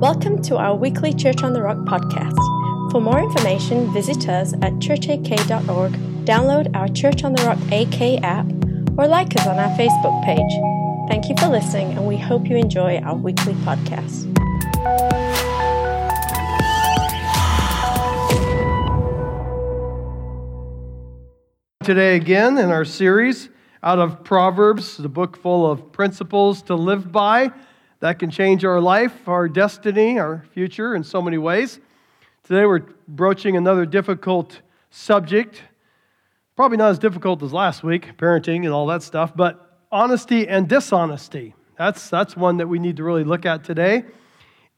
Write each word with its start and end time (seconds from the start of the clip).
Welcome 0.00 0.42
to 0.42 0.58
our 0.58 0.74
weekly 0.76 1.14
Church 1.14 1.42
on 1.42 1.54
the 1.54 1.62
Rock 1.62 1.78
podcast. 1.78 2.36
For 2.92 3.00
more 3.00 3.18
information, 3.18 3.90
visit 3.94 4.28
us 4.28 4.52
at 4.52 4.74
churchak.org, 4.74 5.92
download 6.26 6.76
our 6.76 6.86
Church 6.88 7.24
on 7.24 7.32
the 7.32 7.42
Rock 7.44 7.56
AK 7.72 8.22
app, 8.22 8.44
or 8.98 9.08
like 9.08 9.34
us 9.36 9.46
on 9.46 9.58
our 9.58 9.74
Facebook 9.78 10.22
page. 10.22 11.08
Thank 11.08 11.30
you 11.30 11.34
for 11.38 11.50
listening, 11.50 11.96
and 11.96 12.06
we 12.06 12.18
hope 12.18 12.46
you 12.46 12.56
enjoy 12.56 12.98
our 12.98 13.14
weekly 13.16 13.54
podcast. 13.54 14.26
Today, 21.84 22.16
again, 22.16 22.58
in 22.58 22.70
our 22.70 22.84
series 22.84 23.48
out 23.82 23.98
of 23.98 24.22
Proverbs, 24.24 24.98
the 24.98 25.08
book 25.08 25.38
full 25.38 25.70
of 25.70 25.90
principles 25.90 26.60
to 26.64 26.74
live 26.74 27.10
by 27.10 27.50
that 28.00 28.18
can 28.18 28.30
change 28.30 28.64
our 28.64 28.80
life, 28.80 29.28
our 29.28 29.48
destiny, 29.48 30.18
our 30.18 30.44
future 30.52 30.94
in 30.94 31.02
so 31.02 31.22
many 31.22 31.38
ways. 31.38 31.80
Today 32.44 32.66
we're 32.66 32.82
broaching 33.08 33.56
another 33.56 33.86
difficult 33.86 34.60
subject. 34.90 35.62
Probably 36.54 36.76
not 36.76 36.90
as 36.90 36.98
difficult 36.98 37.42
as 37.42 37.52
last 37.52 37.82
week, 37.82 38.16
parenting 38.16 38.64
and 38.64 38.68
all 38.68 38.86
that 38.86 39.02
stuff, 39.02 39.32
but 39.34 39.80
honesty 39.90 40.46
and 40.46 40.68
dishonesty. 40.68 41.54
That's, 41.78 42.08
that's 42.08 42.36
one 42.36 42.58
that 42.58 42.68
we 42.68 42.78
need 42.78 42.96
to 42.96 43.04
really 43.04 43.24
look 43.24 43.46
at 43.46 43.64
today. 43.64 44.04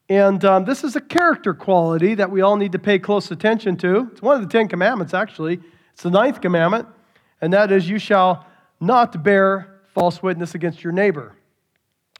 And 0.08 0.42
um, 0.44 0.64
this 0.64 0.84
is 0.84 0.96
a 0.96 1.00
character 1.00 1.52
quality 1.52 2.14
that 2.14 2.30
we 2.30 2.40
all 2.40 2.56
need 2.56 2.72
to 2.72 2.78
pay 2.78 2.98
close 2.98 3.30
attention 3.30 3.76
to. 3.78 4.08
It's 4.10 4.22
one 4.22 4.36
of 4.36 4.42
the 4.42 4.48
Ten 4.48 4.68
Commandments, 4.68 5.12
actually. 5.12 5.60
It's 5.92 6.02
the 6.02 6.10
ninth 6.10 6.40
commandment, 6.40 6.88
and 7.40 7.52
that 7.52 7.70
is, 7.70 7.88
You 7.88 7.98
shall 7.98 8.46
not 8.80 9.22
bear 9.22 9.80
false 9.94 10.22
witness 10.22 10.54
against 10.54 10.82
your 10.82 10.92
neighbor. 10.92 11.34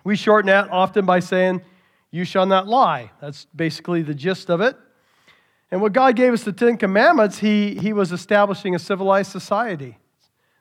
We 0.05 0.17
shorten 0.17 0.47
that 0.47 0.71
often 0.71 1.05
by 1.05 1.21
saying, 1.21 1.63
You 2.11 2.25
shall 2.25 2.47
not 2.47 2.67
lie. 2.67 3.11
That's 3.21 3.47
basically 3.55 4.03
the 4.03 4.15
gist 4.15 4.51
of 4.51 4.61
it. 4.61 4.77
And 5.71 5.83
what 5.83 5.93
God 5.93 6.17
gave 6.17 6.33
us 6.33 6.45
the 6.45 6.53
Ten 6.53 6.77
Commandments, 6.77 7.39
He, 7.39 7.75
he 7.75 7.93
was 7.93 8.13
establishing 8.13 8.75
a 8.75 8.79
civilized 8.79 9.31
society. 9.31 9.99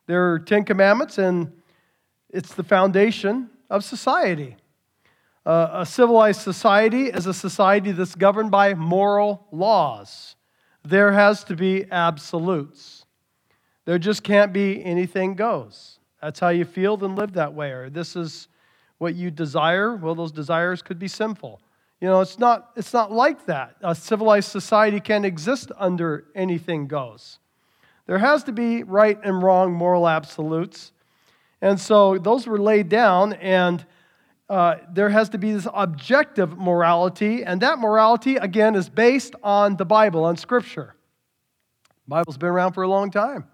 There 0.05 0.33
are 0.33 0.39
Ten 0.39 0.63
Commandments, 0.63 1.17
and 1.17 1.51
it's 2.29 2.53
the 2.53 2.63
foundation 2.63 3.49
of 3.69 3.83
society. 3.83 4.57
Uh, 5.45 5.69
a 5.71 5.85
civilized 5.85 6.41
society 6.41 7.05
is 7.05 7.25
a 7.25 7.33
society 7.33 7.93
that's 7.93 8.15
governed 8.15 8.51
by 8.51 8.73
moral 8.73 9.47
laws. 9.51 10.35
There 10.83 11.13
has 11.13 11.43
to 11.45 11.55
be 11.55 11.85
absolutes. 11.89 13.05
There 13.85 13.97
just 13.97 14.23
can't 14.23 14.51
be 14.51 14.83
anything 14.83 15.35
goes. 15.35 15.99
That's 16.21 16.41
how 16.41 16.49
you 16.49 16.65
feel, 16.65 16.97
then 16.97 17.15
live 17.15 17.33
that 17.33 17.53
way. 17.53 17.71
Or 17.71 17.89
this 17.89 18.17
is 18.17 18.49
what 18.97 19.15
you 19.15 19.31
desire, 19.31 19.95
well, 19.95 20.15
those 20.15 20.31
desires 20.31 20.81
could 20.81 20.99
be 20.99 21.07
sinful. 21.07 21.61
You 22.01 22.07
know, 22.07 22.21
it's 22.21 22.37
not, 22.37 22.71
it's 22.75 22.93
not 22.93 23.11
like 23.11 23.45
that. 23.45 23.75
A 23.81 23.95
civilized 23.95 24.51
society 24.51 24.99
can't 24.99 25.25
exist 25.25 25.71
under 25.77 26.25
anything 26.35 26.87
goes. 26.87 27.39
There 28.05 28.19
has 28.19 28.43
to 28.45 28.51
be 28.51 28.83
right 28.83 29.19
and 29.23 29.41
wrong 29.41 29.73
moral 29.73 30.07
absolutes. 30.07 30.91
And 31.61 31.79
so 31.79 32.17
those 32.17 32.45
were 32.45 32.59
laid 32.59 32.87
down, 32.87 33.33
and 33.33 33.83
uh, 34.47 34.75
there 34.93 35.09
has 35.09 35.29
to 35.29 35.37
be 35.37 35.51
this 35.51 35.67
objective 35.73 36.57
morality, 36.57 37.43
and 37.43 37.61
that 37.61 37.79
morality, 37.79 38.35
again, 38.35 38.75
is 38.75 38.89
based 38.89 39.35
on 39.43 39.75
the 39.75 39.85
Bible, 39.85 40.23
on 40.23 40.37
Scripture. 40.37 40.95
The 42.05 42.09
Bible's 42.09 42.37
been 42.37 42.49
around 42.49 42.73
for 42.73 42.83
a 42.83 42.87
long 42.87 43.09
time. 43.09 43.45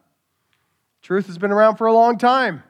Truth 1.02 1.28
has 1.28 1.38
been 1.38 1.52
around 1.52 1.78
for 1.78 1.88
a 1.88 1.94
long 1.94 2.18
time. 2.18 2.64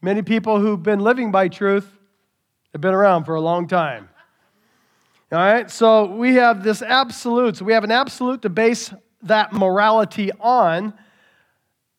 Many 0.00 0.22
people 0.22 0.60
who've 0.60 0.82
been 0.82 1.00
living 1.00 1.32
by 1.32 1.48
truth 1.48 1.88
have 2.72 2.80
been 2.80 2.94
around 2.94 3.24
for 3.24 3.34
a 3.34 3.40
long 3.40 3.66
time. 3.66 4.08
All 5.32 5.38
right, 5.38 5.70
so 5.70 6.06
we 6.06 6.34
have 6.36 6.62
this 6.62 6.80
absolute. 6.82 7.56
So 7.56 7.64
we 7.64 7.72
have 7.72 7.84
an 7.84 7.90
absolute 7.90 8.42
to 8.42 8.48
base 8.48 8.92
that 9.22 9.52
morality 9.52 10.30
on. 10.40 10.94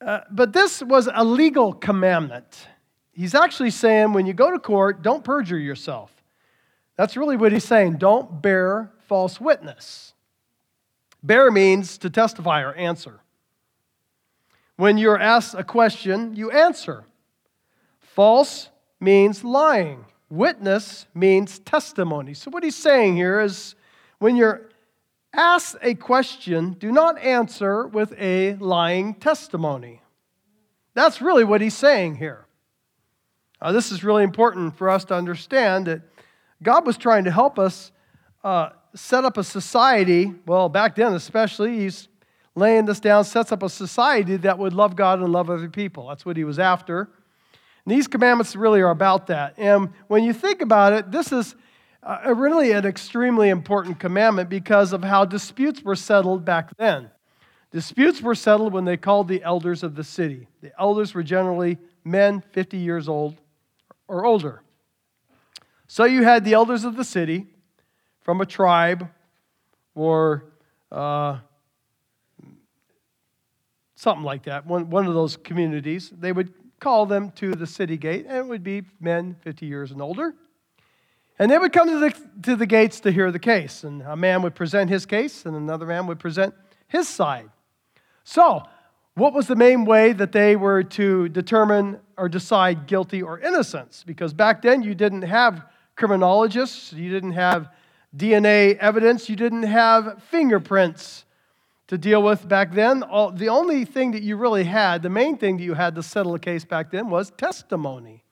Uh, 0.02 0.22
but 0.32 0.54
this 0.54 0.82
was 0.82 1.10
a 1.14 1.24
legal 1.24 1.74
commandment. 1.74 2.68
He's 3.12 3.36
actually 3.36 3.72
saying 3.72 4.14
when 4.14 4.26
you 4.26 4.34
go 4.34 4.50
to 4.50 4.60
court, 4.60 5.02
don't 5.02 5.24
perjure 5.24 5.58
yourself. 5.58 6.12
That's 6.96 7.18
really 7.18 7.36
what 7.36 7.52
he's 7.52 7.66
saying. 7.66 7.98
Don't 7.98 8.42
bear 8.42 8.92
false 9.08 9.42
witness. 9.42 10.14
Bear 11.22 11.52
means 11.52 11.98
to 11.98 12.10
testify 12.10 12.62
or 12.62 12.74
answer. 12.74 13.20
When 14.78 14.98
you're 14.98 15.20
asked 15.20 15.54
a 15.54 15.64
question, 15.66 16.36
you 16.36 16.52
answer. 16.52 17.04
False 18.20 18.68
means 19.00 19.46
lying. 19.46 20.04
Witness 20.30 21.06
means 21.16 21.60
testimony. 21.60 22.34
So, 22.34 22.52
what 22.52 22.66
he's 22.66 22.76
saying 22.76 23.16
here 23.16 23.40
is 23.40 23.76
when 24.18 24.36
you're 24.36 24.64
asked 25.34 25.78
a 25.82 25.94
question, 25.94 26.74
do 26.74 26.92
not 26.92 27.18
answer 27.20 27.88
with 27.88 28.14
a 28.20 28.56
lying 28.56 29.14
testimony. 29.14 30.02
That's 30.96 31.22
really 31.22 31.46
what 31.46 31.62
he's 31.62 31.78
saying 31.78 32.16
here. 32.16 32.46
This 33.72 33.90
is 33.90 34.04
really 34.04 34.26
important 34.26 34.76
for 34.76 34.90
us 34.90 35.06
to 35.06 35.16
understand 35.16 35.86
that 35.88 36.02
God 36.62 36.86
was 36.86 36.98
trying 36.98 37.24
to 37.24 37.32
help 37.32 37.58
us 37.58 37.94
uh, 38.44 38.72
set 38.96 39.24
up 39.24 39.38
a 39.38 39.46
society. 39.46 40.36
Well, 40.46 40.68
back 40.68 40.98
then, 40.98 41.14
especially, 41.14 41.78
he's 41.78 42.10
laying 42.54 42.84
this 42.84 43.00
down, 43.00 43.24
sets 43.24 43.54
up 43.54 43.64
a 43.64 43.70
society 43.70 44.36
that 44.36 44.60
would 44.60 44.74
love 44.74 44.98
God 44.98 45.20
and 45.20 45.32
love 45.32 45.50
other 45.50 45.70
people. 45.70 46.10
That's 46.10 46.26
what 46.26 46.36
he 46.36 46.44
was 46.44 46.60
after. 46.60 47.08
And 47.90 47.98
these 47.98 48.08
commandments 48.08 48.56
really 48.56 48.82
are 48.82 48.92
about 48.92 49.26
that. 49.28 49.56
And 49.58 49.90
when 50.10 50.24
you 50.24 50.32
think 50.32 50.62
about 50.62 50.94
it, 50.94 51.10
this 51.10 51.32
is 51.32 51.56
uh, 52.04 52.36
really 52.36 52.72
an 52.72 52.86
extremely 52.86 53.50
important 53.50 54.00
commandment 54.00 54.48
because 54.48 54.94
of 54.94 55.04
how 55.04 55.26
disputes 55.26 55.82
were 55.82 55.96
settled 55.96 56.46
back 56.46 56.70
then. 56.78 57.10
Disputes 57.72 58.22
were 58.22 58.36
settled 58.36 58.74
when 58.74 58.86
they 58.86 58.96
called 58.96 59.28
the 59.28 59.42
elders 59.42 59.82
of 59.82 59.96
the 59.96 60.04
city. 60.04 60.48
The 60.62 60.72
elders 60.80 61.16
were 61.16 61.24
generally 61.24 61.80
men 62.04 62.44
50 62.52 62.78
years 62.78 63.10
old 63.10 63.42
or 64.08 64.24
older. 64.24 64.62
So 65.88 66.06
you 66.06 66.22
had 66.22 66.46
the 66.46 66.54
elders 66.54 66.84
of 66.84 66.96
the 66.96 67.04
city 67.04 67.48
from 68.22 68.40
a 68.40 68.46
tribe 68.46 69.10
or 69.96 70.46
uh, 70.92 71.40
something 73.96 74.24
like 74.24 74.44
that, 74.44 74.68
one, 74.68 74.92
one 74.92 75.08
of 75.08 75.16
those 75.16 75.38
communities. 75.38 76.12
They 76.16 76.32
would 76.32 76.54
call 76.80 77.06
them 77.06 77.32
to 77.32 77.54
the 77.54 77.68
city 77.68 77.98
gate, 77.98 78.26
and 78.28 78.38
it 78.38 78.48
would 78.48 78.64
be 78.64 78.84
men 79.00 79.36
50 79.42 79.66
years 79.66 79.92
and 79.92 80.02
older. 80.02 80.34
And 81.38 81.50
they 81.50 81.58
would 81.58 81.72
come 81.72 81.88
to 81.88 82.00
the, 82.00 82.30
to 82.44 82.56
the 82.56 82.66
gates 82.66 83.00
to 83.02 83.12
hear 83.12 83.32
the 83.32 83.40
case. 83.40 83.84
And 83.84 84.02
a 84.02 84.16
man 84.16 84.42
would 84.42 84.56
present 84.56 84.90
his 84.90 85.06
case, 85.06 85.46
and 85.46 85.56
another 85.56 85.86
man 85.86 86.08
would 86.08 86.20
present 86.20 86.54
his 86.88 87.08
side. 87.08 87.50
So, 88.24 88.64
what 89.16 89.34
was 89.34 89.48
the 89.48 89.56
main 89.56 89.86
way 89.86 90.14
that 90.14 90.32
they 90.32 90.56
were 90.56 90.84
to 90.84 91.30
determine 91.30 92.00
or 92.18 92.30
decide 92.30 92.88
guilty 92.88 93.22
or 93.22 93.40
innocence? 93.40 94.04
Because 94.06 94.34
back 94.34 94.62
then 94.62 94.82
you 94.82 94.96
didn't 94.96 95.24
have 95.24 95.66
criminologists, 95.96 96.94
you 96.94 97.10
didn't 97.10 97.34
have 97.34 97.70
DNA 98.16 98.78
evidence, 98.78 99.30
you 99.30 99.36
didn't 99.36 99.64
have 99.64 100.24
fingerprints 100.24 101.26
to 101.90 101.98
deal 101.98 102.22
with 102.22 102.48
back 102.48 102.72
then. 102.72 103.04
All, 103.04 103.32
the 103.32 103.50
only 103.50 103.84
thing 103.84 104.12
that 104.12 104.22
you 104.22 104.38
really 104.38 104.64
had, 104.64 105.02
the 105.02 105.10
main 105.10 105.38
thing 105.38 105.58
that 105.58 105.64
you 105.64 105.74
had 105.74 105.96
to 105.96 106.04
settle 106.04 106.36
a 106.36 106.40
case 106.40 106.64
back 106.64 106.92
then 106.92 107.10
was 107.10 107.32
testimony. 107.32 108.24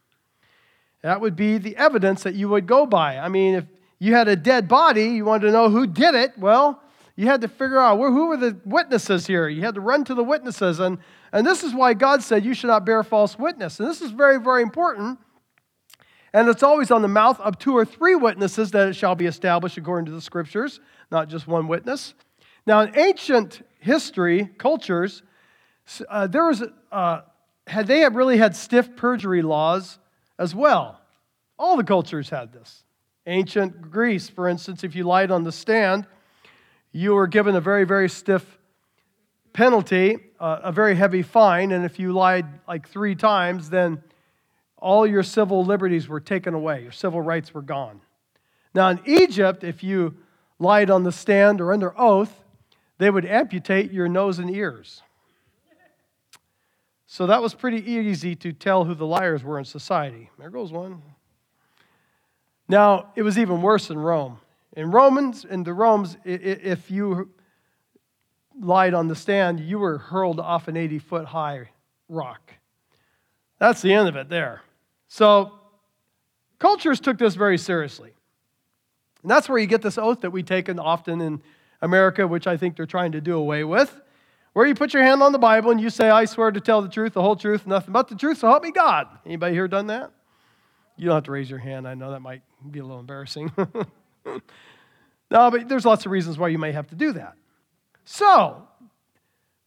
That 1.02 1.22
would 1.22 1.36
be 1.36 1.58
the 1.58 1.76
evidence 1.76 2.24
that 2.24 2.36
you 2.36 2.50
would 2.50 2.68
go 2.68 2.86
by. 2.86 3.18
I 3.18 3.30
mean, 3.30 3.56
if 3.56 3.66
you 4.00 4.14
had 4.14 4.28
a 4.28 4.36
dead 4.36 4.68
body, 4.68 5.06
you 5.06 5.26
wanted 5.26 5.48
to 5.48 5.52
know 5.52 5.70
who 5.70 5.88
did 5.88 6.14
it, 6.14 6.38
well, 6.38 6.82
you 7.16 7.26
had 7.26 7.42
to 7.42 7.48
figure 7.48 7.80
out 7.80 7.98
who 7.98 8.28
were 8.28 8.38
the 8.38 8.56
witnesses 8.64 9.26
here. 9.26 9.48
You 9.50 9.64
had 9.64 9.74
to 9.74 9.82
run 9.82 10.04
to 10.06 10.14
the 10.14 10.24
witnesses. 10.24 10.80
And, 10.80 11.00
and 11.32 11.46
this 11.46 11.64
is 11.64 11.74
why 11.74 11.96
God 11.96 12.22
said 12.22 12.46
you 12.46 12.54
should 12.54 12.68
not 12.68 12.86
bear 12.86 13.02
false 13.02 13.40
witness. 13.40 13.80
And 13.80 13.90
this 13.90 14.04
is 14.04 14.12
very, 14.12 14.40
very 14.40 14.62
important. 14.62 15.18
And 16.32 16.48
it's 16.48 16.62
always 16.62 16.92
on 16.92 17.02
the 17.02 17.08
mouth 17.08 17.40
of 17.40 17.58
two 17.58 17.76
or 17.76 17.86
three 17.86 18.14
witnesses 18.14 18.70
that 18.72 18.90
it 18.90 18.94
shall 18.94 19.16
be 19.16 19.26
established 19.26 19.78
according 19.78 20.06
to 20.06 20.12
the 20.12 20.22
scriptures, 20.22 20.80
not 21.10 21.28
just 21.28 21.48
one 21.48 21.68
witness. 21.68 22.14
Now, 22.68 22.82
in 22.82 23.00
ancient 23.00 23.66
history, 23.80 24.50
cultures, 24.58 25.24
uh, 26.10 26.28
there 26.28 26.46
was, 26.46 26.62
uh, 26.92 27.22
had 27.66 27.88
they 27.88 28.02
had 28.02 28.14
really 28.14 28.38
had 28.38 28.58
stiff 28.58 28.94
perjury 28.98 29.42
laws 29.42 30.00
as 30.38 30.54
well. 30.54 31.00
All 31.58 31.78
the 31.78 31.86
cultures 31.86 32.30
had 32.30 32.52
this. 32.52 32.84
Ancient 33.26 33.90
Greece, 33.90 34.28
for 34.28 34.50
instance, 34.50 34.84
if 34.84 34.96
you 34.96 35.06
lied 35.06 35.32
on 35.32 35.46
the 35.46 35.52
stand, 35.52 36.08
you 36.92 37.14
were 37.14 37.28
given 37.28 37.56
a 37.56 37.62
very, 37.62 37.86
very 37.86 38.10
stiff 38.10 38.58
penalty, 39.54 40.18
uh, 40.38 40.60
a 40.64 40.72
very 40.74 40.96
heavy 40.96 41.22
fine, 41.22 41.72
and 41.72 41.86
if 41.86 41.98
you 41.98 42.12
lied 42.12 42.46
like 42.68 42.90
three 42.90 43.16
times, 43.16 43.70
then 43.70 44.04
all 44.78 45.08
your 45.08 45.24
civil 45.24 45.64
liberties 45.64 46.10
were 46.10 46.20
taken 46.20 46.54
away, 46.54 46.84
your 46.84 46.92
civil 46.92 47.22
rights 47.22 47.54
were 47.54 47.62
gone. 47.62 48.02
Now, 48.76 48.90
in 48.90 49.00
Egypt, 49.06 49.64
if 49.64 49.86
you 49.86 50.18
lied 50.60 50.90
on 50.90 51.04
the 51.04 51.14
stand 51.14 51.62
or 51.62 51.72
under 51.72 51.98
oath, 51.98 52.44
they 52.98 53.10
would 53.10 53.26
amputate 53.26 53.92
your 53.92 54.08
nose 54.08 54.40
and 54.40 54.50
ears. 54.50 55.02
So 57.06 57.28
that 57.28 57.42
was 57.42 57.54
pretty 57.54 57.90
easy 57.90 58.36
to 58.36 58.52
tell 58.52 58.84
who 58.84 58.94
the 58.94 59.06
liars 59.06 59.44
were 59.44 59.58
in 59.58 59.66
society. 59.66 60.30
There 60.38 60.50
goes 60.50 60.72
one. 60.72 61.02
Now, 62.68 63.14
it 63.16 63.22
was 63.22 63.40
even 63.40 63.62
worse 63.62 63.90
in 63.90 63.98
Rome. 63.98 64.40
In 64.76 64.92
Romans, 64.92 65.46
in 65.46 65.64
the 65.64 65.74
Romans, 65.74 66.18
if 66.26 66.92
you 66.92 67.30
lied 68.60 68.94
on 68.94 69.08
the 69.08 69.16
stand, 69.16 69.60
you 69.60 69.80
were 69.80 69.98
hurled 69.98 70.40
off 70.40 70.68
an 70.68 70.76
80 70.76 71.00
foot 71.00 71.26
high 71.26 71.70
rock. 72.10 72.54
That's 73.58 73.82
the 73.82 73.94
end 73.94 74.10
of 74.10 74.16
it 74.16 74.30
there. 74.30 74.62
So, 75.08 75.54
cultures 76.60 77.00
took 77.00 77.18
this 77.18 77.36
very 77.36 77.58
seriously. 77.58 78.12
And 79.22 79.32
that's 79.32 79.48
where 79.48 79.58
you 79.58 79.68
get 79.68 79.82
this 79.82 79.98
oath 79.98 80.22
that 80.22 80.32
we 80.32 80.44
take 80.44 80.70
often 80.78 81.22
in 81.22 81.42
America, 81.82 82.28
which 82.28 82.48
I 82.48 82.58
think 82.58 82.76
they're 82.76 82.86
trying 82.86 83.12
to 83.14 83.22
do 83.22 83.38
away 83.38 83.64
with, 83.64 84.02
where 84.54 84.66
you 84.66 84.76
put 84.76 84.94
your 84.94 85.04
hand 85.04 85.22
on 85.22 85.32
the 85.32 85.40
Bible 85.40 85.72
and 85.72 85.80
you 85.80 85.90
say, 85.90 86.10
I 86.10 86.26
swear 86.26 86.52
to 86.52 86.60
tell 86.60 86.82
the 86.82 86.90
truth, 86.90 87.14
the 87.14 87.22
whole 87.22 87.36
truth, 87.36 87.68
nothing 87.68 87.94
but 87.94 88.08
the 88.08 88.16
truth, 88.16 88.40
so 88.40 88.48
help 88.48 88.64
me 88.64 88.72
God. 88.72 89.08
Anybody 89.26 89.54
here 89.54 89.68
done 89.68 89.88
that? 89.88 90.12
You 90.98 91.06
don't 91.06 91.16
have 91.16 91.24
to 91.26 91.32
raise 91.32 91.50
your 91.50 91.60
hand. 91.60 91.88
I 91.88 91.94
know 91.94 92.12
that 92.12 92.22
might 92.22 92.42
be 92.72 92.80
a 92.80 92.84
little 92.84 93.00
embarrassing. 93.00 93.52
no, 94.26 94.42
but 95.30 95.70
there's 95.70 95.86
lots 95.86 96.06
of 96.06 96.12
reasons 96.12 96.40
why 96.40 96.48
you 96.48 96.58
may 96.58 96.72
have 96.72 96.88
to 96.88 96.96
do 96.96 97.14
that. 97.14 97.36
So, 98.04 98.68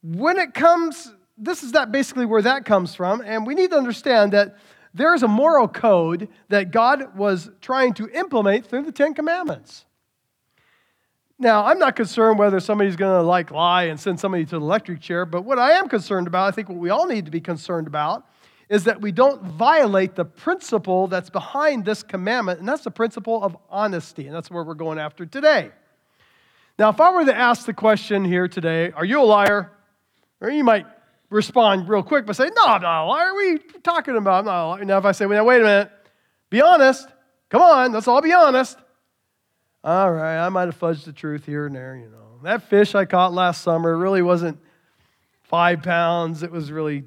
when 0.02 0.38
it 0.38 0.54
comes, 0.54 1.12
this 1.38 1.62
is 1.62 1.72
that 1.72 1.92
basically 1.92 2.26
where 2.26 2.42
that 2.42 2.64
comes 2.64 2.94
from, 2.94 3.22
and 3.24 3.46
we 3.46 3.54
need 3.54 3.70
to 3.70 3.76
understand 3.76 4.32
that 4.32 4.56
there 4.92 5.14
is 5.14 5.22
a 5.22 5.28
moral 5.28 5.68
code 5.68 6.28
that 6.48 6.72
God 6.72 7.16
was 7.16 7.48
trying 7.60 7.94
to 7.94 8.08
implement 8.10 8.66
through 8.66 8.82
the 8.82 8.92
Ten 8.92 9.14
Commandments. 9.14 9.84
Now, 11.42 11.64
I'm 11.64 11.78
not 11.78 11.96
concerned 11.96 12.38
whether 12.38 12.60
somebody's 12.60 12.96
going 12.96 13.18
to 13.18 13.22
like 13.22 13.50
lie 13.50 13.84
and 13.84 13.98
send 13.98 14.20
somebody 14.20 14.44
to 14.44 14.50
the 14.50 14.60
electric 14.60 15.00
chair, 15.00 15.24
but 15.24 15.42
what 15.42 15.58
I 15.58 15.72
am 15.72 15.88
concerned 15.88 16.26
about, 16.26 16.46
I 16.46 16.50
think 16.50 16.68
what 16.68 16.76
we 16.76 16.90
all 16.90 17.06
need 17.06 17.24
to 17.24 17.30
be 17.30 17.40
concerned 17.40 17.86
about, 17.86 18.26
is 18.68 18.84
that 18.84 19.00
we 19.00 19.10
don't 19.10 19.42
violate 19.42 20.14
the 20.14 20.24
principle 20.26 21.06
that's 21.06 21.30
behind 21.30 21.86
this 21.86 22.02
commandment, 22.02 22.60
and 22.60 22.68
that's 22.68 22.84
the 22.84 22.90
principle 22.90 23.42
of 23.42 23.56
honesty, 23.70 24.26
and 24.26 24.36
that's 24.36 24.50
where 24.50 24.62
we're 24.62 24.74
going 24.74 24.98
after 24.98 25.24
today. 25.24 25.70
Now, 26.78 26.90
if 26.90 27.00
I 27.00 27.10
were 27.10 27.24
to 27.24 27.34
ask 27.34 27.64
the 27.64 27.72
question 27.72 28.22
here 28.22 28.46
today, 28.46 28.90
are 28.90 29.04
you 29.06 29.22
a 29.22 29.24
liar? 29.24 29.72
Or 30.42 30.50
you 30.50 30.62
might 30.62 30.84
respond 31.30 31.88
real 31.88 32.02
quick 32.02 32.26
by 32.26 32.34
saying, 32.34 32.52
No, 32.54 32.64
I'm 32.66 32.82
not 32.82 33.04
a 33.04 33.06
liar. 33.06 33.32
What 33.32 33.44
are 33.44 33.48
you 33.48 33.58
talking 33.82 34.16
about? 34.16 34.40
I'm 34.40 34.44
not 34.44 34.64
a 34.64 34.68
liar. 34.68 34.84
Now, 34.84 34.98
if 34.98 35.06
I 35.06 35.12
say, 35.12 35.24
well, 35.24 35.38
now, 35.38 35.44
wait 35.44 35.62
a 35.62 35.64
minute, 35.64 35.90
be 36.50 36.60
honest. 36.60 37.08
Come 37.48 37.62
on, 37.62 37.92
let's 37.92 38.08
all 38.08 38.20
be 38.20 38.34
honest. 38.34 38.76
All 39.82 40.12
right, 40.12 40.38
I 40.38 40.48
might 40.50 40.66
have 40.66 40.78
fudged 40.78 41.04
the 41.04 41.12
truth 41.12 41.46
here 41.46 41.66
and 41.66 41.74
there, 41.74 41.96
you 41.96 42.08
know. 42.08 42.38
That 42.42 42.68
fish 42.68 42.94
I 42.94 43.06
caught 43.06 43.32
last 43.32 43.62
summer 43.62 43.96
really 43.96 44.20
wasn't 44.22 44.58
five 45.42 45.82
pounds, 45.82 46.42
it 46.42 46.50
was 46.50 46.70
really 46.70 47.04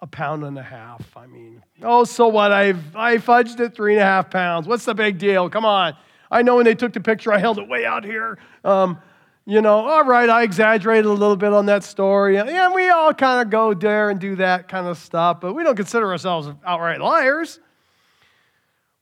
a 0.00 0.06
pound 0.06 0.44
and 0.44 0.58
a 0.58 0.62
half. 0.62 1.16
I 1.16 1.26
mean, 1.26 1.62
oh, 1.82 2.04
so 2.04 2.28
what? 2.28 2.52
I've, 2.52 2.96
I 2.96 3.16
fudged 3.18 3.60
it 3.60 3.74
three 3.74 3.94
and 3.94 4.02
a 4.02 4.04
half 4.04 4.30
pounds. 4.30 4.66
What's 4.66 4.84
the 4.84 4.94
big 4.94 5.18
deal? 5.18 5.48
Come 5.50 5.64
on. 5.64 5.94
I 6.30 6.42
know 6.42 6.56
when 6.56 6.64
they 6.64 6.74
took 6.74 6.92
the 6.92 7.00
picture, 7.00 7.32
I 7.32 7.38
held 7.38 7.58
it 7.58 7.68
way 7.68 7.84
out 7.84 8.04
here. 8.04 8.38
Um, 8.64 8.98
you 9.44 9.60
know, 9.60 9.86
all 9.86 10.04
right, 10.04 10.28
I 10.28 10.42
exaggerated 10.42 11.04
a 11.04 11.12
little 11.12 11.36
bit 11.36 11.52
on 11.52 11.66
that 11.66 11.84
story. 11.84 12.36
And 12.36 12.74
we 12.74 12.88
all 12.88 13.14
kind 13.14 13.42
of 13.42 13.50
go 13.50 13.74
there 13.74 14.10
and 14.10 14.18
do 14.18 14.36
that 14.36 14.68
kind 14.68 14.86
of 14.86 14.98
stuff, 14.98 15.40
but 15.40 15.52
we 15.52 15.62
don't 15.62 15.76
consider 15.76 16.10
ourselves 16.10 16.48
outright 16.64 17.00
liars. 17.00 17.60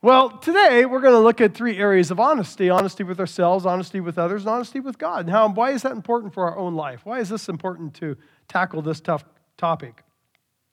Well, 0.05 0.37
today 0.37 0.85
we're 0.85 1.01
going 1.01 1.15
to 1.15 1.21
look 1.21 1.41
at 1.41 1.55
three 1.55 1.79
areas 1.79 2.11
of 2.11 2.21
honesty 2.21 2.69
honesty 2.69 3.03
with 3.05 3.19
ourselves, 3.21 3.65
honesty 3.65 4.01
with 4.01 4.19
others, 4.19 4.43
and 4.43 4.51
honesty 4.51 4.79
with 4.79 4.99
God. 4.99 5.21
And 5.21 5.31
how, 5.31 5.49
why 5.49 5.71
is 5.71 5.81
that 5.81 5.93
important 5.93 6.35
for 6.35 6.45
our 6.47 6.59
own 6.59 6.75
life? 6.75 7.01
Why 7.06 7.21
is 7.21 7.31
this 7.31 7.49
important 7.49 7.95
to 7.95 8.15
tackle 8.47 8.83
this 8.83 9.01
tough 9.01 9.25
topic? 9.56 10.05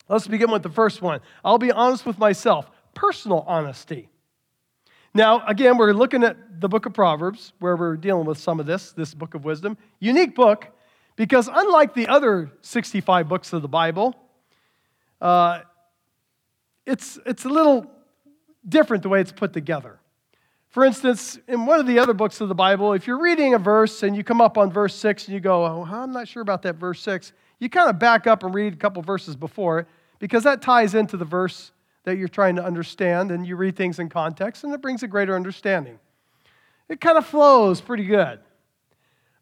Let's 0.10 0.28
begin 0.28 0.52
with 0.52 0.64
the 0.64 0.70
first 0.70 1.02
one. 1.02 1.22
I'll 1.46 1.58
be 1.58 1.72
honest 1.72 2.06
with 2.06 2.20
myself, 2.20 2.70
personal 2.94 3.46
honesty. 3.48 4.10
Now, 5.14 5.48
again, 5.48 5.78
we're 5.78 5.94
looking 5.94 6.26
at 6.26 6.60
the 6.60 6.68
book 6.68 6.86
of 6.86 6.94
Proverbs, 6.94 7.54
where 7.60 7.78
we're 7.78 7.96
dealing 7.96 8.26
with 8.26 8.38
some 8.38 8.60
of 8.60 8.66
this, 8.66 8.92
this 8.92 9.14
book 9.14 9.34
of 9.34 9.46
wisdom. 9.46 9.78
Unique 10.02 10.36
book, 10.36 10.68
because 11.16 11.48
unlike 11.48 11.94
the 11.94 12.10
other 12.10 12.52
65 12.60 13.30
books 13.30 13.54
of 13.54 13.62
the 13.62 13.70
Bible, 13.70 14.14
uh, 15.22 15.62
it's, 16.86 17.18
it's 17.26 17.46
a 17.46 17.50
little 17.50 17.90
different 18.68 19.04
the 19.04 19.10
way 19.10 19.22
it's 19.22 19.32
put 19.32 19.54
together. 19.54 20.00
For 20.70 20.86
instance, 20.86 21.38
in 21.48 21.66
one 21.66 21.80
of 21.80 21.88
the 21.88 22.00
other 22.00 22.14
books 22.14 22.40
of 22.40 22.48
the 22.48 22.56
Bible, 22.56 22.94
if 22.94 23.06
you're 23.06 23.22
reading 23.22 23.54
a 23.54 23.60
verse 23.60 24.04
and 24.04 24.16
you 24.16 24.24
come 24.24 24.40
up 24.40 24.58
on 24.58 24.72
verse 24.72 24.96
6 24.96 25.26
and 25.26 25.34
you 25.34 25.42
go, 25.42 25.66
oh, 25.66 25.86
I'm 25.90 26.14
not 26.14 26.28
sure 26.28 26.42
about 26.42 26.62
that 26.62 26.76
verse 26.76 27.02
6, 27.02 27.34
you 27.60 27.70
kind 27.70 27.90
of 27.90 28.00
back 28.00 28.26
up 28.26 28.44
and 28.44 28.54
read 28.54 28.74
a 28.74 28.78
couple 28.78 29.02
verses 29.02 29.36
before 29.36 29.80
it 29.80 29.88
because 30.20 30.44
that 30.44 30.62
ties 30.62 30.96
into 30.96 31.18
the 31.18 31.26
verse 31.26 31.72
that 32.04 32.18
you're 32.18 32.28
trying 32.28 32.56
to 32.56 32.64
understand, 32.64 33.32
and 33.32 33.46
you 33.46 33.56
read 33.56 33.76
things 33.76 34.00
in 34.00 34.10
context, 34.10 34.64
and 34.64 34.74
it 34.74 34.82
brings 34.82 35.04
a 35.04 35.08
greater 35.08 35.36
understanding. 35.36 36.00
It 36.90 37.00
kind 37.00 37.18
of 37.18 37.26
flows 37.26 37.80
pretty 37.80 38.06
good. 38.06 38.40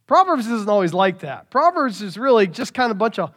Proverbs 0.08 0.48
isn't 0.48 0.68
always 0.68 0.94
like 0.94 1.20
that. 1.20 1.50
Proverbs 1.50 2.02
is 2.02 2.18
really 2.18 2.48
just 2.48 2.74
kind 2.74 2.92
of 2.92 2.98
a 2.98 3.00
bunch 3.00 3.18
of 3.18 3.32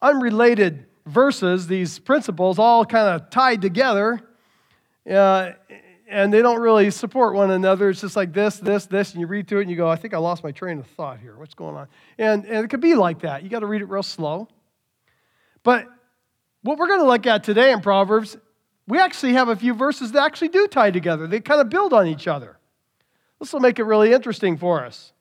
unrelated 0.00 0.86
verses, 1.04 1.66
these 1.66 1.98
principles 1.98 2.58
all 2.58 2.86
kind 2.86 3.08
of 3.08 3.28
tied 3.28 3.60
together, 3.60 4.20
uh, 5.10 5.52
and 6.08 6.32
they 6.32 6.42
don't 6.42 6.60
really 6.60 6.90
support 6.90 7.34
one 7.34 7.50
another. 7.50 7.90
It's 7.90 8.00
just 8.00 8.16
like 8.16 8.32
this, 8.32 8.56
this, 8.56 8.86
this, 8.86 9.12
and 9.12 9.20
you 9.20 9.26
read 9.26 9.48
through 9.48 9.60
it 9.60 9.62
and 9.62 9.70
you 9.70 9.76
go, 9.76 9.88
I 9.88 9.96
think 9.96 10.14
I 10.14 10.18
lost 10.18 10.44
my 10.44 10.52
train 10.52 10.78
of 10.78 10.86
thought 10.88 11.18
here. 11.18 11.36
What's 11.36 11.54
going 11.54 11.76
on? 11.76 11.88
And, 12.18 12.44
and 12.44 12.64
it 12.64 12.68
could 12.68 12.80
be 12.80 12.94
like 12.94 13.20
that. 13.20 13.42
You 13.42 13.48
got 13.48 13.60
to 13.60 13.66
read 13.66 13.82
it 13.82 13.88
real 13.88 14.02
slow. 14.02 14.48
But 15.62 15.86
what 16.62 16.78
we're 16.78 16.88
going 16.88 17.00
to 17.00 17.06
look 17.06 17.26
at 17.26 17.44
today 17.44 17.72
in 17.72 17.80
Proverbs 17.80 18.36
we 18.86 18.98
actually 18.98 19.32
have 19.32 19.48
a 19.48 19.56
few 19.56 19.74
verses 19.74 20.12
that 20.12 20.22
actually 20.22 20.48
do 20.48 20.66
tie 20.66 20.90
together. 20.90 21.26
They 21.26 21.40
kind 21.40 21.60
of 21.60 21.70
build 21.70 21.92
on 21.92 22.06
each 22.06 22.26
other. 22.26 22.58
This 23.40 23.52
will 23.52 23.60
make 23.60 23.78
it 23.78 23.84
really 23.84 24.12
interesting 24.12 24.56
for 24.56 24.84
us. 24.84 25.12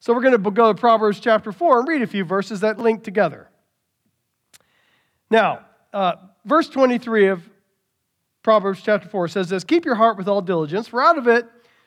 So 0.00 0.12
we're 0.14 0.22
going 0.22 0.42
to 0.42 0.50
go 0.50 0.72
to 0.72 0.78
Proverbs 0.78 1.20
chapter 1.20 1.52
4 1.52 1.80
and 1.80 1.88
read 1.88 2.02
a 2.02 2.06
few 2.06 2.24
verses 2.24 2.60
that 2.60 2.78
link 2.78 3.02
together. 3.02 3.48
Now, 5.30 5.64
uh, 5.92 6.14
verse 6.44 6.68
23 6.68 7.28
of 7.28 7.42
Proverbs 8.48 8.80
chapter 8.82 9.06
4 9.06 9.28
says 9.28 9.50
this 9.50 9.62
Keep 9.62 9.84
your 9.84 9.96
heart 9.96 10.16
with 10.16 10.26
all 10.26 10.40
diligence, 10.40 10.88
for 10.88 11.02
out 11.02 11.18
of 11.18 11.28
it 11.28 11.44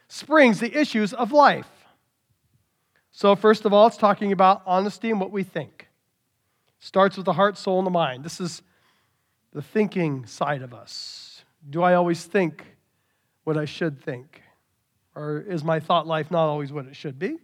springs 0.07 0.59
the 0.59 0.71
issues 0.79 1.11
of 1.11 1.31
life. 1.31 1.87
So, 3.11 3.35
first 3.35 3.65
of 3.65 3.73
all, 3.73 3.87
it's 3.87 3.97
talking 3.97 4.31
about 4.31 4.61
honesty 4.67 5.09
and 5.09 5.19
what 5.19 5.31
we 5.31 5.41
think. 5.41 5.87
Starts 6.79 7.17
with 7.17 7.25
the 7.25 7.33
heart, 7.33 7.57
soul, 7.57 7.79
and 7.79 7.87
the 7.87 7.89
mind. 7.89 8.23
This 8.23 8.39
is 8.39 8.61
the 9.51 9.63
thinking 9.63 10.27
side 10.27 10.61
of 10.61 10.71
us. 10.71 11.43
Do 11.67 11.81
I 11.81 11.95
always 11.95 12.25
think 12.25 12.63
what 13.43 13.57
I 13.57 13.65
should 13.65 13.99
think? 13.99 14.43
Or 15.15 15.39
is 15.39 15.63
my 15.63 15.79
thought 15.79 16.05
life 16.05 16.29
not 16.29 16.45
always 16.45 16.71
what 16.71 16.85
it 16.85 16.95
should 16.95 17.17
be? 17.17 17.39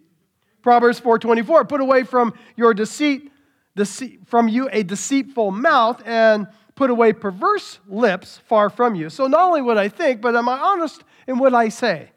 Proverbs 0.62 1.00
4:24, 1.00 1.68
put 1.68 1.82
away 1.82 2.04
from 2.04 2.36
your 2.56 2.72
deceit, 2.76 3.32
deceit 3.76 4.28
from 4.28 4.48
you 4.48 4.70
a 4.72 4.84
deceitful 4.84 5.50
mouth 5.50 6.04
and 6.06 6.46
put 6.78 6.90
away 6.90 7.12
perverse 7.12 7.80
lips 7.88 8.40
far 8.46 8.70
from 8.70 8.96
you. 8.96 9.10
So 9.10 9.28
not 9.28 9.42
only 9.42 9.62
what 9.62 9.78
I 9.78 9.90
think, 9.90 10.22
but 10.22 10.36
am 10.36 10.48
I 10.48 10.58
honest 10.58 11.04
in 11.28 11.40
what 11.40 11.54
I 11.54 11.68
say? 11.68 12.12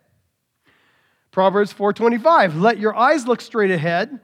Proverbs 1.32 1.72
4:25, 1.72 2.60
let 2.60 2.78
your 2.78 2.94
eyes 2.94 3.26
look 3.26 3.40
straight 3.40 3.70
ahead 3.70 4.20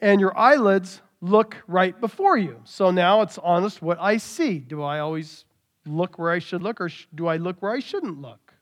and 0.00 0.20
your 0.20 0.36
eyelids 0.38 1.02
look 1.20 1.56
right 1.66 2.00
before 2.00 2.38
you. 2.38 2.60
So 2.64 2.90
now 2.90 3.20
it's 3.22 3.36
honest 3.38 3.82
what 3.82 3.98
I 4.00 4.16
see. 4.16 4.58
Do 4.58 4.82
I 4.82 5.00
always 5.00 5.44
look 5.84 6.18
where 6.18 6.30
I 6.30 6.38
should 6.38 6.62
look 6.62 6.80
or 6.80 6.88
do 7.14 7.26
I 7.26 7.36
look 7.36 7.60
where 7.60 7.72
I 7.72 7.80
shouldn't 7.80 8.20
look? 8.20 8.54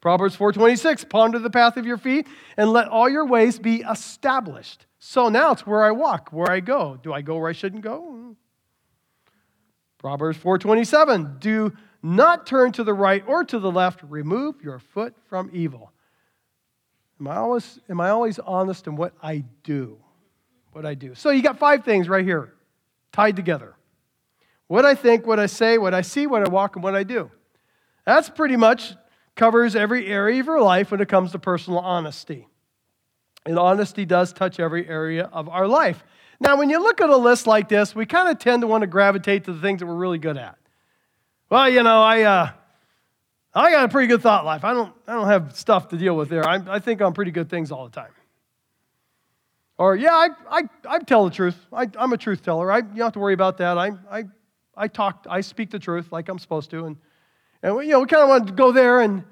Proverbs 0.00 0.36
4:26 0.36 1.08
ponder 1.08 1.38
the 1.38 1.50
path 1.50 1.76
of 1.76 1.86
your 1.86 1.98
feet 1.98 2.26
and 2.56 2.72
let 2.72 2.88
all 2.88 3.08
your 3.08 3.26
ways 3.26 3.58
be 3.58 3.82
established. 3.82 4.86
So 4.98 5.28
now 5.28 5.52
it's 5.52 5.66
where 5.66 5.84
I 5.84 5.92
walk, 5.92 6.30
where 6.32 6.50
I 6.50 6.60
go. 6.60 6.98
Do 7.00 7.12
I 7.12 7.22
go 7.22 7.38
where 7.38 7.48
I 7.48 7.52
shouldn't 7.52 7.82
go? 7.82 8.36
Proverbs 9.98 10.38
4:27 10.38 11.38
do 11.40 11.72
not 12.02 12.46
turn 12.46 12.72
to 12.72 12.84
the 12.84 12.94
right 12.94 13.24
or 13.26 13.44
to 13.44 13.58
the 13.58 13.70
left, 13.70 14.02
remove 14.02 14.62
your 14.62 14.78
foot 14.78 15.14
from 15.26 15.50
evil. 15.52 15.92
Am 17.20 17.28
I 17.28 17.36
always 17.36 17.80
am 17.88 18.00
I 18.00 18.10
always 18.10 18.38
honest 18.38 18.86
in 18.86 18.96
what 18.96 19.14
I 19.22 19.44
do? 19.62 19.98
what 20.78 20.86
I 20.86 20.94
do. 20.94 21.14
So 21.16 21.30
you 21.30 21.42
got 21.42 21.58
five 21.58 21.84
things 21.84 22.08
right 22.08 22.24
here 22.24 22.54
tied 23.12 23.34
together 23.34 23.74
what 24.68 24.84
I 24.84 24.94
think, 24.94 25.26
what 25.26 25.40
I 25.40 25.46
say, 25.46 25.78
what 25.78 25.94
I 25.94 26.02
see, 26.02 26.26
what 26.26 26.46
I 26.46 26.50
walk, 26.50 26.76
and 26.76 26.82
what 26.82 26.94
I 26.94 27.02
do. 27.02 27.30
That's 28.04 28.28
pretty 28.28 28.56
much 28.56 28.94
covers 29.34 29.74
every 29.74 30.06
area 30.06 30.38
of 30.40 30.46
your 30.46 30.60
life 30.60 30.90
when 30.90 31.00
it 31.00 31.08
comes 31.08 31.32
to 31.32 31.38
personal 31.38 31.80
honesty. 31.80 32.46
And 33.46 33.58
honesty 33.58 34.04
does 34.04 34.32
touch 34.32 34.60
every 34.60 34.86
area 34.86 35.24
of 35.32 35.48
our 35.48 35.66
life. 35.66 36.04
Now, 36.40 36.56
when 36.56 36.70
you 36.70 36.80
look 36.80 37.00
at 37.00 37.10
a 37.10 37.16
list 37.16 37.46
like 37.46 37.68
this, 37.68 37.94
we 37.94 38.06
kind 38.06 38.28
of 38.28 38.38
tend 38.38 38.62
to 38.62 38.66
want 38.66 38.82
to 38.82 38.86
gravitate 38.86 39.44
to 39.44 39.52
the 39.52 39.60
things 39.60 39.80
that 39.80 39.86
we're 39.86 39.94
really 39.94 40.18
good 40.18 40.36
at. 40.36 40.56
Well, 41.50 41.68
you 41.68 41.82
know, 41.82 42.00
I, 42.00 42.22
uh, 42.22 42.50
I 43.54 43.72
got 43.72 43.84
a 43.86 43.88
pretty 43.88 44.06
good 44.06 44.22
thought 44.22 44.44
life. 44.44 44.64
I 44.64 44.72
don't, 44.72 44.94
I 45.06 45.14
don't 45.14 45.26
have 45.26 45.56
stuff 45.56 45.88
to 45.88 45.96
deal 45.96 46.16
with 46.16 46.28
there. 46.28 46.46
I, 46.46 46.60
I 46.68 46.78
think 46.78 47.00
on 47.00 47.12
pretty 47.12 47.32
good 47.32 47.50
things 47.50 47.72
all 47.72 47.84
the 47.84 47.90
time. 47.90 48.12
Or, 49.78 49.96
yeah, 49.96 50.12
I, 50.12 50.28
I, 50.50 50.62
I 50.88 50.98
tell 51.00 51.24
the 51.24 51.30
truth. 51.30 51.56
I, 51.72 51.88
I'm 51.98 52.12
a 52.12 52.16
truth 52.16 52.42
teller. 52.42 52.70
I, 52.70 52.78
you 52.78 52.82
don't 52.82 52.98
have 52.98 53.12
to 53.14 53.18
worry 53.18 53.34
about 53.34 53.58
that. 53.58 53.78
I, 53.78 53.92
I, 54.10 54.24
I 54.76 54.88
talk, 54.88 55.26
I 55.28 55.40
speak 55.40 55.70
the 55.70 55.78
truth 55.78 56.12
like 56.12 56.28
I'm 56.28 56.38
supposed 56.38 56.70
to. 56.70 56.84
And, 56.84 56.96
and 57.62 57.76
we, 57.76 57.86
you 57.86 57.92
know, 57.92 58.00
we 58.00 58.06
kind 58.06 58.22
of 58.22 58.28
want 58.28 58.46
to 58.48 58.52
go 58.52 58.70
there. 58.70 59.00
And, 59.00 59.24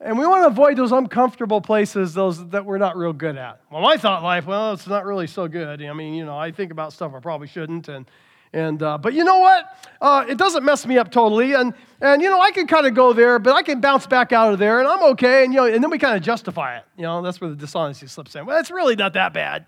And 0.00 0.18
we 0.18 0.26
want 0.26 0.42
to 0.42 0.48
avoid 0.48 0.76
those 0.76 0.92
uncomfortable 0.92 1.60
places, 1.62 2.12
those 2.12 2.46
that 2.50 2.66
we're 2.66 2.76
not 2.76 2.96
real 2.96 3.14
good 3.14 3.36
at. 3.36 3.60
Well, 3.70 3.80
my 3.80 3.96
thought 3.96 4.22
life, 4.22 4.46
well, 4.46 4.72
it's 4.72 4.86
not 4.86 5.06
really 5.06 5.26
so 5.26 5.48
good. 5.48 5.82
I 5.82 5.92
mean, 5.94 6.12
you 6.12 6.26
know, 6.26 6.36
I 6.36 6.52
think 6.52 6.70
about 6.70 6.92
stuff 6.92 7.14
I 7.14 7.20
probably 7.20 7.46
shouldn't. 7.46 7.88
And, 7.88 8.04
and 8.52 8.82
uh, 8.82 8.98
but 8.98 9.14
you 9.14 9.24
know 9.24 9.38
what? 9.38 9.88
Uh, 10.00 10.26
it 10.28 10.36
doesn't 10.36 10.64
mess 10.64 10.86
me 10.86 10.98
up 10.98 11.10
totally. 11.10 11.54
And, 11.54 11.72
and 12.02 12.20
you 12.20 12.28
know, 12.28 12.40
I 12.40 12.50
can 12.50 12.66
kind 12.66 12.86
of 12.86 12.94
go 12.94 13.14
there, 13.14 13.38
but 13.38 13.54
I 13.54 13.62
can 13.62 13.80
bounce 13.80 14.06
back 14.06 14.32
out 14.32 14.52
of 14.52 14.58
there, 14.58 14.80
and 14.80 14.88
I'm 14.88 15.02
okay. 15.12 15.44
And, 15.44 15.54
you 15.54 15.60
know, 15.60 15.66
and 15.66 15.82
then 15.82 15.90
we 15.90 15.98
kind 15.98 16.14
of 16.14 16.22
justify 16.22 16.76
it. 16.76 16.84
You 16.98 17.04
know, 17.04 17.22
that's 17.22 17.40
where 17.40 17.48
the 17.48 17.56
dishonesty 17.56 18.06
slips 18.06 18.36
in. 18.36 18.44
Well, 18.44 18.60
it's 18.60 18.70
really 18.70 18.96
not 18.96 19.14
that 19.14 19.32
bad. 19.32 19.64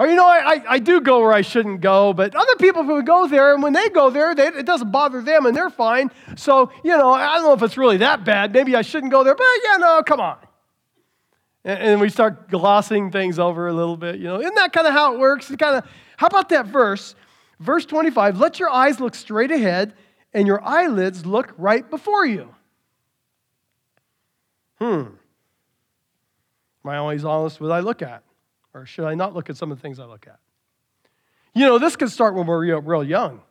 Or, 0.00 0.06
you 0.06 0.14
know, 0.14 0.26
I, 0.26 0.62
I, 0.66 0.78
do 0.78 1.02
go 1.02 1.20
where 1.20 1.34
I 1.34 1.42
shouldn't 1.42 1.82
go, 1.82 2.14
but 2.14 2.34
other 2.34 2.56
people 2.58 2.84
who 2.84 3.02
go 3.02 3.26
there, 3.26 3.52
and 3.52 3.62
when 3.62 3.74
they 3.74 3.90
go 3.90 4.08
there, 4.08 4.34
they, 4.34 4.46
it 4.46 4.64
doesn't 4.64 4.90
bother 4.90 5.20
them 5.20 5.44
and 5.44 5.54
they're 5.54 5.68
fine. 5.68 6.10
So, 6.36 6.72
you 6.82 6.96
know, 6.96 7.12
I 7.12 7.34
don't 7.34 7.44
know 7.44 7.52
if 7.52 7.62
it's 7.62 7.76
really 7.76 7.98
that 7.98 8.24
bad. 8.24 8.54
Maybe 8.54 8.74
I 8.74 8.80
shouldn't 8.80 9.12
go 9.12 9.22
there, 9.24 9.34
but 9.34 9.44
yeah, 9.62 9.76
no, 9.76 10.02
come 10.02 10.18
on. 10.18 10.38
And, 11.66 11.78
and 11.82 12.00
we 12.00 12.08
start 12.08 12.48
glossing 12.48 13.10
things 13.10 13.38
over 13.38 13.68
a 13.68 13.74
little 13.74 13.98
bit. 13.98 14.16
You 14.16 14.24
know, 14.24 14.40
isn't 14.40 14.54
that 14.54 14.72
kind 14.72 14.86
of 14.86 14.94
how 14.94 15.12
it 15.12 15.20
works? 15.20 15.50
It 15.50 15.58
kind 15.58 15.76
of, 15.76 15.84
how 16.16 16.28
about 16.28 16.48
that 16.48 16.64
verse? 16.64 17.14
Verse 17.58 17.84
25 17.84 18.38
let 18.38 18.58
your 18.58 18.70
eyes 18.70 19.00
look 19.00 19.14
straight 19.14 19.50
ahead 19.50 19.92
and 20.32 20.46
your 20.46 20.64
eyelids 20.64 21.26
look 21.26 21.52
right 21.58 21.90
before 21.90 22.24
you. 22.24 22.54
Hmm. 24.78 25.08
Am 26.86 26.86
I 26.86 26.96
always 26.96 27.22
honest 27.22 27.60
with 27.60 27.68
what 27.68 27.76
I 27.76 27.80
look 27.80 28.00
at? 28.00 28.22
Or 28.74 28.86
should 28.86 29.04
I 29.04 29.14
not 29.14 29.34
look 29.34 29.50
at 29.50 29.56
some 29.56 29.72
of 29.72 29.78
the 29.78 29.82
things 29.82 29.98
I 29.98 30.04
look 30.04 30.26
at? 30.26 30.38
You 31.54 31.66
know, 31.66 31.78
this 31.78 31.96
could 31.96 32.10
start 32.10 32.34
when 32.34 32.46
we're 32.46 32.60
real, 32.60 32.80
real 32.80 33.04
young. 33.04 33.42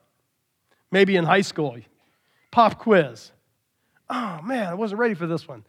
Maybe 0.92 1.16
in 1.16 1.26
high 1.26 1.42
school. 1.42 1.78
Pop 2.52 2.80
quiz. 2.80 3.32
Oh 4.10 4.40
man, 4.44 4.68
I 4.68 4.74
wasn't 4.74 5.00
ready 5.00 5.14
for 5.14 5.28
this 5.28 5.48
one. 5.48 5.64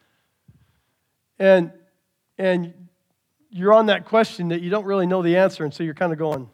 And 1.39 1.73
and 2.39 2.89
you're 3.51 3.75
on 3.75 3.87
that 3.87 4.07
question 4.07 4.49
that 4.49 4.63
you 4.63 4.71
don't 4.71 4.87
really 4.87 5.07
know 5.07 5.23
the 5.23 5.37
answer, 5.37 5.65
and 5.65 5.75
so 5.75 5.83
you're 5.83 5.95
kind 5.95 6.13
of 6.13 6.19
going. 6.19 6.49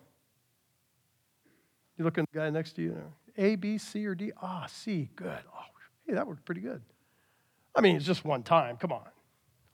You 1.96 2.04
look 2.04 2.18
at 2.18 2.24
the 2.32 2.38
guy 2.38 2.50
next 2.50 2.72
to 2.76 2.82
you, 2.82 2.96
A, 3.38 3.54
B, 3.56 3.78
C, 3.78 4.06
or 4.06 4.14
D? 4.14 4.32
Ah, 4.42 4.66
C, 4.68 5.08
good. 5.14 5.38
Oh, 5.54 5.64
hey, 6.06 6.14
that 6.14 6.26
worked 6.26 6.44
pretty 6.44 6.60
good. 6.60 6.82
I 7.74 7.80
mean, 7.80 7.96
it's 7.96 8.04
just 8.04 8.24
one 8.24 8.42
time. 8.42 8.76
Come 8.78 8.92
on. 8.92 9.04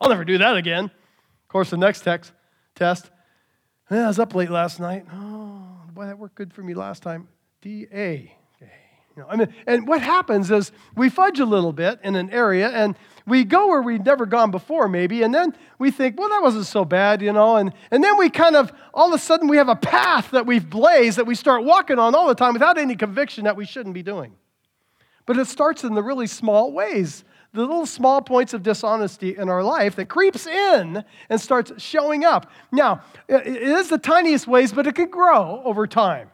I'll 0.00 0.08
never 0.08 0.24
do 0.24 0.38
that 0.38 0.56
again. 0.56 0.84
Of 0.86 1.48
course, 1.48 1.70
the 1.70 1.76
next 1.76 2.02
text, 2.02 2.32
test. 2.74 3.10
I 3.90 4.06
was 4.06 4.18
up 4.18 4.34
late 4.34 4.50
last 4.50 4.80
night. 4.80 5.06
Oh, 5.12 5.68
boy, 5.92 6.06
that 6.06 6.18
worked 6.18 6.34
good 6.34 6.52
for 6.52 6.62
me 6.62 6.74
last 6.74 7.02
time. 7.02 7.28
D 7.60 7.86
A. 7.92 8.36
You 9.14 9.22
know, 9.22 9.28
I 9.28 9.36
mean, 9.36 9.52
and 9.66 9.86
what 9.86 10.00
happens 10.00 10.50
is 10.50 10.72
we 10.96 11.10
fudge 11.10 11.38
a 11.38 11.44
little 11.44 11.74
bit 11.74 12.00
in 12.02 12.16
an 12.16 12.30
area 12.30 12.70
and 12.70 12.96
we 13.26 13.44
go 13.44 13.68
where 13.68 13.82
we've 13.82 14.02
never 14.02 14.24
gone 14.24 14.50
before, 14.50 14.88
maybe, 14.88 15.22
and 15.22 15.34
then 15.34 15.54
we 15.78 15.90
think, 15.90 16.18
well, 16.18 16.30
that 16.30 16.42
wasn't 16.42 16.64
so 16.64 16.86
bad, 16.86 17.20
you 17.20 17.30
know, 17.30 17.56
and, 17.56 17.74
and 17.90 18.02
then 18.02 18.16
we 18.16 18.30
kind 18.30 18.56
of, 18.56 18.72
all 18.94 19.08
of 19.08 19.14
a 19.14 19.22
sudden, 19.22 19.48
we 19.48 19.58
have 19.58 19.68
a 19.68 19.76
path 19.76 20.30
that 20.30 20.46
we've 20.46 20.70
blazed 20.70 21.18
that 21.18 21.26
we 21.26 21.34
start 21.34 21.62
walking 21.62 21.98
on 21.98 22.14
all 22.14 22.26
the 22.26 22.34
time 22.34 22.54
without 22.54 22.78
any 22.78 22.96
conviction 22.96 23.44
that 23.44 23.54
we 23.54 23.66
shouldn't 23.66 23.94
be 23.94 24.02
doing. 24.02 24.34
But 25.26 25.36
it 25.36 25.46
starts 25.46 25.84
in 25.84 25.92
the 25.92 26.02
really 26.02 26.26
small 26.26 26.72
ways 26.72 27.22
the 27.52 27.60
little 27.60 27.86
small 27.86 28.22
points 28.22 28.54
of 28.54 28.62
dishonesty 28.62 29.36
in 29.36 29.48
our 29.48 29.62
life 29.62 29.96
that 29.96 30.08
creeps 30.08 30.46
in 30.46 31.04
and 31.28 31.40
starts 31.40 31.72
showing 31.82 32.24
up. 32.24 32.50
Now, 32.70 33.02
it 33.28 33.46
is 33.46 33.88
the 33.88 33.98
tiniest 33.98 34.46
ways, 34.46 34.72
but 34.72 34.86
it 34.86 34.94
can 34.94 35.10
grow 35.10 35.62
over 35.64 35.86
time. 35.86 36.30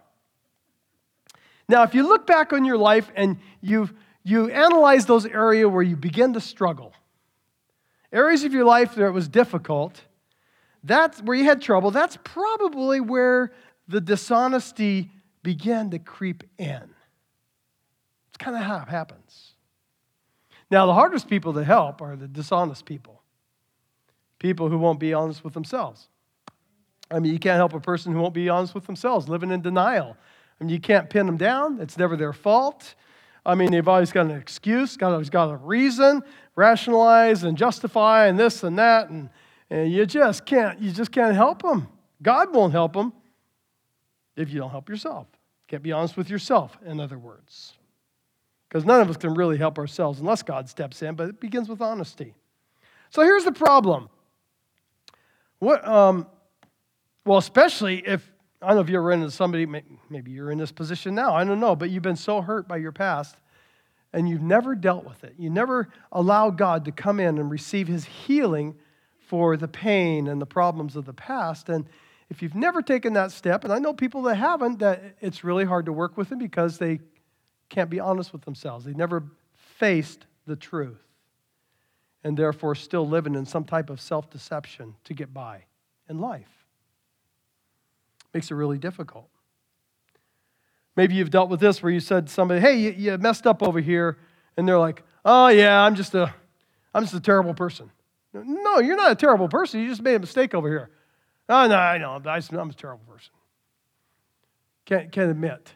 Now, 1.69 1.83
if 1.83 1.95
you 1.95 2.07
look 2.07 2.27
back 2.27 2.53
on 2.53 2.65
your 2.65 2.79
life 2.79 3.11
and 3.15 3.39
you've 3.61 3.93
you 4.29 4.51
analyze 4.51 5.07
those 5.07 5.25
areas 5.25 5.69
where 5.69 5.83
you 5.83 5.97
begin 5.97 6.35
to 6.35 6.41
struggle, 6.41 6.93
areas 8.13 8.45
of 8.45 8.53
your 8.53 8.65
life 8.65 8.95
where 8.95 9.07
it 9.07 9.13
was 9.13 9.27
difficult, 9.27 10.03
that's 10.85 11.23
where 11.23 11.37
you 11.37 11.45
had 11.45 11.63
trouble, 11.63 11.91
that's 11.91 12.19
probably 12.25 13.01
where 13.01 13.53
the 13.87 14.03
dishonesty 14.03 15.11
began 15.43 15.91
to 15.91 15.99
creep 15.99 16.45
in. 16.59 16.91
It's 18.29 18.37
kind 18.39 18.55
of 18.55 18.63
how 18.63 18.83
it 18.83 18.89
happens. 18.89 19.55
Now, 20.71 20.87
the 20.87 20.95
hardest 20.95 21.29
people 21.29 21.55
to 21.55 21.65
help 21.65 22.03
are 22.03 22.15
the 22.17 22.29
dishonest 22.29 22.85
people, 22.85 23.23
people 24.39 24.69
who 24.69 24.79
won't 24.79 25.01
be 25.01 25.15
honest 25.15 25.43
with 25.43 25.55
themselves. 25.55 26.09
I 27.11 27.21
mean, 27.21 27.33
you 27.33 27.39
can't 27.39 27.57
help 27.57 27.73
a 27.73 27.81
person 27.81 28.13
who 28.13 28.21
won't 28.21 28.35
be 28.35 28.51
honest 28.51 28.75
with 28.75 28.87
themselves, 28.87 29.29
living 29.29 29.51
in 29.51 29.63
denial. 29.63 30.17
I 30.61 30.65
mean, 30.65 30.71
you 30.71 30.81
can't 30.81 31.09
pin 31.09 31.25
them 31.25 31.39
down, 31.39 31.81
it's 31.81 31.97
never 31.97 32.17
their 32.17 32.35
fault. 32.35 32.95
I 33.47 33.55
mean, 33.55 33.71
they've 33.71 33.89
always 33.89 34.13
got 34.13 34.27
an 34.27 34.33
excuse, 34.33 34.97
got 34.99 35.13
always 35.13 35.31
got 35.31 35.51
a 35.51 35.57
reason, 35.57 36.23
rationalize 36.55 37.45
and 37.45 37.57
justify 37.57 38.27
and 38.27 38.39
this 38.39 38.63
and 38.63 38.79
that, 38.79 39.09
and, 39.09 39.31
and 39.71 39.91
you 39.91 40.05
just 40.05 40.45
can't, 40.45 40.79
you 40.83 40.93
just 40.93 41.13
can't 41.13 41.35
help 41.35 41.63
them. 41.63 41.89
God 42.21 42.53
won't 42.53 42.73
help 42.73 42.93
them 42.93 43.15
if 44.37 44.51
you 44.51 44.59
don't 44.61 44.71
help 44.71 44.91
yourself. 44.91 45.29
Can't 45.67 45.83
be 45.83 45.93
honest 45.93 46.17
with 46.17 46.29
yourself, 46.29 46.77
in 46.85 47.01
other 47.01 47.19
words 47.19 47.78
because 48.69 48.85
none 48.85 49.01
of 49.01 49.09
us 49.09 49.17
can 49.17 49.35
really 49.35 49.57
help 49.57 49.79
ourselves 49.79 50.21
unless 50.21 50.43
God 50.43 50.69
steps 50.69 51.03
in, 51.03 51.15
but 51.15 51.29
it 51.29 51.41
begins 51.41 51.69
with 51.69 51.81
honesty. 51.81 52.35
So 53.11 53.23
here's 53.23 53.45
the 53.45 53.53
problem. 53.53 54.09
What, 55.59 55.87
um, 55.87 56.27
well, 57.25 57.39
especially 57.39 58.07
if, 58.07 58.31
I 58.61 58.69
don't 58.69 58.77
know 58.77 58.83
if 58.83 58.91
you're 58.91 59.11
into 59.11 59.31
somebody, 59.31 59.67
maybe 60.11 60.31
you're 60.31 60.51
in 60.51 60.59
this 60.59 60.73
position 60.73 61.15
now, 61.15 61.35
I 61.35 61.45
don't 61.45 61.61
know, 61.61 61.75
but 61.75 61.91
you've 61.91 62.03
been 62.03 62.17
so 62.17 62.41
hurt 62.41 62.69
by 62.69 62.77
your 62.77 62.93
past 62.93 63.37
and 64.13 64.29
you've 64.29 64.43
never 64.43 64.75
dealt 64.75 65.05
with 65.05 65.25
it. 65.25 65.35
You 65.39 65.51
never 65.51 65.89
allow 66.13 66.51
God 66.51 66.85
to 66.87 66.93
come 66.93 67.21
in 67.21 67.39
and 67.39 67.51
receive 67.51 67.89
his 67.89 68.05
healing 68.05 68.75
for 69.19 69.57
the 69.57 69.69
pain 69.69 70.29
and 70.29 70.41
the 70.41 70.47
problems 70.47 70.97
of 70.97 71.05
the 71.05 71.13
past. 71.13 71.69
And 71.69 71.87
if 72.31 72.43
you've 72.43 72.55
never 72.55 72.83
taken 72.83 73.13
that 73.15 73.33
step, 73.33 73.65
and 73.65 73.73
I 73.73 73.79
know 73.79 73.93
people 73.93 74.23
that 74.23 74.37
haven't, 74.37 74.79
that 74.79 75.17
it's 75.21 75.45
really 75.45 75.65
hard 75.65 75.87
to 75.87 75.93
work 75.93 76.17
with 76.17 76.31
them 76.31 76.39
because 76.39 76.79
they 76.79 77.01
can't 77.69 77.91
be 77.91 78.01
honest 78.01 78.33
with 78.33 78.43
themselves. 78.43 78.85
They 78.85 78.95
never 78.95 79.25
faced 79.55 80.27
the 80.47 80.57
truth 80.57 81.03
and 82.25 82.37
therefore 82.37 82.75
still 82.75 83.07
living 83.07 83.35
in 83.35 83.47
some 83.47 83.65
type 83.65 83.91
of 83.91 84.01
self 84.01 84.31
deception 84.31 84.95
to 85.05 85.15
get 85.15 85.33
by 85.33 85.65
in 86.09 86.21
life. 86.21 86.67
Makes 88.35 88.51
it 88.51 88.55
really 88.55 88.79
difficult. 88.79 89.29
Maybe 90.97 91.15
you've 91.15 91.31
dealt 91.31 91.49
with 91.49 91.61
this 91.61 91.83
where 91.83 91.93
you 91.93 92.01
said 92.01 92.27
to 92.27 92.33
somebody, 92.33 92.61
hey, 92.61 92.77
you, 92.77 92.91
you 92.91 93.19
messed 93.19 93.47
up 93.47 93.63
over 93.63 93.81
here, 93.81 94.19
and 94.57 94.67
they're 94.67 94.79
like, 94.79 95.05
oh, 95.25 95.49
yeah, 95.49 95.81
I'm 95.81 95.95
just 95.95 96.15
a, 96.15 96.35
I'm 96.93 97.05
just 97.05 97.15
a 97.15 97.21
terrible 97.21 97.55
person. 97.55 97.91
No, 98.35 98.81
you're 98.81 98.97
not 98.97 99.13
a 99.13 99.15
terrible 99.15 99.49
person. 99.49 99.81
You 99.81 99.89
just 99.89 100.03
made 100.03 100.17
a 100.17 100.19
mistake 100.19 100.55
over 100.55 100.69
here. 100.69 100.91
Oh, 101.49 101.67
no, 101.67 101.77
I 101.77 101.99
know. 101.99 102.11
I'm 102.13 102.27
a 102.27 102.73
terrible 102.73 103.05
person. 103.07 103.31
Can't, 104.85 105.13
can't 105.13 105.31
admit. 105.31 105.73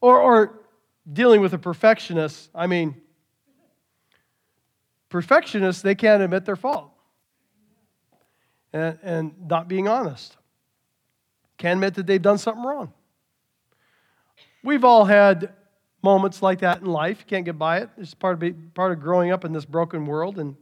Or, 0.00 0.18
or 0.18 0.60
dealing 1.12 1.40
with 1.40 1.54
a 1.54 1.58
perfectionist, 1.58 2.50
I 2.54 2.66
mean, 2.66 2.94
perfectionists, 5.08 5.82
they 5.82 5.94
can't 5.94 6.22
admit 6.22 6.44
their 6.44 6.56
fault 6.56 6.90
and, 8.72 8.98
and 9.02 9.48
not 9.48 9.68
being 9.68 9.88
honest. 9.88 10.36
Can't 11.56 11.78
admit 11.78 11.94
that 11.94 12.06
they've 12.06 12.22
done 12.22 12.38
something 12.38 12.64
wrong. 12.64 12.92
We've 14.62 14.84
all 14.84 15.04
had 15.04 15.54
moments 16.02 16.42
like 16.42 16.60
that 16.60 16.80
in 16.80 16.86
life. 16.86 17.20
You 17.20 17.26
can't 17.26 17.44
get 17.44 17.58
by 17.58 17.78
it. 17.78 17.90
It's 17.96 18.14
part 18.14 18.42
of, 18.42 18.74
part 18.74 18.92
of 18.92 19.00
growing 19.00 19.32
up 19.32 19.44
in 19.44 19.52
this 19.52 19.64
broken 19.64 20.06
world 20.06 20.38
and 20.38 20.56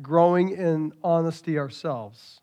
growing 0.00 0.50
in 0.50 0.92
honesty 1.02 1.58
ourselves. 1.58 2.40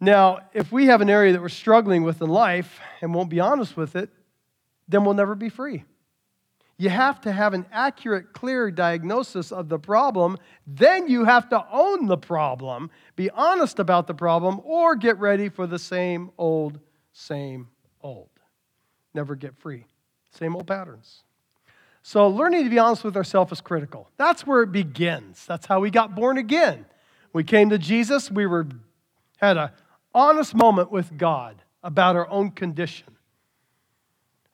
Now, 0.00 0.40
if 0.52 0.72
we 0.72 0.86
have 0.86 1.00
an 1.00 1.08
area 1.08 1.32
that 1.32 1.40
we're 1.40 1.48
struggling 1.48 2.02
with 2.02 2.20
in 2.20 2.28
life 2.28 2.80
and 3.00 3.14
won't 3.14 3.30
be 3.30 3.40
honest 3.40 3.76
with 3.76 3.96
it, 3.96 4.10
then 4.88 5.04
we'll 5.04 5.14
never 5.14 5.34
be 5.34 5.48
free. 5.48 5.84
You 6.78 6.90
have 6.90 7.22
to 7.22 7.32
have 7.32 7.54
an 7.54 7.64
accurate, 7.72 8.34
clear 8.34 8.70
diagnosis 8.70 9.50
of 9.50 9.68
the 9.68 9.78
problem. 9.78 10.36
Then 10.66 11.08
you 11.08 11.24
have 11.24 11.48
to 11.48 11.64
own 11.72 12.06
the 12.06 12.18
problem, 12.18 12.90
be 13.16 13.30
honest 13.30 13.78
about 13.78 14.06
the 14.06 14.14
problem, 14.14 14.60
or 14.62 14.94
get 14.94 15.18
ready 15.18 15.48
for 15.48 15.66
the 15.66 15.78
same 15.78 16.30
old, 16.36 16.78
same 17.12 17.68
old. 18.02 18.28
Never 19.14 19.34
get 19.34 19.56
free. 19.56 19.86
Same 20.30 20.54
old 20.54 20.66
patterns. 20.66 21.22
So, 22.02 22.28
learning 22.28 22.64
to 22.64 22.70
be 22.70 22.78
honest 22.78 23.02
with 23.04 23.16
ourselves 23.16 23.52
is 23.52 23.60
critical. 23.62 24.10
That's 24.18 24.46
where 24.46 24.62
it 24.62 24.70
begins. 24.70 25.46
That's 25.46 25.66
how 25.66 25.80
we 25.80 25.90
got 25.90 26.14
born 26.14 26.36
again. 26.36 26.84
We 27.32 27.42
came 27.42 27.70
to 27.70 27.78
Jesus, 27.78 28.30
we 28.30 28.46
were, 28.46 28.66
had 29.38 29.56
an 29.56 29.70
honest 30.14 30.54
moment 30.54 30.92
with 30.92 31.16
God 31.16 31.62
about 31.82 32.16
our 32.16 32.28
own 32.28 32.50
condition 32.50 33.15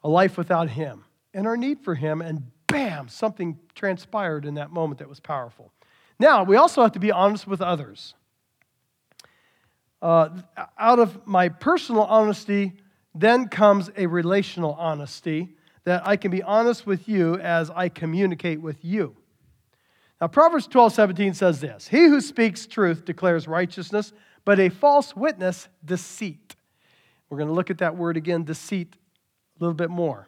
a 0.04 0.08
life 0.08 0.36
without 0.36 0.70
Him 0.70 1.04
and 1.34 1.46
our 1.46 1.56
need 1.56 1.80
for 1.80 1.94
Him, 1.94 2.20
and 2.20 2.50
bam, 2.66 3.08
something 3.08 3.58
transpired 3.74 4.44
in 4.44 4.54
that 4.54 4.70
moment 4.70 4.98
that 4.98 5.08
was 5.08 5.20
powerful. 5.20 5.72
Now, 6.18 6.44
we 6.44 6.56
also 6.56 6.82
have 6.82 6.92
to 6.92 7.00
be 7.00 7.10
honest 7.10 7.46
with 7.46 7.60
others. 7.60 8.14
Uh, 10.00 10.30
out 10.78 10.98
of 10.98 11.26
my 11.26 11.48
personal 11.48 12.02
honesty, 12.02 12.72
then 13.14 13.48
comes 13.48 13.90
a 13.96 14.06
relational 14.06 14.74
honesty 14.74 15.54
that 15.84 16.06
I 16.06 16.16
can 16.16 16.30
be 16.30 16.42
honest 16.42 16.86
with 16.86 17.08
you 17.08 17.36
as 17.36 17.70
I 17.70 17.88
communicate 17.88 18.60
with 18.60 18.84
you. 18.84 19.16
Now, 20.20 20.28
Proverbs 20.28 20.66
12 20.66 20.92
17 20.92 21.34
says 21.34 21.60
this 21.60 21.88
He 21.88 22.04
who 22.04 22.20
speaks 22.20 22.66
truth 22.66 23.04
declares 23.04 23.48
righteousness, 23.48 24.12
but 24.44 24.60
a 24.60 24.68
false 24.68 25.14
witness, 25.16 25.68
deceit. 25.84 26.56
We're 27.28 27.38
going 27.38 27.48
to 27.48 27.54
look 27.54 27.70
at 27.70 27.78
that 27.78 27.96
word 27.96 28.16
again, 28.16 28.44
deceit, 28.44 28.94
a 29.62 29.64
little 29.64 29.74
bit 29.74 29.90
more 29.90 30.26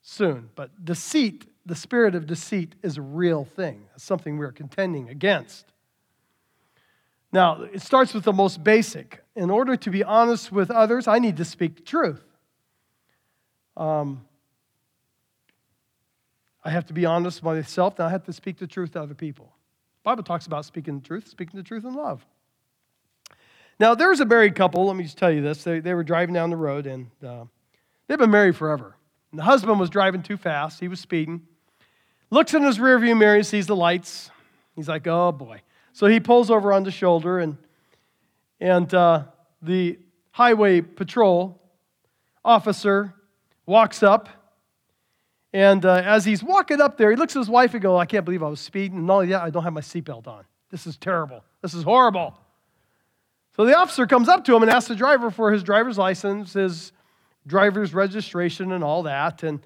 soon. 0.00 0.48
But 0.54 0.84
deceit, 0.84 1.44
the 1.66 1.76
spirit 1.76 2.14
of 2.14 2.26
deceit, 2.26 2.74
is 2.82 2.96
a 2.96 3.02
real 3.02 3.44
thing. 3.44 3.84
It's 3.94 4.04
something 4.04 4.38
we're 4.38 4.52
contending 4.52 5.10
against. 5.10 5.66
Now, 7.30 7.62
it 7.62 7.82
starts 7.82 8.14
with 8.14 8.24
the 8.24 8.32
most 8.32 8.64
basic. 8.64 9.22
In 9.36 9.50
order 9.50 9.76
to 9.76 9.90
be 9.90 10.02
honest 10.02 10.50
with 10.50 10.70
others, 10.70 11.06
I 11.06 11.18
need 11.18 11.36
to 11.36 11.44
speak 11.44 11.76
the 11.76 11.82
truth. 11.82 12.22
Um, 13.76 14.24
I 16.64 16.70
have 16.70 16.86
to 16.86 16.94
be 16.94 17.04
honest 17.04 17.42
with 17.42 17.56
myself, 17.56 17.98
and 17.98 18.06
I 18.06 18.10
have 18.10 18.24
to 18.24 18.32
speak 18.32 18.58
the 18.58 18.66
truth 18.66 18.92
to 18.92 19.02
other 19.02 19.14
people. 19.14 19.46
The 20.02 20.10
Bible 20.10 20.22
talks 20.22 20.46
about 20.46 20.64
speaking 20.64 21.00
the 21.00 21.06
truth, 21.06 21.28
speaking 21.28 21.58
the 21.58 21.64
truth 21.64 21.84
in 21.84 21.94
love. 21.94 22.24
Now, 23.78 23.94
there's 23.94 24.20
a 24.20 24.24
married 24.24 24.54
couple, 24.54 24.86
let 24.86 24.96
me 24.96 25.04
just 25.04 25.18
tell 25.18 25.30
you 25.30 25.42
this. 25.42 25.64
They, 25.64 25.80
they 25.80 25.92
were 25.92 26.04
driving 26.04 26.34
down 26.34 26.50
the 26.50 26.56
road, 26.56 26.86
and 26.86 27.10
uh, 27.26 27.44
they've 28.06 28.18
been 28.18 28.30
married 28.30 28.56
forever. 28.56 28.96
And 29.30 29.38
the 29.38 29.44
husband 29.44 29.80
was 29.80 29.90
driving 29.90 30.22
too 30.22 30.36
fast, 30.36 30.80
he 30.80 30.88
was 30.88 31.00
speeding. 31.00 31.42
Looks 32.30 32.54
in 32.54 32.62
his 32.62 32.78
rearview 32.78 33.16
mirror 33.16 33.36
and 33.36 33.46
sees 33.46 33.66
the 33.66 33.76
lights. 33.76 34.30
He's 34.74 34.88
like, 34.88 35.06
oh 35.06 35.32
boy. 35.32 35.60
So 35.92 36.06
he 36.06 36.20
pulls 36.20 36.50
over 36.50 36.72
on 36.72 36.84
the 36.84 36.90
shoulder, 36.90 37.38
and, 37.38 37.58
and 38.58 38.92
uh, 38.94 39.24
the 39.60 39.98
highway 40.30 40.80
patrol 40.80 41.60
officer 42.42 43.14
walks 43.66 44.02
up 44.02 44.30
and 45.52 45.84
uh, 45.84 46.02
as 46.04 46.24
he's 46.24 46.42
walking 46.42 46.80
up 46.80 46.96
there, 46.96 47.10
he 47.10 47.16
looks 47.16 47.36
at 47.36 47.40
his 47.40 47.50
wife 47.50 47.74
and 47.74 47.82
goes, 47.82 48.00
I 48.00 48.06
can't 48.06 48.24
believe 48.24 48.42
I 48.42 48.48
was 48.48 48.60
speeding. 48.60 48.98
And 48.98 49.30
that, 49.30 49.42
I 49.42 49.50
don't 49.50 49.62
have 49.62 49.72
my 49.72 49.80
seatbelt 49.80 50.26
on. 50.26 50.44
This 50.70 50.86
is 50.86 50.96
terrible. 50.96 51.44
This 51.60 51.74
is 51.74 51.82
horrible. 51.82 52.38
So 53.54 53.66
the 53.66 53.76
officer 53.76 54.06
comes 54.06 54.28
up 54.28 54.46
to 54.46 54.56
him 54.56 54.62
and 54.62 54.70
asks 54.70 54.88
the 54.88 54.94
driver 54.94 55.30
for 55.30 55.52
his 55.52 55.62
driver's 55.62 55.98
license, 55.98 56.54
his 56.54 56.92
driver's 57.46 57.94
registration, 57.94 58.72
and 58.72 58.82
all 58.84 59.02
that. 59.04 59.42
And, 59.42 59.60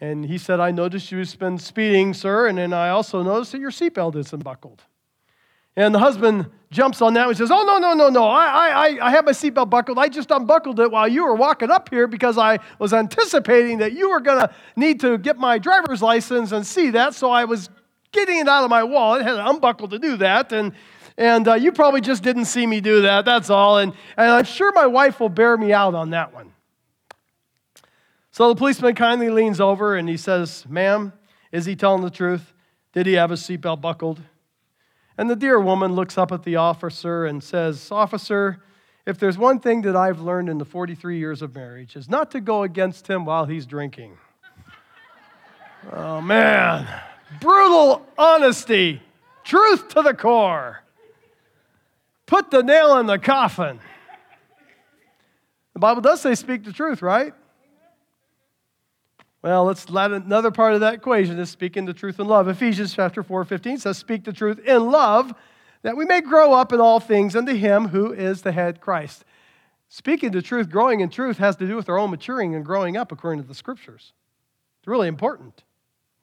and 0.00 0.24
he 0.24 0.38
said, 0.38 0.60
I 0.60 0.70
noticed 0.70 1.12
you've 1.12 1.38
been 1.38 1.58
speeding, 1.58 2.14
sir, 2.14 2.48
and 2.48 2.58
then 2.58 2.72
I 2.72 2.90
also 2.90 3.22
noticed 3.22 3.52
that 3.52 3.60
your 3.60 3.70
seatbelt 3.70 4.16
isn't 4.16 4.42
buckled. 4.42 4.82
And 5.74 5.94
the 5.94 5.98
husband 5.98 6.50
jumps 6.70 7.00
on 7.00 7.14
that 7.14 7.28
and 7.28 7.36
says, 7.36 7.50
Oh, 7.50 7.64
no, 7.64 7.78
no, 7.78 7.94
no, 7.94 8.10
no. 8.10 8.24
I, 8.24 8.68
I, 8.68 9.06
I 9.06 9.10
have 9.10 9.24
my 9.24 9.32
seatbelt 9.32 9.70
buckled. 9.70 9.98
I 9.98 10.08
just 10.08 10.30
unbuckled 10.30 10.78
it 10.80 10.90
while 10.90 11.08
you 11.08 11.24
were 11.24 11.34
walking 11.34 11.70
up 11.70 11.88
here 11.88 12.06
because 12.06 12.36
I 12.36 12.58
was 12.78 12.92
anticipating 12.92 13.78
that 13.78 13.92
you 13.92 14.10
were 14.10 14.20
going 14.20 14.40
to 14.40 14.54
need 14.76 15.00
to 15.00 15.16
get 15.16 15.38
my 15.38 15.58
driver's 15.58 16.02
license 16.02 16.52
and 16.52 16.66
see 16.66 16.90
that. 16.90 17.14
So 17.14 17.30
I 17.30 17.46
was 17.46 17.70
getting 18.12 18.38
it 18.38 18.48
out 18.48 18.64
of 18.64 18.70
my 18.70 18.82
wallet, 18.82 19.22
had 19.22 19.34
it 19.34 19.40
unbuckled 19.42 19.90
to 19.90 19.98
do 19.98 20.18
that. 20.18 20.52
And, 20.52 20.72
and 21.16 21.48
uh, 21.48 21.54
you 21.54 21.72
probably 21.72 22.02
just 22.02 22.22
didn't 22.22 22.44
see 22.46 22.66
me 22.66 22.82
do 22.82 23.02
that. 23.02 23.24
That's 23.24 23.48
all. 23.48 23.78
And, 23.78 23.94
and 24.18 24.30
I'm 24.30 24.44
sure 24.44 24.72
my 24.72 24.86
wife 24.86 25.20
will 25.20 25.30
bear 25.30 25.56
me 25.56 25.72
out 25.72 25.94
on 25.94 26.10
that 26.10 26.34
one. 26.34 26.52
So 28.32 28.48
the 28.48 28.54
policeman 28.54 28.94
kindly 28.94 29.28
leans 29.28 29.60
over 29.60 29.94
and 29.94 30.08
he 30.08 30.16
says, 30.16 30.64
Ma'am, 30.66 31.12
is 31.52 31.66
he 31.66 31.76
telling 31.76 32.02
the 32.02 32.10
truth? 32.10 32.54
Did 32.94 33.04
he 33.06 33.12
have 33.12 33.28
his 33.28 33.42
seatbelt 33.42 33.82
buckled? 33.82 34.22
And 35.18 35.28
the 35.28 35.36
dear 35.36 35.60
woman 35.60 35.92
looks 35.92 36.16
up 36.16 36.32
at 36.32 36.42
the 36.42 36.56
officer 36.56 37.26
and 37.26 37.44
says, 37.44 37.90
Officer, 37.92 38.62
if 39.04 39.18
there's 39.18 39.36
one 39.36 39.60
thing 39.60 39.82
that 39.82 39.94
I've 39.94 40.20
learned 40.20 40.48
in 40.48 40.56
the 40.56 40.64
43 40.64 41.18
years 41.18 41.42
of 41.42 41.54
marriage, 41.54 41.94
is 41.94 42.08
not 42.08 42.30
to 42.30 42.40
go 42.40 42.62
against 42.62 43.06
him 43.06 43.26
while 43.26 43.44
he's 43.44 43.66
drinking. 43.66 44.16
oh, 45.92 46.22
man. 46.22 46.88
Brutal 47.38 48.06
honesty, 48.16 49.02
truth 49.44 49.88
to 49.88 50.00
the 50.00 50.14
core. 50.14 50.82
Put 52.24 52.50
the 52.50 52.62
nail 52.62 52.96
in 52.96 53.04
the 53.04 53.18
coffin. 53.18 53.78
The 55.74 55.80
Bible 55.80 56.00
does 56.00 56.22
say 56.22 56.34
speak 56.34 56.64
the 56.64 56.72
truth, 56.72 57.02
right? 57.02 57.34
Well, 59.42 59.64
let's 59.64 59.90
let 59.90 60.12
another 60.12 60.52
part 60.52 60.74
of 60.74 60.80
that 60.80 60.94
equation 60.94 61.36
is 61.40 61.50
speaking 61.50 61.84
the 61.84 61.92
truth 61.92 62.20
in 62.20 62.28
love. 62.28 62.46
Ephesians 62.46 62.94
chapter 62.94 63.24
4, 63.24 63.44
15 63.44 63.78
says, 63.78 63.98
Speak 63.98 64.22
the 64.22 64.32
truth 64.32 64.60
in 64.60 64.88
love, 64.88 65.34
that 65.82 65.96
we 65.96 66.04
may 66.04 66.20
grow 66.20 66.52
up 66.52 66.72
in 66.72 66.80
all 66.80 67.00
things 67.00 67.34
unto 67.34 67.52
him 67.52 67.88
who 67.88 68.12
is 68.12 68.42
the 68.42 68.52
head 68.52 68.80
Christ. 68.80 69.24
Speaking 69.88 70.30
the 70.30 70.42
truth, 70.42 70.70
growing 70.70 71.00
in 71.00 71.10
truth, 71.10 71.38
has 71.38 71.56
to 71.56 71.66
do 71.66 71.74
with 71.74 71.88
our 71.88 71.98
own 71.98 72.10
maturing 72.10 72.54
and 72.54 72.64
growing 72.64 72.96
up 72.96 73.10
according 73.10 73.42
to 73.42 73.48
the 73.48 73.54
scriptures. 73.54 74.12
It's 74.78 74.86
really 74.86 75.08
important. 75.08 75.64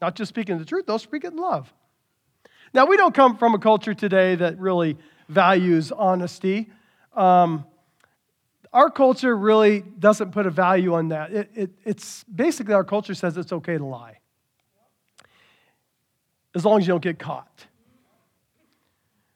Not 0.02 0.16
just 0.16 0.30
speaking 0.30 0.58
the 0.58 0.64
truth, 0.64 0.86
though, 0.88 0.98
speak 0.98 1.26
it 1.26 1.34
in 1.34 1.38
love. 1.38 1.74
Now, 2.74 2.86
we 2.86 2.96
don't 2.96 3.14
come 3.14 3.36
from 3.36 3.54
a 3.54 3.60
culture 3.60 3.94
today 3.94 4.36
that 4.36 4.58
really 4.58 4.98
values 5.28 5.92
honesty. 5.92 6.70
Um, 7.14 7.66
our 8.72 8.90
culture 8.90 9.36
really 9.36 9.82
doesn't 9.82 10.32
put 10.32 10.46
a 10.46 10.52
value 10.52 10.94
on 10.94 11.10
that. 11.10 11.32
It, 11.32 11.52
it, 11.56 11.70
it's 11.84 12.24
basically 12.26 12.74
our 12.74 12.84
culture 12.84 13.14
says 13.14 13.38
it's 13.38 13.52
okay 13.52 13.78
to 13.78 13.86
lie 13.86 14.20
as 16.56 16.66
long 16.66 16.80
as 16.80 16.88
you 16.88 16.94
don't 16.94 17.04
get 17.04 17.20
caught. 17.20 17.66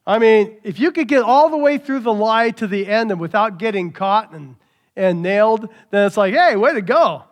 I 0.06 0.20
mean, 0.20 0.58
if 0.64 0.80
you 0.80 0.92
could 0.92 1.08
get 1.08 1.24
all 1.24 1.50
the 1.50 1.58
way 1.58 1.78
through 1.78 2.02
the 2.02 2.14
lie 2.14 2.52
to 2.52 2.68
the 2.68 2.88
end 2.88 3.12
and 3.12 3.20
without 3.20 3.58
getting 3.58 3.92
caught 3.92 4.34
and, 4.34 4.56
and 4.96 5.22
nailed, 5.22 5.70
then 5.92 6.06
it's 6.06 6.18
like, 6.18 6.34
hey, 6.34 6.56
way 6.56 6.74
to 6.74 6.82
go. 6.82 7.24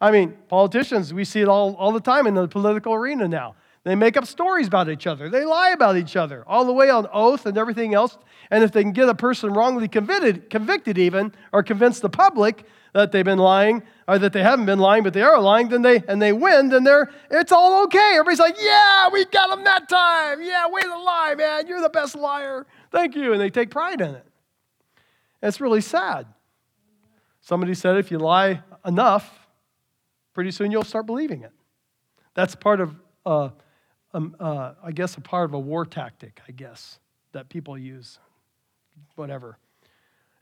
I 0.00 0.10
mean, 0.10 0.36
politicians, 0.48 1.12
we 1.12 1.24
see 1.24 1.40
it 1.40 1.48
all, 1.48 1.74
all 1.74 1.92
the 1.92 2.00
time 2.00 2.26
in 2.26 2.34
the 2.34 2.48
political 2.48 2.94
arena 2.94 3.28
now. 3.28 3.56
They 3.88 3.94
make 3.94 4.18
up 4.18 4.26
stories 4.26 4.66
about 4.66 4.90
each 4.90 5.06
other. 5.06 5.30
They 5.30 5.46
lie 5.46 5.70
about 5.70 5.96
each 5.96 6.14
other, 6.14 6.44
all 6.46 6.66
the 6.66 6.74
way 6.74 6.90
on 6.90 7.06
oath 7.10 7.46
and 7.46 7.56
everything 7.56 7.94
else. 7.94 8.18
And 8.50 8.62
if 8.62 8.70
they 8.70 8.82
can 8.82 8.92
get 8.92 9.08
a 9.08 9.14
person 9.14 9.54
wrongly 9.54 9.88
convicted, 9.88 10.50
convicted 10.50 10.98
even, 10.98 11.32
or 11.54 11.62
convince 11.62 11.98
the 11.98 12.10
public 12.10 12.64
that 12.92 13.12
they've 13.12 13.24
been 13.24 13.38
lying, 13.38 13.82
or 14.06 14.18
that 14.18 14.34
they 14.34 14.42
haven't 14.42 14.66
been 14.66 14.78
lying, 14.78 15.04
but 15.04 15.14
they 15.14 15.22
are 15.22 15.40
lying, 15.40 15.70
then 15.70 15.80
they 15.80 16.02
and 16.06 16.20
they 16.20 16.34
win, 16.34 16.68
then 16.68 16.84
they're 16.84 17.10
it's 17.30 17.50
all 17.50 17.84
okay. 17.84 18.10
Everybody's 18.12 18.38
like, 18.38 18.56
yeah, 18.60 19.08
we 19.10 19.24
got 19.24 19.48
them 19.48 19.64
that 19.64 19.88
time. 19.88 20.42
Yeah, 20.42 20.68
way 20.68 20.82
to 20.82 20.88
lie, 20.88 21.34
man. 21.38 21.66
You're 21.66 21.80
the 21.80 21.88
best 21.88 22.14
liar. 22.14 22.66
Thank 22.92 23.16
you. 23.16 23.32
And 23.32 23.40
they 23.40 23.48
take 23.48 23.70
pride 23.70 24.02
in 24.02 24.14
it. 24.14 24.26
It's 25.42 25.62
really 25.62 25.80
sad. 25.80 26.26
Somebody 27.40 27.72
said 27.72 27.96
if 27.96 28.10
you 28.10 28.18
lie 28.18 28.62
enough, 28.84 29.48
pretty 30.34 30.50
soon 30.50 30.72
you'll 30.72 30.84
start 30.84 31.06
believing 31.06 31.40
it. 31.40 31.52
That's 32.34 32.54
part 32.54 32.82
of 32.82 32.94
uh, 33.24 33.48
um, 34.14 34.36
uh, 34.40 34.72
I 34.82 34.92
guess, 34.92 35.16
a 35.16 35.20
part 35.20 35.44
of 35.44 35.54
a 35.54 35.58
war 35.58 35.84
tactic, 35.84 36.40
I 36.48 36.52
guess, 36.52 36.98
that 37.32 37.48
people 37.48 37.76
use. 37.76 38.18
Whatever. 39.14 39.58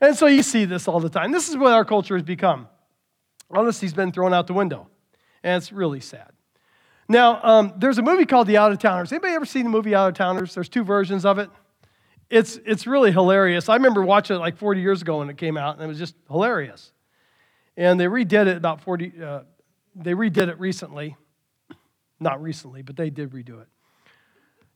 And 0.00 0.16
so 0.16 0.26
you 0.26 0.42
see 0.42 0.64
this 0.64 0.88
all 0.88 1.00
the 1.00 1.09
time. 1.09 1.33
This 1.33 1.48
is 1.48 1.57
what 1.57 1.72
our 1.72 1.85
culture 1.85 2.14
has 2.14 2.22
become. 2.22 2.68
Honesty's 3.52 3.94
been 3.94 4.12
thrown 4.12 4.35
out 4.35 4.46
the 4.46 4.55
window, 4.55 4.88
and 5.42 5.57
it's 5.57 5.72
really 5.72 6.00
sad. 6.00 6.31
Now, 7.09 7.40
um, 7.42 7.74
there's 7.76 7.98
a 7.98 8.02
movie 8.02 8.26
called 8.26 8.48
The 8.48 8.57
Out 8.57 8.72
of 8.72 8.79
Towners. 8.79 9.12
Anybody 9.12 9.35
ever 9.35 9.44
seen 9.44 9.64
the 9.64 9.70
movie 9.70 9.94
Out 9.94 10.09
of 10.09 10.14
Towners? 10.14 10.55
There's 10.55 10.68
two 10.68 10.83
versions 10.83 11.24
of 11.24 11.38
it. 11.38 11.48
It's, 12.29 12.59
it's 12.64 12.87
really 12.87 13.12
hilarious. 13.12 13.68
I 13.68 13.74
remember 13.74 14.02
watching 14.02 14.37
it 14.37 14.40
like 14.40 14.57
40 14.57 14.81
years 14.81 15.02
ago 15.02 15.18
when 15.18 15.31
it 15.31 15.37
came 15.37 15.57
out, 15.57 15.76
and 15.76 15.85
it 15.85 15.87
was 15.87 15.98
just 15.98 16.16
hilarious. 16.29 16.92
And 17.76 18.00
they 18.00 18.07
redid 18.07 18.48
it 18.48 18.57
about 18.57 18.81
40, 18.81 19.12
uh, 19.22 19.40
they 19.94 20.12
redid 20.12 20.48
it 20.48 20.59
recently. 20.59 21.16
Not 22.18 22.42
recently, 22.42 22.83
but 22.83 22.96
they 22.96 23.11
did 23.11 23.31
redo 23.31 23.61
it. 23.61 23.68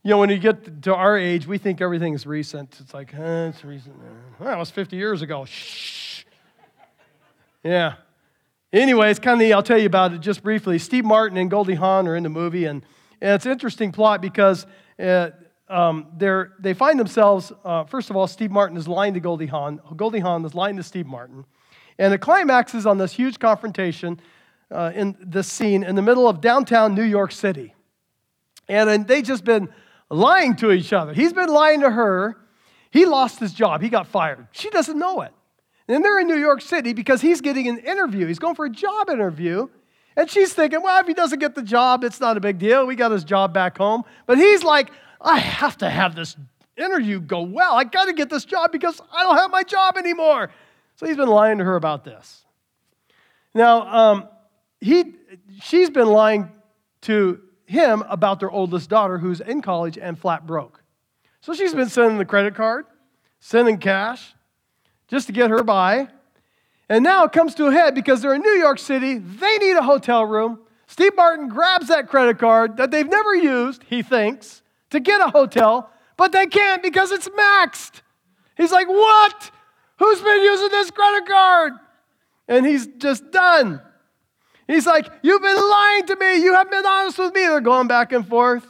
You 0.03 0.11
know, 0.11 0.19
when 0.19 0.31
you 0.31 0.39
get 0.39 0.83
to 0.83 0.95
our 0.95 1.19
age, 1.19 1.47
we 1.47 1.59
think 1.59 1.81
everything 1.81 2.15
is 2.15 2.27
recent. 2.27 2.79
It's 2.81 2.95
like, 2.95 3.13
eh, 3.15 3.49
it's 3.49 3.65
recent. 3.65 3.97
Well, 4.39 4.49
that 4.49 4.59
was 4.59 4.71
50 4.71 4.97
years 4.97 5.21
ago. 5.21 5.45
Shh. 5.45 6.25
Yeah. 7.63 7.95
Anyway, 8.73 9.11
it's 9.11 9.21
kind 9.21 9.43
of 9.43 9.53
I'll 9.53 9.63
tell 9.63 9.79
you 9.79 9.87
about 9.87 10.15
it 10.15 10.21
just 10.21 10.43
briefly. 10.43 10.79
Steve 10.79 11.05
Martin 11.05 11.37
and 11.37 11.51
Goldie 11.51 11.75
Hawn 11.75 12.09
are 12.09 12.17
in 12.17 12.23
the 12.23 12.31
movie, 12.31 12.65
and, 12.65 12.83
and 13.21 13.33
it's 13.33 13.45
an 13.45 13.53
interesting 13.53 13.93
plot 13.93 14.23
because 14.23 14.65
uh, 14.99 15.31
um, 15.69 16.07
they 16.61 16.73
find 16.73 16.99
themselves, 16.99 17.53
uh, 17.65 17.85
first 17.85 18.11
of 18.11 18.17
all, 18.17 18.27
Steve 18.27 18.51
Martin 18.51 18.77
is 18.77 18.89
lying 18.89 19.15
to 19.15 19.21
Goldie 19.21 19.47
Hawn. 19.47 19.81
Goldie 19.97 20.21
Hawn 20.21 20.45
is 20.45 20.55
lying 20.55 20.77
to 20.77 20.83
Steve 20.83 21.07
Martin. 21.07 21.45
And 21.99 22.13
the 22.13 22.19
climax 22.19 22.75
is 22.75 22.87
on 22.87 22.97
this 22.97 23.13
huge 23.13 23.39
confrontation 23.39 24.21
uh, 24.71 24.93
in 24.95 25.17
this 25.21 25.51
scene 25.51 25.83
in 25.83 25.95
the 25.95 26.03
middle 26.03 26.29
of 26.29 26.41
downtown 26.41 26.95
New 26.95 27.03
York 27.03 27.33
City. 27.33 27.75
And, 28.69 28.89
and 28.89 29.09
they 29.09 29.23
just 29.23 29.45
been 29.45 29.69
lying 30.09 30.57
to 30.57 30.71
each 30.73 30.93
other. 30.93 31.13
He's 31.13 31.33
been 31.33 31.49
lying 31.49 31.81
to 31.81 31.91
her. 31.91 32.37
He 32.91 33.05
lost 33.05 33.41
his 33.41 33.53
job. 33.53 33.83
He 33.83 33.89
got 33.89 34.07
fired. 34.07 34.47
She 34.53 34.71
doesn't 34.71 34.99
know 34.99 35.23
it. 35.23 35.33
And 35.89 36.05
they're 36.05 36.21
in 36.21 36.29
New 36.29 36.39
York 36.39 36.61
City 36.61 36.93
because 36.93 37.21
he's 37.21 37.41
getting 37.41 37.67
an 37.69 37.79
interview. 37.79 38.27
He's 38.27 38.39
going 38.39 38.55
for 38.55 38.65
a 38.65 38.71
job 38.71 39.11
interview. 39.11 39.69
And 40.17 40.31
she's 40.31 40.53
thinking, 40.53 40.83
well, 40.83 41.01
if 41.01 41.07
he 41.07 41.15
doesn't 41.15 41.39
get 41.39 41.55
the 41.55 41.63
job, 41.63 42.05
it's 42.05 42.21
not 42.21 42.37
a 42.37 42.41
big 42.41 42.59
deal. 42.59 42.87
We 42.87 42.95
got 42.95 43.11
his 43.11 43.25
job 43.25 43.53
back 43.53 43.79
home. 43.79 44.05
But 44.27 44.39
he's 44.39 44.63
like, 44.63 44.91
I 45.21 45.39
have 45.39 45.79
to 45.79 45.91
have 45.91 46.15
this 46.15 46.37
interview 46.77 47.21
go 47.21 47.43
well. 47.43 47.75
I 47.75 47.85
got 47.85 48.07
to 48.07 48.13
get 48.13 48.31
this 48.31 48.45
job 48.45 48.73
because 48.73 49.01
I 49.13 49.23
don't 49.23 49.37
have 49.37 49.51
my 49.51 49.63
job 49.63 49.97
anymore. 49.97 50.51
So 50.97 51.07
he's 51.07 51.17
been 51.17 51.29
lying 51.29 51.59
to 51.59 51.65
her 51.65 51.77
about 51.77 52.05
this. 52.05 52.45
Now, 53.55 53.83
um, 53.83 54.29
he, 54.81 55.15
she's 55.63 55.91
been 55.91 56.09
lying 56.09 56.51
to 57.03 57.41
him 57.67 58.03
about 58.09 58.41
their 58.41 58.51
oldest 58.51 58.91
daughter 58.91 59.19
who's 59.19 59.41
in 59.41 59.63
college 59.63 59.97
and 59.97 60.19
flat 60.19 60.47
broke. 60.47 60.83
So 61.41 61.55
she's 61.55 61.75
been 61.75 61.89
sending 61.89 62.19
the 62.19 62.25
credit 62.25 62.55
card, 62.55 62.87
sending 63.39 63.79
cash 63.79 64.35
just 65.09 65.27
to 65.27 65.33
get 65.33 65.51
her 65.51 65.63
by. 65.63 66.09
And 66.89 67.05
now 67.05 67.25
it 67.25 67.33
comes 67.33 67.55
to 67.57 67.67
a 67.67 67.73
head 67.73 67.95
because 67.95 68.21
they're 68.21 68.35
in 68.35 68.43
New 68.43 68.59
York 68.59 68.79
City, 68.79 69.19
they 69.19 69.59
need 69.59 69.77
a 69.77 69.83
hotel 69.83 70.25
room. 70.25 70.61
Steve 70.87 71.13
Martin 71.17 71.49
grabs 71.49 71.87
that 71.87 72.09
credit 72.09 72.39
card 72.39 72.77
that 72.79 72.91
they've 72.91 73.09
never 73.09 73.35
used, 73.35 73.85
he 73.85 74.03
thinks, 74.03 74.63
to 74.91 74.99
get 74.99 75.21
a 75.21 75.29
hotel, 75.29 75.89
but 76.17 76.33
they 76.33 76.47
can't 76.47 76.83
because 76.83 77.13
it's 77.13 77.29
maxed. 77.29 78.03
He's 78.57 78.73
like, 78.73 78.89
What? 78.89 79.51
Who's 79.99 80.21
been 80.21 80.43
using 80.43 80.69
this 80.71 80.91
credit 80.91 81.29
card? 81.29 81.75
And 82.49 82.67
he's 82.67 82.87
just 82.99 83.31
done. 83.31 83.81
He's 84.71 84.87
like, 84.87 85.11
You've 85.23 85.43
been 85.43 85.57
lying 85.57 86.07
to 86.07 86.17
me. 86.17 86.37
You 86.37 86.55
haven't 86.55 86.71
been 86.71 86.87
honest 86.87 87.19
with 87.19 87.35
me. 87.35 87.41
They're 87.41 87.61
going 87.61 87.89
back 87.89 88.13
and 88.13 88.27
forth. 88.27 88.65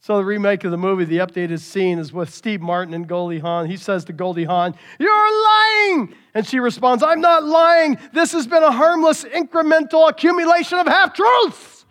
So 0.00 0.18
the 0.18 0.24
remake 0.24 0.64
of 0.64 0.70
the 0.70 0.76
movie, 0.76 1.06
the 1.06 1.16
updated 1.16 1.60
scene 1.60 1.98
is 1.98 2.12
with 2.12 2.28
Steve 2.28 2.60
Martin 2.60 2.92
and 2.92 3.08
Goldie 3.08 3.38
Hawn. 3.38 3.64
He 3.64 3.78
says 3.78 4.04
to 4.04 4.12
Goldie 4.12 4.44
Hawn, 4.44 4.74
You're 4.98 5.44
lying! 5.44 6.14
And 6.34 6.46
she 6.46 6.58
responds, 6.58 7.02
I'm 7.02 7.22
not 7.22 7.42
lying. 7.42 7.96
This 8.12 8.32
has 8.32 8.46
been 8.46 8.62
a 8.62 8.70
harmless, 8.70 9.24
incremental 9.24 10.10
accumulation 10.10 10.76
of 10.76 10.86
half 10.86 11.14
truths. 11.14 11.86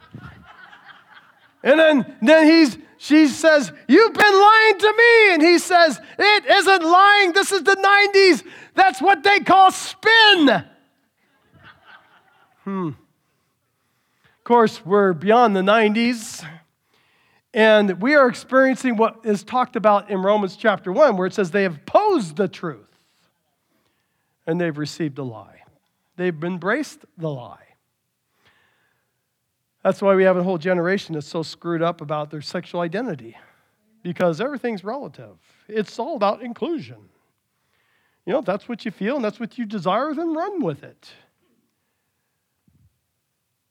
and 1.64 1.80
then, 1.80 2.16
then 2.22 2.46
he's, 2.46 2.78
she 3.00 3.26
says, 3.26 3.72
You've 3.88 4.14
been 4.14 4.40
lying 4.40 4.78
to 4.78 4.94
me. 4.96 5.34
And 5.34 5.42
he 5.42 5.58
says, 5.58 6.00
It 6.20 6.46
isn't 6.46 6.84
lying. 6.84 7.34
This 7.34 7.52
is 7.52 7.64
the 7.64 7.76
90s. 8.14 8.46
That's 8.76 9.02
what 9.02 9.24
they 9.24 9.40
call 9.40 9.72
spin. 9.72 10.66
Hmm. 12.64 12.92
Of 14.44 14.46
course, 14.46 14.86
we're 14.86 15.14
beyond 15.14 15.56
the 15.56 15.62
90s. 15.62 16.46
And 17.54 18.02
we 18.02 18.16
are 18.16 18.28
experiencing 18.28 18.98
what 18.98 19.22
is 19.24 19.42
talked 19.42 19.78
about 19.78 20.10
in 20.10 20.22
Romans 20.22 20.58
chapter 20.58 20.92
1, 20.92 21.16
where 21.16 21.28
it 21.28 21.34
says 21.34 21.52
they 21.52 21.64
have 21.64 21.78
opposed 21.78 22.36
the 22.36 22.50
truth 22.50 23.00
and 24.46 24.60
they've 24.60 24.78
received 24.78 25.18
a 25.18 25.24
lie. 25.24 25.62
They've 26.18 26.44
embraced 26.44 27.06
the 27.18 27.30
lie. 27.30 27.68
That's 29.82 30.02
why 30.02 30.14
we 30.14 30.26
have 30.26 30.36
a 30.36 30.44
whole 30.44 30.58
generation 30.58 31.16
that's 31.16 31.26
so 31.26 31.42
screwed 31.42 31.82
up 31.82 32.02
about 32.02 32.30
their 32.30 32.42
sexual 32.42 32.82
identity, 32.82 33.38
because 34.02 34.42
everything's 34.42 34.84
relative. 34.84 35.38
It's 35.70 35.98
all 36.00 36.18
about 36.18 36.42
inclusion. 36.42 36.98
You 38.26 38.34
know, 38.34 38.40
if 38.40 38.46
that's 38.46 38.68
what 38.68 38.84
you 38.84 38.92
feel 38.92 39.16
and 39.16 39.24
that's 39.24 39.40
what 39.40 39.58
you 39.58 39.66
desire, 39.66 40.14
then 40.14 40.34
run 40.34 40.62
with 40.62 40.84
it. 40.84 41.14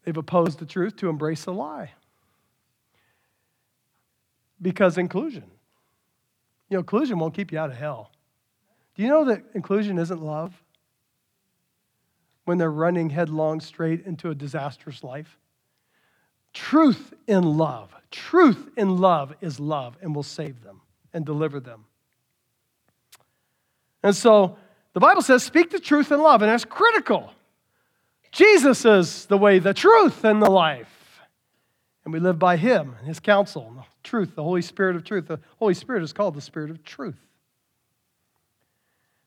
They've 0.05 0.17
opposed 0.17 0.59
the 0.59 0.67
truth 0.67 0.97
to 0.97 1.09
embrace 1.09 1.45
the 1.45 1.53
lie 1.53 1.93
because 4.63 4.97
inclusion. 4.97 5.45
You 6.71 6.77
know, 6.77 6.81
inclusion 6.81 7.19
won't 7.19 7.35
keep 7.35 7.53
you 7.53 7.59
out 7.59 7.71
of 7.71 7.77
hell. 7.77 8.13
Do 8.95 9.03
you 9.03 9.09
know 9.09 9.25
that 9.27 9.43
inclusion 9.55 9.99
isn't 9.99 10.23
love? 10.23 10.55
When 12.45 12.59
they're 12.59 12.71
running 12.71 13.11
headlong 13.11 13.61
straight 13.61 14.07
into 14.07 14.31
a 14.31 14.35
disastrous 14.35 15.05
life. 15.05 15.39
Truth 16.53 17.15
in 17.27 17.45
love, 17.57 17.95
truth 18.11 18.69
in 18.77 18.99
love 18.99 19.35
is 19.41 19.59
love 19.59 19.97
and 20.03 20.15
will 20.15 20.23
save 20.23 20.63
them 20.63 20.81
and 21.15 21.25
deliver 21.25 21.61
them. 21.61 21.85
And 24.03 24.15
so 24.15 24.59
the 24.93 25.01
Bible 25.01 25.23
says, 25.23 25.43
speak 25.43 25.71
the 25.71 25.81
truth 25.81 26.13
in 26.13 26.21
love, 26.21 26.43
and 26.43 26.51
that's 26.51 26.65
critical. 26.65 27.33
Jesus 28.33 28.85
is 28.85 29.27
the 29.27 29.37
way, 29.37 29.59
the 29.59 29.75
truth, 29.75 30.25
and 30.25 30.43
the 30.43 30.51
life. 30.51 31.21
And 32.05 32.13
we 32.13 32.19
live 32.19 32.39
by 32.39 32.57
Him 32.57 32.97
and 32.99 33.07
His 33.07 33.21
counsel, 33.21 33.67
and 33.69 33.79
the 33.79 33.85
truth, 34.03 34.35
the 34.35 34.43
Holy 34.43 34.63
Spirit 34.63 34.97
of 34.97 35.05
truth. 35.05 35.29
The 35.29 35.39
Holy 35.59 35.75
Spirit 35.75 36.03
is 36.03 36.13
called 36.13 36.35
the 36.35 36.41
Spirit 36.41 36.71
of 36.71 36.83
truth. 36.83 37.19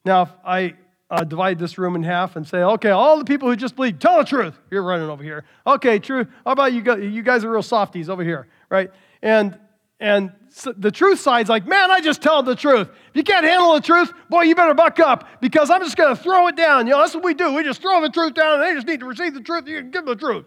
Now, 0.03 0.23
if 0.23 0.29
I 0.43 0.73
uh, 1.09 1.23
divide 1.23 1.59
this 1.59 1.77
room 1.77 1.95
in 1.95 2.03
half 2.03 2.35
and 2.35 2.47
say, 2.47 2.57
okay, 2.57 2.89
all 2.89 3.17
the 3.17 3.25
people 3.25 3.47
who 3.47 3.55
just 3.55 3.75
believe, 3.75 3.99
tell 3.99 4.17
the 4.17 4.23
truth. 4.23 4.57
You're 4.71 4.83
running 4.83 5.09
over 5.09 5.23
here. 5.23 5.45
Okay, 5.65 5.99
true. 5.99 6.25
How 6.43 6.51
about 6.51 6.73
you 6.73 6.81
guys? 6.81 7.03
You 7.03 7.21
guys 7.21 7.43
are 7.43 7.51
real 7.51 7.61
softies 7.61 8.09
over 8.09 8.23
here, 8.23 8.47
right? 8.69 8.91
And 9.21 9.57
and 9.99 10.31
so 10.49 10.73
the 10.73 10.91
truth 10.91 11.19
side's 11.19 11.49
like, 11.49 11.67
man, 11.67 11.91
I 11.91 12.01
just 12.01 12.21
tell 12.21 12.43
the 12.43 12.55
truth. 12.55 12.87
If 13.09 13.15
you 13.15 13.23
can't 13.23 13.45
handle 13.45 13.73
the 13.73 13.81
truth, 13.81 14.11
boy, 14.29 14.43
you 14.43 14.55
better 14.55 14.73
buck 14.73 14.99
up 14.99 15.27
because 15.41 15.69
I'm 15.69 15.81
just 15.81 15.97
going 15.97 16.15
to 16.15 16.21
throw 16.21 16.47
it 16.47 16.55
down. 16.55 16.87
You 16.87 16.93
know, 16.93 16.99
that's 16.99 17.15
what 17.15 17.23
we 17.23 17.33
do. 17.33 17.53
We 17.53 17.63
just 17.63 17.81
throw 17.81 18.01
the 18.01 18.09
truth 18.09 18.33
down, 18.33 18.59
and 18.59 18.63
they 18.63 18.73
just 18.73 18.87
need 18.87 19.01
to 19.01 19.05
receive 19.05 19.33
the 19.33 19.41
truth. 19.41 19.67
You 19.67 19.79
can 19.79 19.91
give 19.91 20.05
them 20.05 20.17
the 20.17 20.19
truth. 20.19 20.45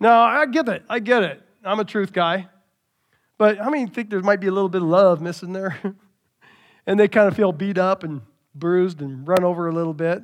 No, 0.00 0.10
I 0.10 0.46
get 0.46 0.68
it. 0.68 0.82
I 0.88 0.98
get 0.98 1.22
it. 1.22 1.42
I'm 1.64 1.80
a 1.80 1.84
truth 1.84 2.12
guy. 2.12 2.48
But 3.38 3.58
how 3.58 3.70
many 3.70 3.86
think 3.86 4.10
there 4.10 4.20
might 4.20 4.40
be 4.40 4.48
a 4.48 4.52
little 4.52 4.68
bit 4.68 4.82
of 4.82 4.88
love 4.88 5.20
missing 5.20 5.52
there? 5.52 5.78
and 6.86 6.98
they 6.98 7.08
kind 7.08 7.28
of 7.28 7.36
feel 7.36 7.52
beat 7.52 7.78
up 7.78 8.04
and 8.04 8.20
bruised 8.54 9.00
and 9.00 9.26
run 9.26 9.44
over 9.44 9.68
a 9.68 9.72
little 9.72 9.94
bit. 9.94 10.22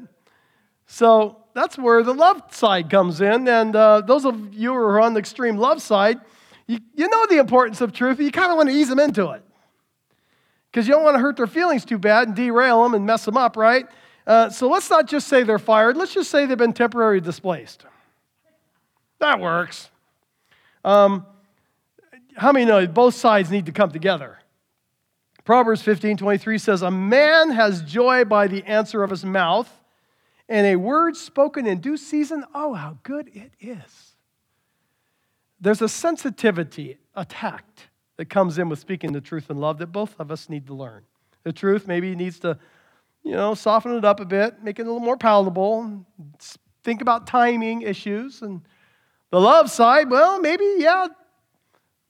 So 0.86 1.44
that's 1.54 1.76
where 1.76 2.02
the 2.02 2.14
love 2.14 2.42
side 2.50 2.90
comes 2.90 3.20
in. 3.20 3.46
And 3.46 3.74
uh, 3.76 4.00
those 4.00 4.24
of 4.24 4.54
you 4.54 4.70
who 4.70 4.76
are 4.76 5.00
on 5.00 5.14
the 5.14 5.20
extreme 5.20 5.56
love 5.56 5.82
side, 5.82 6.20
you, 6.68 6.78
you 6.94 7.08
know 7.08 7.26
the 7.26 7.38
importance 7.38 7.80
of 7.80 7.92
truth, 7.92 8.20
you 8.20 8.30
kind 8.30 8.52
of 8.52 8.56
want 8.56 8.68
to 8.68 8.74
ease 8.74 8.88
them 8.88 9.00
into 9.00 9.30
it. 9.30 9.42
Because 10.70 10.86
you 10.86 10.94
don't 10.94 11.02
want 11.02 11.16
to 11.16 11.20
hurt 11.20 11.36
their 11.36 11.46
feelings 11.46 11.84
too 11.84 11.98
bad 11.98 12.28
and 12.28 12.36
derail 12.36 12.82
them 12.82 12.94
and 12.94 13.06
mess 13.06 13.24
them 13.24 13.38
up, 13.38 13.56
right? 13.56 13.86
Uh, 14.26 14.50
so 14.50 14.68
let's 14.68 14.90
not 14.90 15.08
just 15.08 15.26
say 15.26 15.42
they're 15.42 15.58
fired, 15.58 15.96
let's 15.96 16.12
just 16.12 16.30
say 16.30 16.44
they've 16.44 16.58
been 16.58 16.74
temporarily 16.74 17.22
displaced. 17.22 17.86
That 19.18 19.40
works. 19.40 19.90
Um, 20.84 21.26
how 22.36 22.52
many 22.52 22.66
know 22.66 22.86
both 22.86 23.14
sides 23.14 23.50
need 23.50 23.66
to 23.66 23.72
come 23.72 23.90
together? 23.90 24.38
Proverbs 25.44 25.80
15 25.80 26.18
23 26.18 26.58
says, 26.58 26.82
A 26.82 26.90
man 26.90 27.50
has 27.50 27.80
joy 27.80 28.26
by 28.26 28.46
the 28.46 28.62
answer 28.64 29.02
of 29.02 29.08
his 29.08 29.24
mouth, 29.24 29.72
and 30.46 30.66
a 30.66 30.76
word 30.76 31.16
spoken 31.16 31.66
in 31.66 31.80
due 31.80 31.96
season, 31.96 32.44
oh, 32.54 32.74
how 32.74 32.98
good 33.02 33.30
it 33.34 33.52
is. 33.58 34.12
There's 35.60 35.82
a 35.82 35.88
sensitivity, 35.88 36.98
a 37.14 37.24
tact 37.24 37.88
that 38.16 38.26
comes 38.26 38.58
in 38.58 38.68
with 38.68 38.78
speaking 38.78 39.12
the 39.12 39.20
truth 39.20 39.50
in 39.50 39.58
love 39.58 39.78
that 39.78 39.88
both 39.88 40.14
of 40.18 40.30
us 40.30 40.48
need 40.48 40.66
to 40.66 40.74
learn. 40.74 41.04
The 41.44 41.52
truth 41.52 41.86
maybe 41.86 42.14
needs 42.14 42.38
to, 42.40 42.58
you 43.22 43.32
know, 43.32 43.54
soften 43.54 43.94
it 43.94 44.04
up 44.04 44.20
a 44.20 44.24
bit, 44.24 44.62
make 44.62 44.78
it 44.78 44.82
a 44.82 44.84
little 44.84 45.00
more 45.00 45.16
palatable, 45.16 46.04
think 46.84 47.00
about 47.00 47.26
timing 47.26 47.82
issues 47.82 48.42
and 48.42 48.62
the 49.30 49.40
love 49.40 49.70
side, 49.70 50.10
well, 50.10 50.40
maybe, 50.40 50.64
yeah, 50.78 51.08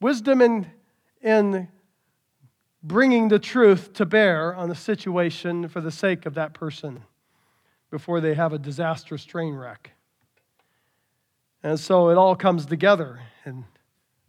wisdom 0.01 0.41
in, 0.41 0.67
in 1.21 1.69
bringing 2.83 3.29
the 3.29 3.39
truth 3.39 3.93
to 3.95 4.07
bear 4.07 4.55
on 4.55 4.69
the 4.69 4.75
situation 4.75 5.69
for 5.69 5.81
the 5.81 5.91
sake 5.91 6.27
of 6.27 6.35
that 6.35 6.55
person 6.55 7.03
before 7.91 8.21
they 8.21 8.35
have 8.35 8.53
a 8.53 8.59
disastrous 8.59 9.25
train 9.25 9.55
wreck. 9.55 9.93
And 11.63 11.79
so 11.79 12.11
it 12.11 12.17
all 12.17 12.37
comes 12.37 12.67
together, 12.67 13.21
and 13.45 13.65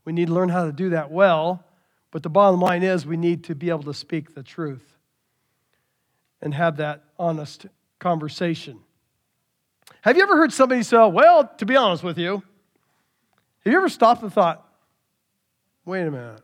we 0.06 0.14
need 0.14 0.28
to 0.28 0.34
learn 0.34 0.50
how 0.50 0.66
to 0.66 0.72
do 0.72 0.90
that 0.90 1.12
well. 1.12 1.64
But 2.12 2.24
the 2.24 2.30
bottom 2.30 2.60
line 2.60 2.84
is, 2.84 3.06
we 3.06 3.18
need 3.18 3.44
to 3.46 3.56
be 3.56 3.70
able 3.70 3.84
to 3.84 3.94
speak 3.94 4.34
the 4.34 4.44
truth 4.44 4.98
and 6.42 6.54
have 6.54 6.78
that 6.78 7.04
honest 7.20 7.68
conversation. 8.00 8.80
Have 10.02 10.18
you 10.18 10.24
ever 10.24 10.38
heard 10.38 10.54
somebody 10.54 10.82
say, 10.84 10.98
Well, 10.98 11.52
to 11.58 11.66
be 11.66 11.76
honest 11.76 12.04
with 12.04 12.18
you, 12.18 12.42
have 13.66 13.74
you 13.74 13.78
ever 13.78 13.90
stopped 13.90 14.24
and 14.24 14.32
thought, 14.32 14.66
wait 15.86 16.04
a 16.04 16.12
minute, 16.12 16.42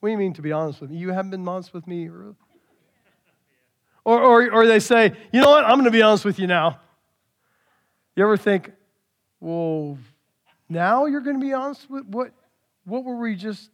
what 0.00 0.08
do 0.08 0.12
you 0.12 0.18
mean 0.18 0.34
to 0.34 0.42
be 0.42 0.52
honest 0.52 0.80
with 0.80 0.90
me? 0.90 0.98
You 0.98 1.10
haven't 1.10 1.30
been 1.30 1.48
honest 1.48 1.72
with 1.72 1.86
me? 1.86 2.08
Or, 2.08 2.34
or, 4.04 4.52
or 4.52 4.66
they 4.66 4.78
say, 4.78 5.12
you 5.32 5.40
know 5.40 5.50
what, 5.50 5.64
I'm 5.64 5.74
going 5.74 5.84
to 5.84 5.90
be 5.90 6.02
honest 6.02 6.24
with 6.24 6.38
you 6.38 6.46
now. 6.46 6.78
You 8.14 8.24
ever 8.24 8.36
think, 8.36 8.70
well, 9.40 9.98
now 10.68 11.06
you're 11.06 11.20
going 11.20 11.38
to 11.40 11.44
be 11.44 11.52
honest 11.52 11.88
with 11.90 12.06
what? 12.06 12.32
What 12.84 13.04
were 13.04 13.16
we 13.16 13.34
just? 13.34 13.70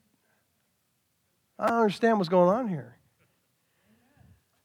I 1.59 1.69
don't 1.69 1.79
understand 1.81 2.19
what's 2.19 2.29
going 2.29 2.49
on 2.49 2.69
here. 2.69 2.97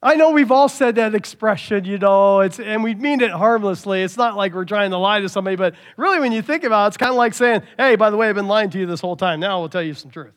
I 0.02 0.16
know 0.16 0.32
we've 0.32 0.52
all 0.52 0.70
said 0.70 0.96
that 0.96 1.16
expression, 1.16 1.84
you 1.84 1.98
know, 1.98 2.42
it's, 2.42 2.60
and 2.60 2.84
we 2.84 2.94
mean 2.94 3.20
it 3.20 3.32
harmlessly. 3.32 4.04
It's 4.04 4.16
not 4.16 4.38
like 4.38 4.54
we're 4.54 4.64
trying 4.64 4.92
to 4.92 4.98
lie 4.98 5.22
to 5.22 5.28
somebody, 5.28 5.56
but 5.56 5.74
really, 5.98 6.20
when 6.20 6.32
you 6.32 6.44
think 6.44 6.64
about 6.64 6.86
it, 6.86 6.88
it's 6.90 6.98
kind 6.98 7.10
of 7.10 7.18
like 7.18 7.34
saying, 7.34 7.64
hey, 7.78 7.96
by 7.96 8.12
the 8.12 8.18
way, 8.18 8.30
I've 8.30 8.36
been 8.36 8.48
lying 8.48 8.70
to 8.70 8.80
you 8.80 8.86
this 8.86 9.02
whole 9.02 9.16
time. 9.16 9.40
Now 9.40 9.58
I 9.58 9.62
will 9.62 9.70
tell 9.70 9.82
you 9.82 9.96
some 9.96 10.12
truth. 10.12 10.34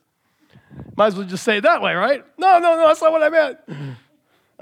Might 0.95 1.07
as 1.07 1.15
well 1.15 1.27
just 1.27 1.43
say 1.43 1.57
it 1.57 1.61
that 1.61 1.81
way, 1.81 1.93
right? 1.93 2.25
No, 2.37 2.59
no, 2.59 2.75
no, 2.75 2.87
that's 2.87 3.01
not 3.01 3.11
what 3.11 3.21
I 3.21 3.29
meant. 3.29 3.97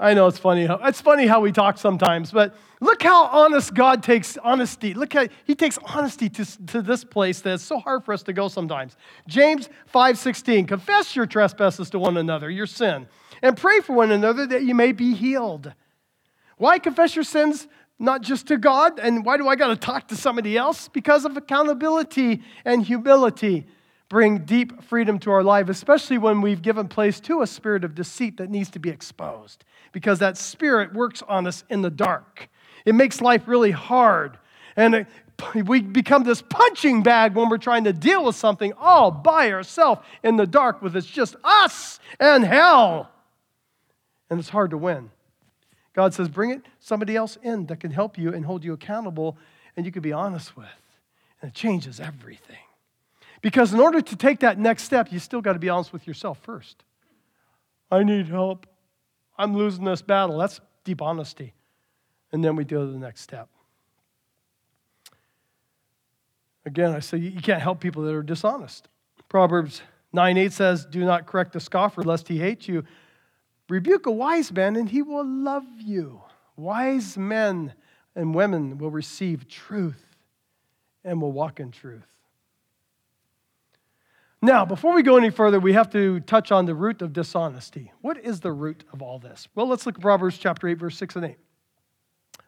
I 0.00 0.14
know 0.14 0.26
it's 0.26 0.38
funny. 0.38 0.66
How, 0.66 0.80
it's 0.82 1.00
funny 1.00 1.26
how 1.26 1.40
we 1.40 1.52
talk 1.52 1.76
sometimes, 1.76 2.32
but 2.32 2.56
look 2.80 3.02
how 3.02 3.26
honest 3.26 3.74
God 3.74 4.02
takes 4.02 4.38
honesty. 4.38 4.94
Look 4.94 5.12
how 5.12 5.28
he 5.44 5.54
takes 5.54 5.78
honesty 5.84 6.30
to, 6.30 6.66
to 6.68 6.82
this 6.82 7.04
place 7.04 7.40
that's 7.40 7.62
so 7.62 7.78
hard 7.78 8.04
for 8.04 8.14
us 8.14 8.22
to 8.24 8.32
go 8.32 8.48
sometimes. 8.48 8.96
James 9.28 9.68
5:16, 9.94 10.66
confess 10.66 11.14
your 11.14 11.26
trespasses 11.26 11.90
to 11.90 11.98
one 11.98 12.16
another, 12.16 12.50
your 12.50 12.66
sin 12.66 13.06
and 13.42 13.56
pray 13.56 13.80
for 13.80 13.94
one 13.94 14.10
another 14.10 14.46
that 14.46 14.64
you 14.64 14.74
may 14.74 14.92
be 14.92 15.14
healed. 15.14 15.72
Why 16.56 16.78
confess 16.78 17.14
your 17.14 17.24
sins 17.24 17.68
not 17.98 18.22
just 18.22 18.48
to 18.48 18.56
God? 18.56 18.98
And 18.98 19.24
why 19.24 19.36
do 19.36 19.48
I 19.48 19.56
got 19.56 19.68
to 19.68 19.76
talk 19.76 20.08
to 20.08 20.16
somebody 20.16 20.56
else? 20.56 20.88
Because 20.88 21.24
of 21.24 21.36
accountability 21.36 22.42
and 22.64 22.84
humility. 22.84 23.66
bring 24.08 24.38
deep 24.38 24.82
freedom 24.82 25.20
to 25.20 25.30
our 25.30 25.44
life, 25.44 25.68
especially 25.68 26.18
when 26.18 26.40
we've 26.40 26.62
given 26.62 26.88
place 26.88 27.20
to 27.20 27.42
a 27.42 27.46
spirit 27.46 27.84
of 27.84 27.94
deceit 27.94 28.36
that 28.38 28.50
needs 28.50 28.68
to 28.68 28.80
be 28.80 28.90
exposed, 28.90 29.64
because 29.92 30.18
that 30.20 30.36
spirit 30.36 30.92
works 30.92 31.22
on 31.28 31.46
us 31.46 31.64
in 31.68 31.82
the 31.82 31.90
dark. 31.90 32.48
It 32.84 32.94
makes 32.94 33.20
life 33.20 33.46
really 33.46 33.70
hard. 33.70 34.38
And 34.76 35.06
we 35.54 35.80
become 35.80 36.24
this 36.24 36.42
punching 36.42 37.02
bag 37.02 37.34
when 37.34 37.48
we're 37.48 37.58
trying 37.58 37.84
to 37.84 37.92
deal 37.92 38.24
with 38.24 38.36
something 38.36 38.72
all 38.78 39.10
by 39.10 39.52
ourselves 39.52 40.02
in 40.22 40.36
the 40.36 40.46
dark 40.46 40.82
with 40.82 40.96
it's 40.96 41.06
just 41.06 41.36
us 41.44 41.98
and 42.18 42.44
hell. 42.44 43.10
And 44.28 44.38
it's 44.38 44.48
hard 44.48 44.70
to 44.70 44.78
win. 44.78 45.10
God 45.92 46.14
says, 46.14 46.28
bring 46.28 46.50
it 46.50 46.62
somebody 46.78 47.16
else 47.16 47.36
in 47.42 47.66
that 47.66 47.80
can 47.80 47.90
help 47.90 48.16
you 48.16 48.32
and 48.32 48.44
hold 48.44 48.64
you 48.64 48.72
accountable 48.72 49.36
and 49.76 49.84
you 49.84 49.92
can 49.92 50.02
be 50.02 50.12
honest 50.12 50.56
with. 50.56 50.66
And 51.42 51.50
it 51.50 51.54
changes 51.54 52.00
everything. 52.00 52.56
Because 53.42 53.72
in 53.72 53.80
order 53.80 54.00
to 54.00 54.16
take 54.16 54.40
that 54.40 54.58
next 54.58 54.84
step, 54.84 55.10
you 55.10 55.18
still 55.18 55.40
got 55.40 55.54
to 55.54 55.58
be 55.58 55.68
honest 55.68 55.92
with 55.92 56.06
yourself 56.06 56.38
first. 56.42 56.84
I 57.90 58.02
need 58.02 58.28
help. 58.28 58.66
I'm 59.40 59.56
losing 59.56 59.84
this 59.84 60.02
battle. 60.02 60.36
That's 60.36 60.60
deep 60.84 61.00
honesty. 61.00 61.54
And 62.30 62.44
then 62.44 62.56
we 62.56 62.64
do 62.64 62.78
the 62.92 62.98
next 62.98 63.22
step. 63.22 63.48
Again, 66.66 66.92
I 66.92 67.00
say 67.00 67.16
you 67.16 67.40
can't 67.40 67.62
help 67.62 67.80
people 67.80 68.02
that 68.02 68.14
are 68.14 68.22
dishonest. 68.22 68.88
Proverbs 69.30 69.80
9 70.12 70.36
8 70.36 70.52
says, 70.52 70.84
Do 70.84 71.04
not 71.06 71.26
correct 71.26 71.56
a 71.56 71.60
scoffer 71.60 72.02
lest 72.02 72.28
he 72.28 72.38
hate 72.38 72.68
you. 72.68 72.84
Rebuke 73.70 74.04
a 74.06 74.10
wise 74.10 74.52
man 74.52 74.76
and 74.76 74.90
he 74.90 75.00
will 75.00 75.26
love 75.26 75.64
you. 75.78 76.20
Wise 76.56 77.16
men 77.16 77.72
and 78.14 78.34
women 78.34 78.76
will 78.76 78.90
receive 78.90 79.48
truth 79.48 80.04
and 81.02 81.22
will 81.22 81.32
walk 81.32 81.60
in 81.60 81.70
truth. 81.70 82.06
Now, 84.42 84.64
before 84.64 84.94
we 84.94 85.02
go 85.02 85.18
any 85.18 85.28
further, 85.28 85.60
we 85.60 85.74
have 85.74 85.90
to 85.90 86.20
touch 86.20 86.50
on 86.50 86.64
the 86.64 86.74
root 86.74 87.02
of 87.02 87.12
dishonesty. 87.12 87.92
What 88.00 88.16
is 88.18 88.40
the 88.40 88.52
root 88.52 88.84
of 88.90 89.02
all 89.02 89.18
this? 89.18 89.48
Well, 89.54 89.68
let's 89.68 89.84
look 89.84 89.96
at 89.96 90.00
Proverbs 90.00 90.38
chapter 90.38 90.66
8, 90.66 90.74
verse 90.74 90.96
6 90.96 91.16
and 91.16 91.24
8. 91.26 91.36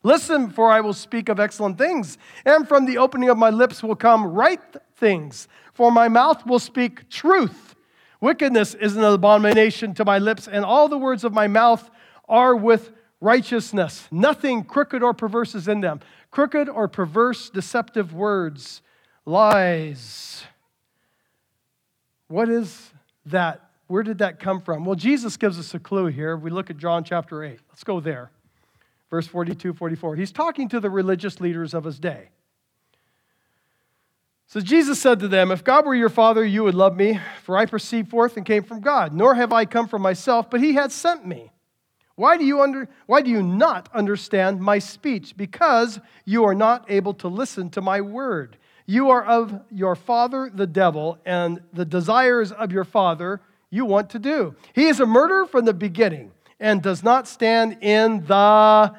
Listen, 0.02 0.50
for 0.50 0.70
I 0.70 0.80
will 0.80 0.94
speak 0.94 1.28
of 1.28 1.38
excellent 1.38 1.76
things, 1.76 2.16
and 2.46 2.66
from 2.66 2.86
the 2.86 2.96
opening 2.96 3.28
of 3.28 3.36
my 3.36 3.50
lips 3.50 3.82
will 3.82 3.94
come 3.94 4.26
right 4.26 4.60
things, 4.96 5.48
for 5.74 5.92
my 5.92 6.08
mouth 6.08 6.44
will 6.46 6.58
speak 6.58 7.08
truth. 7.10 7.76
Wickedness 8.20 8.74
is 8.74 8.96
an 8.96 9.04
abomination 9.04 9.94
to 9.94 10.04
my 10.04 10.18
lips, 10.18 10.48
and 10.48 10.64
all 10.64 10.88
the 10.88 10.98
words 10.98 11.24
of 11.24 11.34
my 11.34 11.46
mouth 11.46 11.90
are 12.28 12.56
with 12.56 12.90
righteousness. 13.20 14.08
Nothing 14.10 14.64
crooked 14.64 15.02
or 15.02 15.12
perverse 15.12 15.54
is 15.54 15.68
in 15.68 15.82
them. 15.82 16.00
Crooked 16.30 16.68
or 16.68 16.88
perverse, 16.88 17.50
deceptive 17.50 18.14
words, 18.14 18.80
lies. 19.26 20.44
What 22.32 22.48
is 22.48 22.90
that? 23.26 23.68
Where 23.86 24.02
did 24.02 24.18
that 24.18 24.40
come 24.40 24.60
from? 24.60 24.84
Well, 24.84 24.96
Jesus 24.96 25.36
gives 25.36 25.58
us 25.58 25.74
a 25.74 25.78
clue 25.78 26.06
here. 26.06 26.36
We 26.36 26.50
look 26.50 26.70
at 26.70 26.78
John 26.78 27.04
chapter 27.04 27.44
8. 27.44 27.58
Let's 27.70 27.84
go 27.84 28.00
there 28.00 28.30
verse 29.12 29.26
42, 29.26 29.74
44. 29.74 30.16
He's 30.16 30.32
talking 30.32 30.70
to 30.70 30.80
the 30.80 30.88
religious 30.88 31.38
leaders 31.38 31.74
of 31.74 31.84
his 31.84 32.00
day. 32.00 32.30
So 34.46 34.58
Jesus 34.58 34.98
said 34.98 35.20
to 35.20 35.28
them, 35.28 35.50
If 35.50 35.62
God 35.62 35.84
were 35.84 35.94
your 35.94 36.08
father, 36.08 36.42
you 36.42 36.64
would 36.64 36.74
love 36.74 36.96
me, 36.96 37.20
for 37.42 37.58
I 37.58 37.66
proceed 37.66 38.08
forth 38.08 38.38
and 38.38 38.46
came 38.46 38.62
from 38.62 38.80
God, 38.80 39.12
nor 39.12 39.34
have 39.34 39.52
I 39.52 39.66
come 39.66 39.86
from 39.86 40.00
myself, 40.00 40.48
but 40.48 40.62
he 40.62 40.72
had 40.72 40.90
sent 40.90 41.26
me. 41.26 41.52
Why 42.14 42.38
do, 42.38 42.44
you 42.44 42.62
under, 42.62 42.88
why 43.04 43.20
do 43.20 43.28
you 43.28 43.42
not 43.42 43.90
understand 43.92 44.62
my 44.62 44.78
speech? 44.78 45.36
Because 45.36 46.00
you 46.24 46.44
are 46.44 46.54
not 46.54 46.90
able 46.90 47.12
to 47.14 47.28
listen 47.28 47.68
to 47.70 47.82
my 47.82 48.00
word. 48.00 48.56
You 48.92 49.08
are 49.08 49.24
of 49.24 49.58
your 49.70 49.96
father, 49.96 50.50
the 50.52 50.66
devil, 50.66 51.16
and 51.24 51.62
the 51.72 51.86
desires 51.86 52.52
of 52.52 52.72
your 52.72 52.84
father 52.84 53.40
you 53.70 53.86
want 53.86 54.10
to 54.10 54.18
do. 54.18 54.54
He 54.74 54.84
is 54.84 55.00
a 55.00 55.06
murderer 55.06 55.46
from 55.46 55.64
the 55.64 55.72
beginning 55.72 56.30
and 56.60 56.82
does 56.82 57.02
not 57.02 57.26
stand 57.26 57.78
in 57.80 58.26
the 58.26 58.94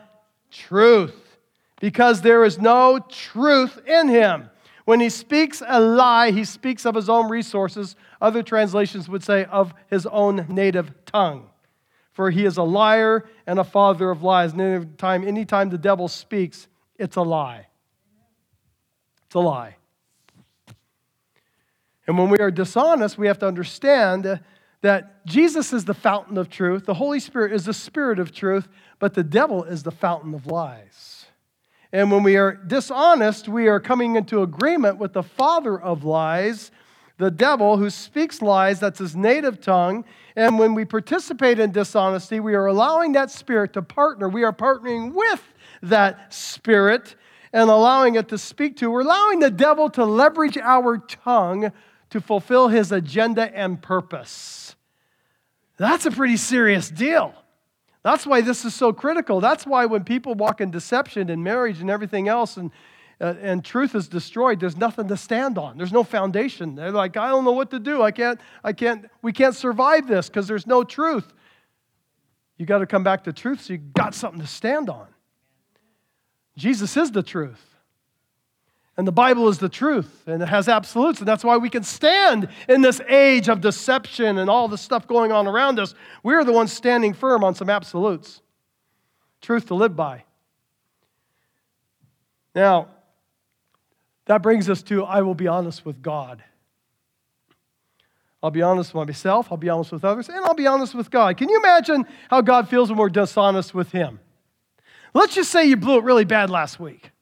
truth 0.50 1.38
because 1.80 2.22
there 2.22 2.44
is 2.44 2.58
no 2.58 3.06
truth 3.08 3.80
in 3.86 4.10
him. 4.10 4.50
When 4.86 5.00
he 5.00 5.10
speaks 5.10 5.62
a 5.64 5.80
lie, 5.80 6.32
he 6.32 6.44
speaks 6.44 6.88
of 6.88 6.96
his 6.96 7.08
own 7.08 7.30
resources. 7.30 7.96
Other 8.20 8.42
translations 8.42 9.08
would 9.08 9.24
say 9.24 9.46
of 9.46 9.76
his 9.92 10.08
own 10.08 10.48
native 10.50 10.92
tongue. 11.06 11.52
For 12.14 12.32
he 12.32 12.46
is 12.46 12.58
a 12.58 12.64
liar 12.64 13.30
and 13.46 13.60
a 13.60 13.64
father 13.64 14.10
of 14.10 14.24
lies. 14.24 14.54
And 14.54 14.62
anytime, 14.62 15.24
anytime 15.24 15.70
the 15.70 15.78
devil 15.78 16.08
speaks, 16.08 16.68
it's 16.98 17.16
a 17.16 17.22
lie. 17.22 17.68
It's 19.28 19.36
a 19.36 19.40
lie. 19.40 19.76
And 22.08 22.18
when 22.18 22.30
we 22.30 22.40
are 22.40 22.52
dishonest, 22.52 23.18
we 23.18 23.28
have 23.28 23.40
to 23.40 23.48
understand 23.48 24.40
that 24.82 25.26
Jesus 25.26 25.72
is 25.72 25.86
the 25.86 25.94
fountain 25.94 26.38
of 26.38 26.50
truth, 26.50 26.86
the 26.86 26.94
Holy 26.94 27.20
Spirit 27.20 27.54
is 27.54 27.66
the 27.66 27.74
spirit 27.74 28.20
of 28.20 28.34
truth, 28.34 28.68
but 29.00 29.14
the 29.14 29.24
devil 29.24 29.64
is 29.64 29.84
the 29.84 29.92
fountain 29.92 30.34
of 30.34 30.46
lies. 30.46 31.26
And 31.94 32.12
when 32.12 32.24
we 32.24 32.36
are 32.36 32.54
dishonest, 32.54 33.48
we 33.48 33.68
are 33.68 33.80
coming 33.80 34.18
into 34.18 34.42
agreement 34.42 34.98
with 34.98 35.14
the 35.14 35.24
father 35.24 35.80
of 35.80 36.04
lies, 36.04 36.72
the 37.18 37.32
devil 37.32 37.78
who 37.78 37.90
speaks 37.90 38.42
lies, 38.42 38.80
that's 38.80 39.00
his 39.00 39.16
native 39.16 39.62
tongue. 39.62 40.04
And 40.36 40.60
when 40.60 40.74
we 40.74 40.84
participate 40.84 41.60
in 41.60 41.72
dishonesty, 41.72 42.40
we 42.40 42.56
are 42.56 42.66
allowing 42.66 43.14
that 43.14 43.32
spirit 43.32 43.74
to 43.74 43.82
partner. 43.82 44.28
We 44.28 44.44
are 44.44 44.52
partnering 44.52 45.14
with 45.14 45.42
that 45.84 46.34
spirit 46.34 47.16
and 47.54 47.70
allowing 47.70 48.16
it 48.16 48.28
to 48.30 48.38
speak 48.38 48.78
to. 48.78 48.90
We're 48.90 49.02
allowing 49.02 49.40
the 49.40 49.52
devil 49.52 49.90
to 49.92 50.04
leverage 50.04 50.58
our 50.58 50.98
tongue 50.98 51.72
to 52.14 52.22
fulfill 52.22 52.68
his 52.68 52.92
agenda 52.92 53.52
and 53.58 53.82
purpose. 53.82 54.76
That's 55.78 56.06
a 56.06 56.12
pretty 56.12 56.38
serious 56.38 56.92
deal. 56.92 57.34
That's 58.04 58.28
why 58.28 58.42
this 58.42 58.66
is 58.66 58.76
so 58.76 58.94
critical. 58.94 59.42
That's 59.42 59.66
why 59.66 59.88
when 59.88 60.04
people 60.04 60.36
walk 60.36 60.62
in 60.62 60.70
deception 60.70 61.32
and 61.32 61.44
marriage 61.44 61.82
and 61.82 61.90
everything 61.90 62.28
else 62.28 62.56
and, 62.56 62.70
uh, 63.20 63.34
and 63.42 63.66
truth 63.66 63.96
is 63.96 64.08
destroyed, 64.08 64.60
there's 64.60 64.78
nothing 64.78 65.08
to 65.08 65.18
stand 65.18 65.58
on. 65.58 65.76
There's 65.76 65.92
no 65.92 66.04
foundation. 66.04 66.76
They're 66.76 66.92
like, 66.92 67.18
I 67.18 67.30
don't 67.30 67.46
know 67.46 67.52
what 67.52 67.72
to 67.72 67.80
do. 67.80 68.04
I 68.04 68.12
can't, 68.12 68.40
I 68.64 68.74
can't, 68.74 69.10
we 69.24 69.34
can't 69.34 69.56
survive 69.56 70.08
this 70.08 70.30
because 70.30 70.48
there's 70.48 70.68
no 70.68 70.84
truth. 70.84 71.34
You 72.60 72.68
got 72.68 72.78
to 72.78 72.86
come 72.86 73.04
back 73.04 73.24
to 73.24 73.34
truth 73.34 73.62
so 73.62 73.74
you 73.74 73.80
got 73.80 74.14
something 74.14 74.40
to 74.40 74.46
stand 74.46 74.88
on. 74.88 75.08
Jesus 76.58 76.96
is 76.96 77.10
the 77.10 77.24
truth. 77.24 77.73
And 78.96 79.08
the 79.08 79.12
Bible 79.12 79.48
is 79.50 79.58
the 79.58 79.70
truth, 79.70 80.24
and 80.28 80.44
it 80.44 80.48
has 80.50 80.68
absolutes, 80.68 81.20
and 81.20 81.28
that's 81.28 81.44
why 81.44 81.58
we 81.58 81.70
can 81.70 81.82
stand 81.82 82.48
in 82.70 82.82
this 82.82 83.02
age 83.08 83.50
of 83.50 83.60
deception 83.60 84.38
and 84.38 84.50
all 84.50 84.68
the 84.68 84.78
stuff 84.78 85.08
going 85.08 85.32
on 85.32 85.48
around 85.48 85.80
us. 85.80 85.96
We're 86.22 86.44
the 86.44 86.52
ones 86.52 86.72
standing 86.72 87.14
firm 87.14 87.44
on 87.44 87.56
some 87.56 87.72
absolutes. 87.72 88.42
Truth 89.42 89.68
to 89.68 89.76
live 89.76 89.96
by. 89.96 90.26
Now, 92.54 92.90
that 94.26 94.44
brings 94.44 94.70
us 94.70 94.84
to 94.84 95.04
I 95.04 95.24
will 95.24 95.34
be 95.34 95.48
honest 95.48 95.86
with 95.86 96.02
God. 96.02 96.44
I'll 98.44 98.52
be 98.52 98.62
honest 98.62 98.94
with 98.94 99.08
myself, 99.08 99.48
I'll 99.50 99.58
be 99.58 99.70
honest 99.70 99.92
with 99.92 100.06
others, 100.06 100.30
and 100.30 100.38
I'll 100.46 100.54
be 100.54 100.68
honest 100.68 100.94
with 100.94 101.10
God. 101.10 101.38
Can 101.38 101.50
you 101.50 101.58
imagine 101.58 102.06
how 102.30 102.42
God 102.42 102.70
feels 102.70 102.90
when 102.90 103.00
we're 103.00 103.10
dishonest 103.10 103.74
with 103.74 103.92
Him? 103.92 104.20
Let's 105.14 105.34
just 105.34 105.50
say 105.50 105.66
you 105.66 105.78
blew 105.78 105.98
it 105.98 106.04
really 106.04 106.26
bad 106.26 106.50
last 106.50 106.80
week. 106.80 107.13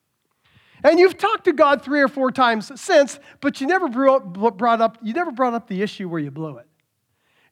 And 0.84 1.00
you've 1.00 1.17
talked 1.17 1.46
to 1.46 1.54
God 1.54 1.84
three 1.84 2.02
or 2.02 2.08
four 2.08 2.32
times 2.32 2.72
since, 2.80 3.20
but 3.39 3.62
you 3.62 3.67
never 3.67 3.88
brought 3.88 4.82
up, 4.82 4.98
you 5.02 5.13
never 5.13 5.32
brought 5.32 5.54
up 5.54 5.67
the 5.67 5.82
issue 5.82 6.10
where 6.10 6.20
you 6.20 6.32
blew 6.32 6.58
it. 6.58 6.67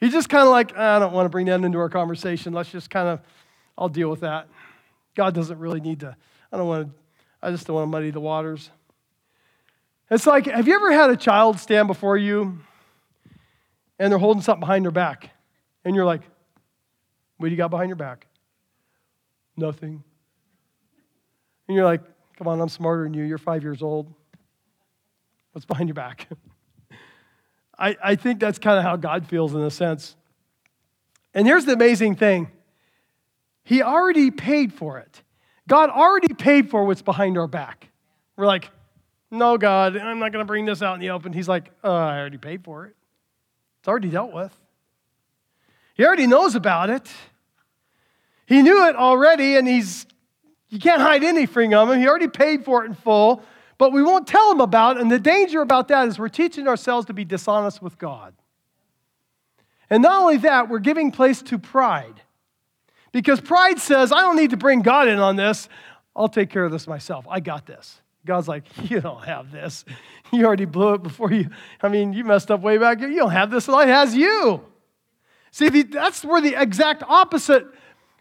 You're 0.01 0.11
just 0.11 0.29
kind 0.29 0.43
of 0.43 0.49
like, 0.49 0.75
I 0.77 0.97
don't 0.99 1.13
want 1.13 1.25
to 1.25 1.29
bring 1.29 1.45
that 1.47 1.61
into 1.61 1.77
our 1.77 1.89
conversation. 1.89 2.53
Let's 2.53 2.71
just 2.71 2.89
kind 2.89 3.07
of, 3.07 3.19
I'll 3.77 3.89
deal 3.89 4.09
with 4.09 4.21
that. 4.21 4.47
God 5.15 5.35
doesn't 5.35 5.59
really 5.59 5.81
need 5.81 5.99
to, 5.99 6.15
I 6.51 6.57
don't 6.57 6.67
want 6.67 6.87
to, 6.87 6.93
I 7.41 7.51
just 7.51 7.67
don't 7.67 7.75
want 7.75 7.87
to 7.87 7.91
muddy 7.91 8.11
the 8.11 8.19
waters. 8.19 8.69
It's 10.09 10.25
like, 10.25 10.45
have 10.47 10.67
you 10.67 10.75
ever 10.75 10.91
had 10.91 11.09
a 11.09 11.17
child 11.17 11.59
stand 11.59 11.87
before 11.87 12.17
you 12.17 12.59
and 13.99 14.11
they're 14.11 14.19
holding 14.19 14.41
something 14.41 14.61
behind 14.61 14.85
their 14.85 14.91
back? 14.91 15.29
And 15.85 15.95
you're 15.95 16.05
like, 16.05 16.21
what 17.37 17.47
do 17.47 17.51
you 17.51 17.57
got 17.57 17.69
behind 17.69 17.89
your 17.89 17.95
back? 17.95 18.27
Nothing. 19.55 20.03
And 21.67 21.75
you're 21.75 21.85
like, 21.85 22.01
Come 22.39 22.47
on, 22.47 22.61
I'm 22.61 22.69
smarter 22.69 23.03
than 23.03 23.13
you. 23.13 23.25
You're 23.25 23.37
five 23.37 23.63
years 23.63 23.81
old. 23.81 24.13
What's 25.51 25.65
behind 25.65 25.89
your 25.89 25.93
back? 25.93 26.25
I, 27.77 27.97
I 28.01 28.15
think 28.15 28.39
that's 28.39 28.57
kind 28.57 28.77
of 28.77 28.83
how 28.85 28.95
God 28.95 29.27
feels 29.27 29.53
in 29.53 29.59
a 29.59 29.69
sense. 29.69 30.15
And 31.33 31.45
here's 31.45 31.65
the 31.65 31.73
amazing 31.73 32.15
thing 32.15 32.49
He 33.65 33.81
already 33.81 34.31
paid 34.31 34.71
for 34.71 34.99
it. 34.99 35.21
God 35.67 35.89
already 35.89 36.33
paid 36.33 36.69
for 36.69 36.85
what's 36.85 37.01
behind 37.01 37.37
our 37.37 37.45
back. 37.45 37.89
We're 38.37 38.47
like, 38.47 38.71
no, 39.29 39.57
God, 39.57 39.97
I'm 39.97 40.19
not 40.19 40.31
going 40.31 40.41
to 40.41 40.47
bring 40.47 40.63
this 40.63 40.81
out 40.81 40.93
in 40.93 41.01
the 41.01 41.09
open. 41.09 41.33
He's 41.33 41.49
like, 41.49 41.69
oh, 41.83 41.93
I 41.93 42.19
already 42.19 42.37
paid 42.37 42.63
for 42.63 42.85
it. 42.85 42.95
It's 43.79 43.89
already 43.89 44.09
dealt 44.09 44.31
with. 44.31 44.57
He 45.93 46.05
already 46.05 46.25
knows 46.25 46.55
about 46.55 46.89
it. 46.89 47.09
He 48.45 48.61
knew 48.61 48.87
it 48.87 48.95
already, 48.95 49.57
and 49.57 49.67
he's 49.67 50.05
you 50.69 50.79
can't 50.79 51.01
hide 51.01 51.23
anything 51.23 51.71
from 51.71 51.89
him. 51.91 51.99
He 51.99 52.07
already 52.07 52.27
paid 52.27 52.63
for 52.63 52.83
it 52.83 52.87
in 52.87 52.93
full. 52.93 53.43
but 53.77 53.91
we 53.91 54.03
won't 54.03 54.27
tell 54.27 54.49
them 54.49 54.61
about 54.61 54.97
it. 54.97 55.01
And 55.01 55.11
the 55.11 55.19
danger 55.19 55.61
about 55.61 55.87
that 55.87 56.07
is 56.07 56.19
we're 56.19 56.29
teaching 56.29 56.67
ourselves 56.67 57.07
to 57.07 57.13
be 57.13 57.25
dishonest 57.25 57.81
with 57.81 57.97
God. 57.97 58.33
And 59.89 60.03
not 60.03 60.21
only 60.21 60.37
that, 60.37 60.69
we're 60.69 60.79
giving 60.79 61.11
place 61.11 61.41
to 61.43 61.57
pride. 61.57 62.21
Because 63.11 63.41
pride 63.41 63.79
says, 63.79 64.11
I 64.11 64.17
don't 64.17 64.35
need 64.35 64.51
to 64.51 64.57
bring 64.57 64.81
God 64.81 65.07
in 65.07 65.17
on 65.17 65.35
this. 65.35 65.67
I'll 66.15 66.27
take 66.27 66.49
care 66.49 66.65
of 66.65 66.71
this 66.71 66.87
myself. 66.87 67.25
I 67.29 67.39
got 67.39 67.65
this. 67.65 68.01
God's 68.25 68.47
like, 68.47 68.65
You 68.89 69.01
don't 69.01 69.23
have 69.23 69.51
this. 69.51 69.85
You 70.31 70.45
already 70.45 70.65
blew 70.65 70.93
it 70.93 71.01
before 71.01 71.31
you. 71.31 71.49
I 71.81 71.89
mean, 71.89 72.13
you 72.13 72.23
messed 72.23 72.51
up 72.51 72.61
way 72.61 72.77
back. 72.77 72.99
You 72.99 73.15
don't 73.15 73.31
have 73.31 73.49
this. 73.49 73.67
Life 73.67 73.87
has 73.87 74.15
you. 74.15 74.63
See, 75.51 75.69
that's 75.69 76.23
where 76.23 76.41
the 76.41 76.61
exact 76.61 77.01
opposite 77.07 77.65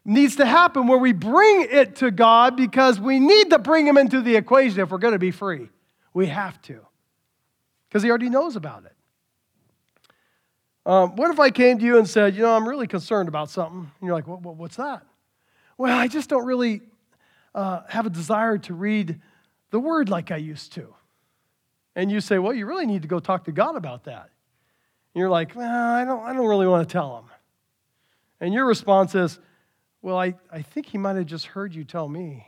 needs 0.09 0.37
to 0.37 0.47
happen, 0.47 0.87
where 0.87 0.99
we 0.99 1.12
bring 1.12 1.66
it 1.71 1.97
to 1.97 2.11
God 2.11 2.57
because 2.57 2.99
we 2.99 3.21
need 3.21 3.51
to 3.51 3.59
bring 3.59 3.87
Him 3.87 3.99
into 3.99 4.21
the 4.21 4.37
equation 4.37 4.81
if 4.81 4.90
we're 4.90 4.99
going 4.99 5.12
to 5.12 5.18
be 5.18 5.31
free. 5.31 5.68
We 6.14 6.27
have 6.27 6.61
to, 6.62 6.81
because 7.88 8.03
He 8.03 8.09
already 8.09 8.31
knows 8.31 8.57
about 8.57 8.85
it. 8.85 8.94
Um, 10.87 11.16
what 11.16 11.31
if 11.31 11.38
I 11.38 11.51
came 11.51 11.79
to 11.79 11.85
you 11.85 11.99
and 11.99 12.09
said, 12.09 12.35
You 12.35 12.42
know, 12.42 12.57
I'm 12.57 12.66
really 12.66 12.87
concerned 12.87 13.29
about 13.29 13.51
something? 13.51 13.81
And 13.81 14.07
you're 14.07 14.14
like, 14.14 14.27
well, 14.27 14.38
What's 14.38 14.77
that? 14.77 15.05
Well, 15.77 15.97
I 15.97 16.09
just 16.09 16.29
don't 16.29 16.47
really 16.47 16.81
uh, 17.55 17.83
have 17.88 18.07
a 18.07 18.11
desire 18.11 18.59
to 18.59 18.75
read 18.75 19.21
the 19.71 19.79
word 19.79 20.09
like 20.09 20.31
I 20.31 20.38
used 20.38 20.73
to. 20.73 20.94
And 21.94 22.11
you 22.11 22.21
say, 22.21 22.38
Well, 22.38 22.55
you 22.55 22.66
really 22.66 22.87
need 22.87 23.03
to 23.03 23.09
go 23.09 23.21
talk 23.21 23.44
to 23.44 23.53
God 23.53 23.77
about 23.77 24.05
that. 24.05 24.31
And 25.14 25.21
you're 25.21 25.31
like, 25.31 25.57
well, 25.57 25.68
I, 25.68 26.05
don't, 26.05 26.23
I 26.23 26.33
don't 26.33 26.47
really 26.47 26.66
want 26.66 26.88
to 26.88 26.92
tell 26.92 27.18
him. 27.18 27.25
And 28.40 28.55
your 28.55 28.66
response 28.66 29.14
is, 29.14 29.40
Well, 30.00 30.18
I, 30.18 30.34
I 30.50 30.62
think 30.62 30.87
he 30.87 30.98
might 30.98 31.16
have 31.16 31.26
just 31.26 31.46
heard 31.46 31.74
you 31.74 31.84
tell 31.84 32.08
me. 32.08 32.46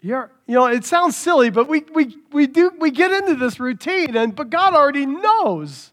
Yeah, 0.00 0.26
you 0.46 0.54
know, 0.54 0.66
it 0.66 0.84
sounds 0.84 1.16
silly, 1.16 1.50
but 1.50 1.68
we, 1.68 1.84
we, 1.92 2.16
we, 2.30 2.46
do, 2.46 2.72
we 2.78 2.90
get 2.92 3.10
into 3.10 3.34
this 3.34 3.58
routine, 3.58 4.16
and, 4.16 4.34
but 4.34 4.48
God 4.48 4.74
already 4.74 5.06
knows. 5.06 5.90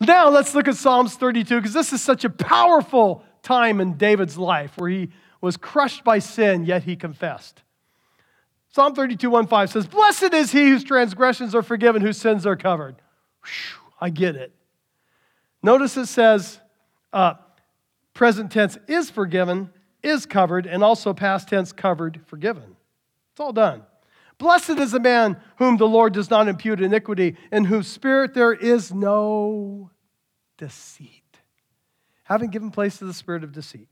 Now 0.00 0.30
let's 0.30 0.54
look 0.54 0.66
at 0.66 0.76
Psalms 0.76 1.14
32, 1.16 1.56
because 1.56 1.74
this 1.74 1.92
is 1.92 2.00
such 2.00 2.24
a 2.24 2.30
powerful 2.30 3.22
time 3.42 3.80
in 3.80 3.98
David's 3.98 4.38
life 4.38 4.72
where 4.76 4.88
he 4.88 5.10
was 5.42 5.58
crushed 5.58 6.04
by 6.04 6.20
sin, 6.20 6.64
yet 6.64 6.84
he 6.84 6.96
confessed. 6.96 7.62
Psalm 8.70 8.94
32, 8.94 9.28
1 9.28 9.46
5 9.46 9.70
says, 9.70 9.86
Blessed 9.86 10.32
is 10.32 10.50
he 10.50 10.70
whose 10.70 10.82
transgressions 10.82 11.54
are 11.54 11.62
forgiven, 11.62 12.00
whose 12.00 12.16
sins 12.16 12.46
are 12.46 12.56
covered. 12.56 12.96
Whew, 13.44 13.82
I 14.00 14.08
get 14.08 14.36
it. 14.36 14.54
Notice 15.62 15.98
it 15.98 16.06
says, 16.06 16.58
uh, 17.12 17.34
present 18.14 18.50
tense 18.50 18.78
is 18.88 19.10
forgiven, 19.10 19.70
is 20.02 20.26
covered, 20.26 20.66
and 20.66 20.82
also 20.82 21.12
past 21.12 21.48
tense 21.48 21.72
covered, 21.72 22.20
forgiven. 22.26 22.76
It's 23.32 23.40
all 23.40 23.52
done. 23.52 23.82
Blessed 24.38 24.70
is 24.70 24.92
the 24.92 25.00
man 25.00 25.40
whom 25.56 25.76
the 25.76 25.86
Lord 25.86 26.12
does 26.12 26.30
not 26.30 26.48
impute 26.48 26.80
iniquity, 26.80 27.36
in 27.50 27.64
whose 27.64 27.86
spirit 27.86 28.34
there 28.34 28.52
is 28.52 28.92
no 28.92 29.90
deceit. 30.58 31.22
Having 32.24 32.50
given 32.50 32.70
place 32.70 32.98
to 32.98 33.04
the 33.04 33.14
spirit 33.14 33.44
of 33.44 33.52
deceit. 33.52 33.88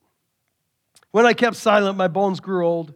When 1.10 1.26
I 1.26 1.32
kept 1.32 1.56
silent, 1.56 1.96
my 1.96 2.08
bones 2.08 2.40
grew 2.40 2.66
old. 2.66 2.94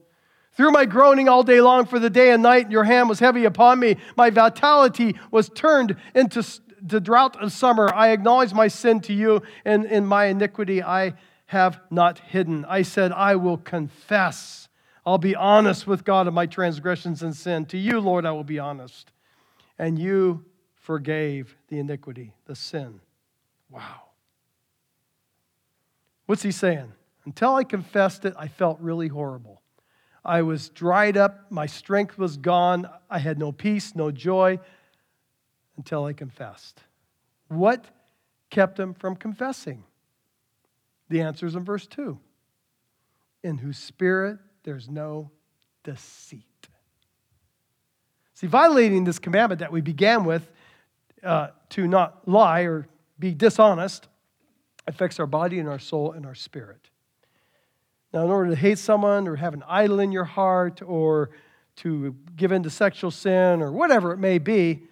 Through 0.52 0.70
my 0.70 0.84
groaning 0.84 1.28
all 1.28 1.42
day 1.42 1.60
long 1.60 1.84
for 1.84 1.98
the 1.98 2.10
day 2.10 2.30
and 2.30 2.42
night, 2.42 2.70
your 2.70 2.84
hand 2.84 3.08
was 3.08 3.18
heavy 3.18 3.44
upon 3.44 3.80
me. 3.80 3.96
My 4.16 4.30
vitality 4.30 5.16
was 5.32 5.48
turned 5.48 5.96
into 6.14 6.44
the 6.84 7.00
drought 7.00 7.42
of 7.42 7.50
summer. 7.50 7.92
I 7.92 8.10
acknowledge 8.10 8.52
my 8.52 8.68
sin 8.68 9.00
to 9.02 9.12
you, 9.12 9.42
and 9.64 9.86
in 9.86 10.06
my 10.06 10.26
iniquity 10.26 10.82
I 10.82 11.14
have 11.46 11.80
not 11.90 12.18
hidden. 12.18 12.64
I 12.66 12.82
said, 12.82 13.10
I 13.10 13.36
will 13.36 13.56
confess. 13.56 14.68
I'll 15.06 15.18
be 15.18 15.34
honest 15.34 15.86
with 15.86 16.04
God 16.04 16.26
of 16.26 16.34
my 16.34 16.46
transgressions 16.46 17.22
and 17.22 17.34
sin. 17.34 17.66
To 17.66 17.78
you, 17.78 18.00
Lord, 18.00 18.26
I 18.26 18.32
will 18.32 18.44
be 18.44 18.58
honest. 18.58 19.10
And 19.78 19.98
you 19.98 20.44
forgave 20.76 21.56
the 21.68 21.78
iniquity, 21.78 22.32
the 22.46 22.54
sin. 22.54 23.00
Wow. 23.70 24.02
What's 26.26 26.42
he 26.42 26.52
saying? 26.52 26.92
Until 27.26 27.54
I 27.54 27.64
confessed 27.64 28.24
it, 28.24 28.34
I 28.38 28.48
felt 28.48 28.80
really 28.80 29.08
horrible. 29.08 29.62
I 30.24 30.42
was 30.42 30.70
dried 30.70 31.18
up, 31.18 31.50
my 31.50 31.66
strength 31.66 32.16
was 32.16 32.38
gone, 32.38 32.88
I 33.10 33.18
had 33.18 33.38
no 33.38 33.52
peace, 33.52 33.94
no 33.94 34.10
joy 34.10 34.58
until 35.76 36.04
I 36.04 36.12
confessed. 36.12 36.80
What 37.48 37.84
kept 38.50 38.78
him 38.78 38.94
from 38.94 39.16
confessing? 39.16 39.84
The 41.08 41.20
answer 41.20 41.46
is 41.46 41.54
in 41.54 41.64
verse 41.64 41.86
2 41.86 42.18
In 43.42 43.58
whose 43.58 43.78
spirit 43.78 44.38
there's 44.64 44.88
no 44.88 45.30
deceit. 45.82 46.68
See, 48.34 48.46
violating 48.46 49.04
this 49.04 49.18
commandment 49.18 49.60
that 49.60 49.70
we 49.70 49.80
began 49.80 50.24
with 50.24 50.50
uh, 51.22 51.48
to 51.70 51.86
not 51.86 52.26
lie 52.26 52.62
or 52.62 52.88
be 53.18 53.32
dishonest 53.32 54.08
affects 54.86 55.20
our 55.20 55.26
body 55.26 55.58
and 55.58 55.68
our 55.68 55.78
soul 55.78 56.12
and 56.12 56.26
our 56.26 56.34
spirit. 56.34 56.90
Now, 58.12 58.24
in 58.24 58.30
order 58.30 58.50
to 58.50 58.56
hate 58.56 58.78
someone 58.78 59.26
or 59.26 59.36
have 59.36 59.54
an 59.54 59.64
idol 59.66 60.00
in 60.00 60.12
your 60.12 60.24
heart 60.24 60.82
or 60.82 61.30
to 61.76 62.14
give 62.36 62.52
in 62.52 62.62
to 62.62 62.70
sexual 62.70 63.10
sin 63.10 63.60
or 63.60 63.72
whatever 63.72 64.12
it 64.12 64.18
may 64.18 64.38
be, 64.38 64.84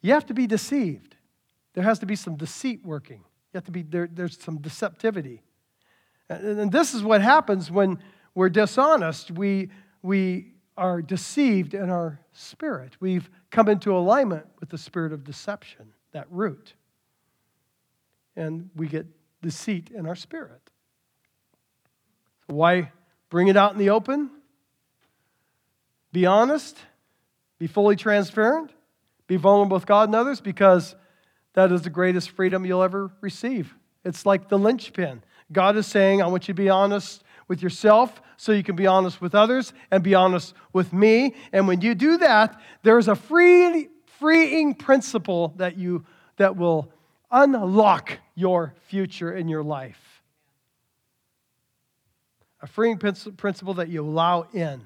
you 0.00 0.12
have 0.12 0.26
to 0.26 0.34
be 0.34 0.46
deceived. 0.46 1.16
There 1.74 1.84
has 1.84 1.98
to 2.00 2.06
be 2.06 2.16
some 2.16 2.36
deceit 2.36 2.84
working. 2.84 3.18
You 3.18 3.58
have 3.58 3.64
to 3.64 3.70
be 3.70 3.82
there, 3.82 4.08
there's 4.10 4.38
some 4.40 4.58
deceptivity. 4.58 5.42
And, 6.28 6.60
and 6.60 6.72
this 6.72 6.94
is 6.94 7.02
what 7.02 7.22
happens 7.22 7.70
when 7.70 7.98
we're 8.34 8.48
dishonest. 8.48 9.30
We, 9.30 9.70
we 10.02 10.52
are 10.76 11.02
deceived 11.02 11.74
in 11.74 11.90
our 11.90 12.20
spirit. 12.32 12.96
We've 13.00 13.28
come 13.50 13.68
into 13.68 13.96
alignment 13.96 14.46
with 14.60 14.68
the 14.68 14.78
spirit 14.78 15.12
of 15.12 15.24
deception, 15.24 15.92
that 16.12 16.26
root. 16.30 16.74
And 18.36 18.70
we 18.76 18.86
get 18.86 19.06
deceit 19.42 19.90
in 19.90 20.06
our 20.06 20.14
spirit. 20.14 20.60
Why 22.46 22.92
bring 23.28 23.48
it 23.48 23.56
out 23.56 23.72
in 23.72 23.78
the 23.78 23.90
open? 23.90 24.30
Be 26.12 26.26
honest, 26.26 26.78
be 27.58 27.66
fully 27.66 27.96
transparent, 27.96 28.70
be 29.28 29.36
vulnerable 29.36 29.76
with 29.76 29.86
God 29.86 30.08
and 30.08 30.16
others 30.16 30.40
because 30.40 30.96
that 31.54 31.70
is 31.70 31.82
the 31.82 31.90
greatest 31.90 32.30
freedom 32.30 32.66
you'll 32.66 32.82
ever 32.82 33.12
receive. 33.20 33.72
It's 34.04 34.26
like 34.26 34.48
the 34.48 34.58
linchpin. 34.58 35.22
God 35.52 35.76
is 35.76 35.86
saying, 35.86 36.20
I 36.20 36.26
want 36.26 36.48
you 36.48 36.54
to 36.54 36.60
be 36.60 36.68
honest 36.68 37.22
with 37.46 37.62
yourself 37.62 38.20
so 38.36 38.50
you 38.50 38.64
can 38.64 38.74
be 38.74 38.88
honest 38.88 39.20
with 39.20 39.36
others 39.36 39.72
and 39.92 40.02
be 40.02 40.16
honest 40.16 40.54
with 40.72 40.92
me. 40.92 41.36
And 41.52 41.68
when 41.68 41.80
you 41.80 41.94
do 41.94 42.18
that, 42.18 42.60
there's 42.82 43.06
a 43.06 43.14
free, 43.14 43.88
freeing 44.18 44.74
principle 44.74 45.54
that, 45.56 45.78
you, 45.78 46.04
that 46.38 46.56
will 46.56 46.92
unlock 47.30 48.18
your 48.34 48.74
future 48.88 49.32
in 49.32 49.48
your 49.48 49.62
life 49.62 50.08
a 52.60 52.66
freeing 52.66 52.98
principle 52.98 53.74
that 53.74 53.88
you 53.88 54.02
allow 54.02 54.46
in 54.52 54.82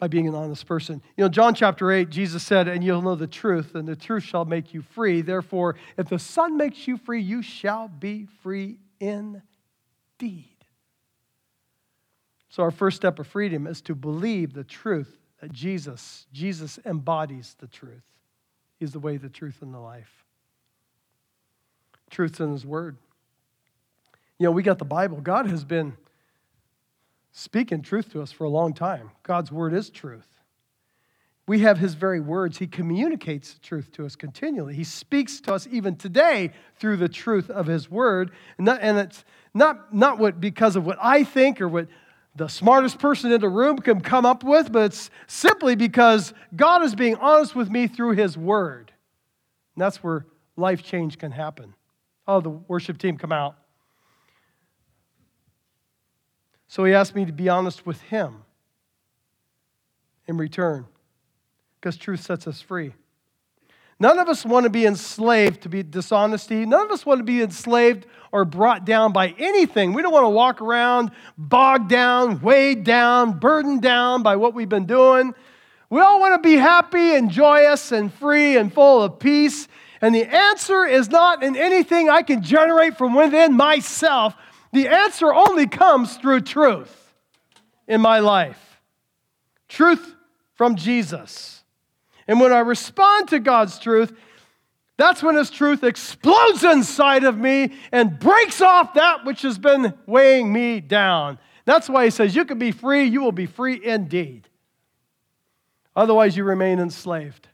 by 0.00 0.08
being 0.08 0.26
an 0.26 0.34
honest 0.34 0.66
person. 0.66 1.02
You 1.16 1.24
know, 1.24 1.28
John 1.28 1.54
chapter 1.54 1.92
8, 1.92 2.08
Jesus 2.08 2.42
said, 2.42 2.66
And 2.66 2.82
you'll 2.82 3.02
know 3.02 3.14
the 3.14 3.26
truth, 3.26 3.74
and 3.74 3.86
the 3.86 3.94
truth 3.94 4.24
shall 4.24 4.46
make 4.46 4.72
you 4.72 4.80
free. 4.80 5.20
Therefore, 5.20 5.76
if 5.98 6.08
the 6.08 6.18
Son 6.18 6.56
makes 6.56 6.88
you 6.88 6.96
free, 6.96 7.20
you 7.20 7.42
shall 7.42 7.86
be 7.86 8.26
free 8.42 8.78
indeed. 8.98 10.56
So, 12.48 12.62
our 12.62 12.70
first 12.70 12.96
step 12.96 13.18
of 13.18 13.26
freedom 13.26 13.66
is 13.66 13.82
to 13.82 13.94
believe 13.94 14.54
the 14.54 14.64
truth 14.64 15.18
that 15.40 15.52
Jesus, 15.52 16.26
Jesus 16.32 16.78
embodies 16.86 17.54
the 17.58 17.68
truth. 17.68 18.02
He's 18.78 18.92
the 18.92 18.98
way, 18.98 19.18
the 19.18 19.28
truth, 19.28 19.58
and 19.60 19.72
the 19.72 19.78
life. 19.78 20.24
Truth's 22.10 22.40
in 22.40 22.52
His 22.52 22.64
Word. 22.64 22.96
You 24.38 24.46
know, 24.46 24.50
we 24.50 24.62
got 24.62 24.78
the 24.78 24.86
Bible. 24.86 25.20
God 25.20 25.46
has 25.46 25.62
been 25.62 25.94
speaking 27.40 27.80
truth 27.80 28.12
to 28.12 28.20
us 28.20 28.30
for 28.30 28.44
a 28.44 28.50
long 28.50 28.74
time. 28.74 29.10
God's 29.22 29.50
word 29.50 29.72
is 29.72 29.88
truth. 29.88 30.26
We 31.46 31.60
have 31.60 31.78
his 31.78 31.94
very 31.94 32.20
words. 32.20 32.58
He 32.58 32.66
communicates 32.66 33.58
truth 33.62 33.90
to 33.92 34.04
us 34.04 34.14
continually. 34.14 34.74
He 34.74 34.84
speaks 34.84 35.40
to 35.42 35.54
us 35.54 35.66
even 35.70 35.96
today 35.96 36.50
through 36.78 36.98
the 36.98 37.08
truth 37.08 37.50
of 37.50 37.66
his 37.66 37.90
word. 37.90 38.30
And, 38.58 38.68
it's 38.68 39.24
not, 39.54 39.92
not 39.92 40.18
what, 40.18 40.40
because 40.40 40.76
of 40.76 40.84
what 40.84 40.98
I 41.00 41.24
think 41.24 41.60
or 41.60 41.66
what 41.66 41.88
the 42.36 42.46
smartest 42.46 42.98
person 42.98 43.32
in 43.32 43.40
the 43.40 43.48
room 43.48 43.78
can 43.78 44.00
come 44.00 44.24
up 44.24 44.44
with, 44.44 44.70
but 44.70 44.84
it's 44.84 45.10
simply 45.26 45.74
because 45.74 46.32
God 46.54 46.84
is 46.84 46.94
being 46.94 47.16
honest 47.16 47.56
with 47.56 47.70
me 47.70 47.88
through 47.88 48.12
his 48.12 48.36
word. 48.36 48.92
And 49.74 49.82
that's 49.82 50.02
where 50.04 50.26
life 50.56 50.82
change 50.82 51.18
can 51.18 51.32
happen. 51.32 51.74
Oh, 52.28 52.40
the 52.40 52.50
worship 52.50 52.98
team 52.98 53.16
come 53.16 53.32
out. 53.32 53.56
So 56.70 56.84
he 56.84 56.94
asked 56.94 57.16
me 57.16 57.24
to 57.24 57.32
be 57.32 57.48
honest 57.48 57.84
with 57.84 58.00
him 58.00 58.44
in 60.28 60.36
return, 60.36 60.86
because 61.80 61.96
truth 61.96 62.20
sets 62.20 62.46
us 62.46 62.60
free. 62.60 62.94
None 63.98 64.20
of 64.20 64.28
us 64.28 64.44
want 64.44 64.62
to 64.62 64.70
be 64.70 64.86
enslaved 64.86 65.62
to 65.62 65.68
be 65.68 65.82
dishonesty. 65.82 66.64
None 66.64 66.86
of 66.86 66.92
us 66.92 67.04
want 67.04 67.18
to 67.18 67.24
be 67.24 67.42
enslaved 67.42 68.06
or 68.30 68.44
brought 68.44 68.84
down 68.84 69.12
by 69.12 69.34
anything. 69.36 69.94
We 69.94 70.02
don't 70.02 70.12
want 70.12 70.26
to 70.26 70.30
walk 70.30 70.62
around 70.62 71.10
bogged 71.36 71.88
down, 71.88 72.40
weighed 72.40 72.84
down, 72.84 73.40
burdened 73.40 73.82
down 73.82 74.22
by 74.22 74.36
what 74.36 74.54
we've 74.54 74.68
been 74.68 74.86
doing. 74.86 75.34
We 75.90 76.00
all 76.00 76.20
want 76.20 76.40
to 76.40 76.48
be 76.48 76.54
happy 76.54 77.16
and 77.16 77.32
joyous 77.32 77.90
and 77.90 78.14
free 78.14 78.56
and 78.56 78.72
full 78.72 79.02
of 79.02 79.18
peace. 79.18 79.66
And 80.00 80.14
the 80.14 80.24
answer 80.24 80.84
is 80.84 81.10
not 81.10 81.42
in 81.42 81.56
anything 81.56 82.08
I 82.08 82.22
can 82.22 82.44
generate 82.44 82.96
from 82.96 83.16
within 83.16 83.56
myself. 83.56 84.36
The 84.72 84.88
answer 84.88 85.32
only 85.32 85.66
comes 85.66 86.16
through 86.16 86.42
truth 86.42 87.14
in 87.88 88.00
my 88.00 88.20
life. 88.20 88.80
Truth 89.68 90.14
from 90.54 90.76
Jesus. 90.76 91.64
And 92.28 92.40
when 92.40 92.52
I 92.52 92.60
respond 92.60 93.28
to 93.28 93.40
God's 93.40 93.78
truth, 93.78 94.12
that's 94.96 95.22
when 95.22 95.34
His 95.34 95.50
truth 95.50 95.82
explodes 95.82 96.62
inside 96.62 97.24
of 97.24 97.38
me 97.38 97.72
and 97.90 98.18
breaks 98.18 98.60
off 98.60 98.94
that 98.94 99.24
which 99.24 99.42
has 99.42 99.58
been 99.58 99.94
weighing 100.06 100.52
me 100.52 100.80
down. 100.80 101.38
That's 101.64 101.88
why 101.88 102.04
He 102.04 102.10
says, 102.10 102.36
You 102.36 102.44
can 102.44 102.58
be 102.58 102.70
free, 102.70 103.04
you 103.04 103.20
will 103.20 103.32
be 103.32 103.46
free 103.46 103.80
indeed. 103.82 104.48
Otherwise, 105.96 106.36
you 106.36 106.44
remain 106.44 106.78
enslaved. 106.78 107.48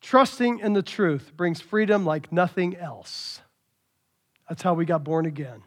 Trusting 0.00 0.60
in 0.60 0.72
the 0.72 0.82
truth 0.82 1.32
brings 1.36 1.60
freedom 1.60 2.04
like 2.04 2.32
nothing 2.32 2.76
else. 2.76 3.42
That's 4.48 4.62
how 4.62 4.74
we 4.74 4.84
got 4.84 5.04
born 5.04 5.26
again. 5.26 5.62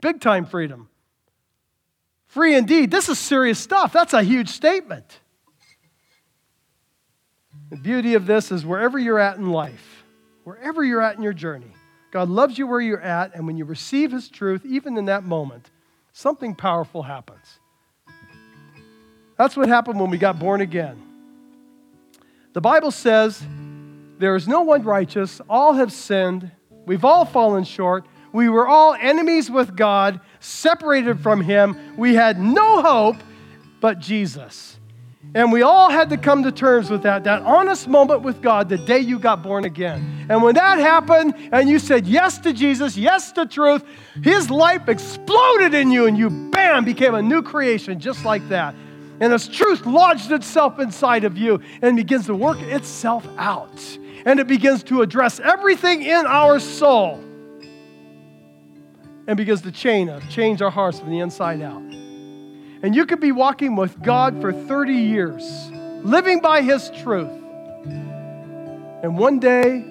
Big 0.00 0.20
time 0.20 0.46
freedom. 0.46 0.88
Free 2.26 2.54
indeed. 2.54 2.90
This 2.90 3.08
is 3.08 3.18
serious 3.18 3.58
stuff. 3.58 3.92
That's 3.92 4.12
a 4.12 4.22
huge 4.22 4.48
statement. 4.48 5.20
The 7.70 7.76
beauty 7.76 8.14
of 8.14 8.26
this 8.26 8.50
is 8.50 8.64
wherever 8.64 8.98
you're 8.98 9.18
at 9.18 9.36
in 9.36 9.50
life, 9.50 10.04
wherever 10.44 10.82
you're 10.82 11.02
at 11.02 11.16
in 11.16 11.22
your 11.22 11.32
journey, 11.32 11.72
God 12.10 12.28
loves 12.28 12.58
you 12.58 12.66
where 12.66 12.80
you're 12.80 13.00
at, 13.00 13.34
and 13.34 13.46
when 13.46 13.56
you 13.56 13.64
receive 13.64 14.10
His 14.10 14.28
truth, 14.28 14.64
even 14.66 14.96
in 14.96 15.04
that 15.04 15.22
moment, 15.24 15.70
something 16.12 16.54
powerful 16.54 17.02
happens. 17.02 17.60
That's 19.36 19.56
what 19.56 19.68
happened 19.68 20.00
when 20.00 20.10
we 20.10 20.18
got 20.18 20.38
born 20.38 20.60
again. 20.60 21.00
The 22.52 22.60
Bible 22.60 22.90
says, 22.90 23.40
There 24.18 24.34
is 24.34 24.48
no 24.48 24.62
one 24.62 24.82
righteous, 24.82 25.40
all 25.48 25.74
have 25.74 25.92
sinned, 25.92 26.50
we've 26.86 27.04
all 27.04 27.24
fallen 27.24 27.64
short. 27.64 28.06
We 28.32 28.48
were 28.48 28.68
all 28.68 28.94
enemies 28.94 29.50
with 29.50 29.76
God, 29.76 30.20
separated 30.38 31.20
from 31.20 31.40
Him. 31.40 31.96
We 31.96 32.14
had 32.14 32.40
no 32.40 32.82
hope 32.82 33.16
but 33.80 33.98
Jesus. 33.98 34.78
And 35.34 35.52
we 35.52 35.62
all 35.62 35.90
had 35.90 36.10
to 36.10 36.16
come 36.16 36.42
to 36.42 36.52
terms 36.52 36.90
with 36.90 37.02
that, 37.02 37.24
that 37.24 37.42
honest 37.42 37.86
moment 37.86 38.22
with 38.22 38.42
God 38.42 38.68
the 38.68 38.78
day 38.78 38.98
you 38.98 39.18
got 39.18 39.42
born 39.42 39.64
again. 39.64 40.26
And 40.28 40.42
when 40.42 40.54
that 40.56 40.78
happened 40.78 41.34
and 41.52 41.68
you 41.68 41.78
said 41.78 42.06
yes 42.06 42.38
to 42.38 42.52
Jesus, 42.52 42.96
yes 42.96 43.30
to 43.32 43.46
truth, 43.46 43.84
His 44.22 44.50
life 44.50 44.88
exploded 44.88 45.74
in 45.74 45.90
you 45.90 46.06
and 46.06 46.18
you, 46.18 46.30
bam, 46.30 46.84
became 46.84 47.14
a 47.14 47.22
new 47.22 47.42
creation 47.42 48.00
just 48.00 48.24
like 48.24 48.48
that. 48.48 48.74
And 49.20 49.32
as 49.32 49.46
truth 49.46 49.86
lodged 49.86 50.32
itself 50.32 50.78
inside 50.80 51.24
of 51.24 51.36
you 51.36 51.60
and 51.82 51.96
begins 51.96 52.26
to 52.26 52.34
work 52.34 52.60
itself 52.62 53.26
out. 53.36 53.98
And 54.24 54.40
it 54.40 54.46
begins 54.46 54.82
to 54.84 55.02
address 55.02 55.40
everything 55.40 56.02
in 56.02 56.26
our 56.26 56.58
soul 56.58 57.24
and 59.26 59.36
begins 59.36 59.62
to 59.62 59.72
change, 59.72 60.10
change 60.28 60.60
our 60.60 60.70
hearts 60.70 60.98
from 60.98 61.10
the 61.10 61.20
inside 61.20 61.62
out. 61.62 61.80
And 62.82 62.94
you 62.94 63.06
could 63.06 63.20
be 63.20 63.32
walking 63.32 63.76
with 63.76 64.02
God 64.02 64.40
for 64.40 64.52
30 64.52 64.94
years, 64.94 65.70
living 66.02 66.40
by 66.40 66.62
His 66.62 66.90
truth. 66.90 67.30
And 69.02 69.16
one 69.16 69.38
day, 69.38 69.84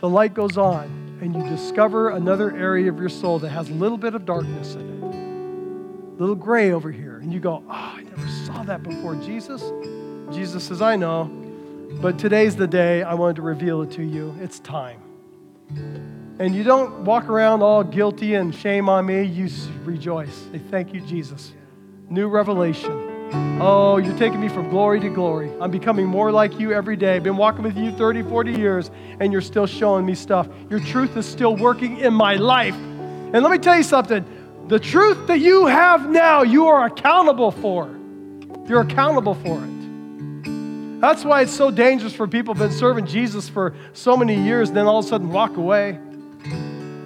the 0.00 0.08
light 0.08 0.34
goes 0.34 0.56
on, 0.56 1.18
and 1.20 1.34
you 1.34 1.42
discover 1.48 2.10
another 2.10 2.56
area 2.56 2.90
of 2.90 2.98
your 2.98 3.08
soul 3.08 3.38
that 3.40 3.50
has 3.50 3.68
a 3.70 3.74
little 3.74 3.98
bit 3.98 4.14
of 4.14 4.24
darkness 4.24 4.74
in 4.74 4.80
it, 4.80 6.18
little 6.18 6.34
gray 6.34 6.72
over 6.72 6.90
here. 6.90 7.18
And 7.18 7.32
you 7.32 7.40
go, 7.40 7.62
Oh, 7.66 7.70
I 7.70 8.02
never 8.02 8.28
saw 8.46 8.62
that 8.64 8.82
before, 8.82 9.16
Jesus. 9.16 9.62
Jesus 10.34 10.64
says, 10.64 10.80
I 10.80 10.96
know, 10.96 11.43
but 12.00 12.18
today's 12.18 12.56
the 12.56 12.66
day 12.66 13.02
I 13.02 13.14
wanted 13.14 13.36
to 13.36 13.42
reveal 13.42 13.82
it 13.82 13.90
to 13.92 14.02
you. 14.02 14.34
It's 14.40 14.58
time. 14.60 15.00
And 16.38 16.54
you 16.54 16.64
don't 16.64 17.04
walk 17.04 17.28
around 17.28 17.62
all 17.62 17.84
guilty 17.84 18.34
and 18.34 18.54
shame 18.54 18.88
on 18.88 19.06
me. 19.06 19.22
You 19.22 19.48
rejoice. 19.84 20.34
Say, 20.52 20.58
Thank 20.58 20.92
you, 20.92 21.00
Jesus 21.00 21.52
new 22.10 22.28
revelation. 22.28 23.60
Oh, 23.60 23.96
you're 23.96 24.16
taking 24.16 24.40
me 24.40 24.48
from 24.48 24.68
glory 24.68 25.00
to 25.00 25.08
glory. 25.08 25.50
I'm 25.60 25.70
becoming 25.70 26.06
more 26.06 26.30
like 26.30 26.60
you 26.60 26.72
every 26.72 26.96
day. 26.96 27.16
I've 27.16 27.22
been 27.22 27.36
walking 27.36 27.62
with 27.62 27.76
you 27.76 27.90
30, 27.92 28.22
40 28.22 28.52
years, 28.52 28.90
and 29.20 29.32
you're 29.32 29.40
still 29.40 29.66
showing 29.66 30.06
me 30.06 30.14
stuff. 30.14 30.46
Your 30.70 30.80
truth 30.80 31.16
is 31.16 31.26
still 31.26 31.56
working 31.56 31.98
in 31.98 32.14
my 32.14 32.36
life. 32.36 32.74
And 32.74 33.42
let 33.42 33.50
me 33.50 33.58
tell 33.58 33.76
you 33.76 33.82
something 33.82 34.24
the 34.68 34.78
truth 34.78 35.26
that 35.26 35.40
you 35.40 35.66
have 35.66 36.08
now, 36.08 36.42
you 36.42 36.68
are 36.68 36.86
accountable 36.86 37.50
for. 37.50 37.94
You're 38.66 38.80
accountable 38.80 39.34
for 39.34 39.62
it. 39.62 39.73
That's 41.04 41.22
why 41.22 41.42
it's 41.42 41.52
so 41.54 41.70
dangerous 41.70 42.14
for 42.14 42.26
people 42.26 42.54
who've 42.54 42.66
been 42.66 42.78
serving 42.78 43.04
Jesus 43.04 43.46
for 43.46 43.74
so 43.92 44.16
many 44.16 44.42
years 44.42 44.70
and 44.70 44.76
then 44.78 44.86
all 44.86 45.00
of 45.00 45.04
a 45.04 45.08
sudden 45.08 45.28
walk 45.28 45.58
away. 45.58 45.98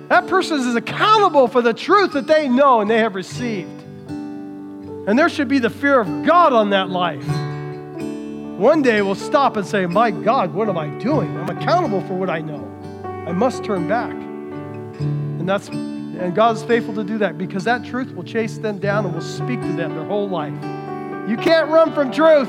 That 0.07 0.29
person 0.29 0.61
is 0.61 0.77
accountable 0.77 1.49
for 1.49 1.63
the 1.63 1.75
truth 1.75 2.13
that 2.13 2.29
they 2.29 2.49
know 2.49 2.81
and 2.81 2.89
they 2.89 2.99
have 2.99 3.17
received. 3.17 3.83
And 4.09 5.19
there 5.19 5.29
should 5.29 5.49
be 5.49 5.59
the 5.59 5.69
fear 5.69 5.99
of 5.99 6.07
God 6.25 6.53
on 6.53 6.71
that 6.71 6.91
life. 6.91 7.27
One 8.57 8.83
day 8.83 9.03
we'll 9.03 9.17
stop 9.17 9.57
and 9.57 9.67
say, 9.67 9.85
My 9.87 10.13
God, 10.13 10.55
what 10.55 10.69
am 10.69 10.79
I 10.79 10.91
doing? 11.01 11.37
I'm 11.37 11.49
accountable 11.49 12.01
for 12.03 12.15
what 12.15 12.31
I 12.31 12.39
know. 12.39 12.65
I 13.27 13.33
must 13.33 13.65
turn 13.65 13.89
back. 13.89 14.13
And 14.13 15.49
that's 15.49 15.67
and 15.71 16.37
God's 16.37 16.63
faithful 16.63 16.95
to 16.95 17.03
do 17.03 17.19
that 17.19 17.37
because 17.37 17.65
that 17.65 17.85
truth 17.85 18.15
will 18.15 18.23
chase 18.23 18.59
them 18.59 18.79
down 18.79 19.07
and 19.07 19.13
will 19.13 19.21
speak 19.21 19.61
to 19.61 19.73
them 19.73 19.97
their 19.97 20.05
whole 20.05 20.29
life. 20.29 20.55
You 21.29 21.37
can't 21.37 21.69
run 21.69 21.93
from 21.93 22.13
truth. 22.13 22.49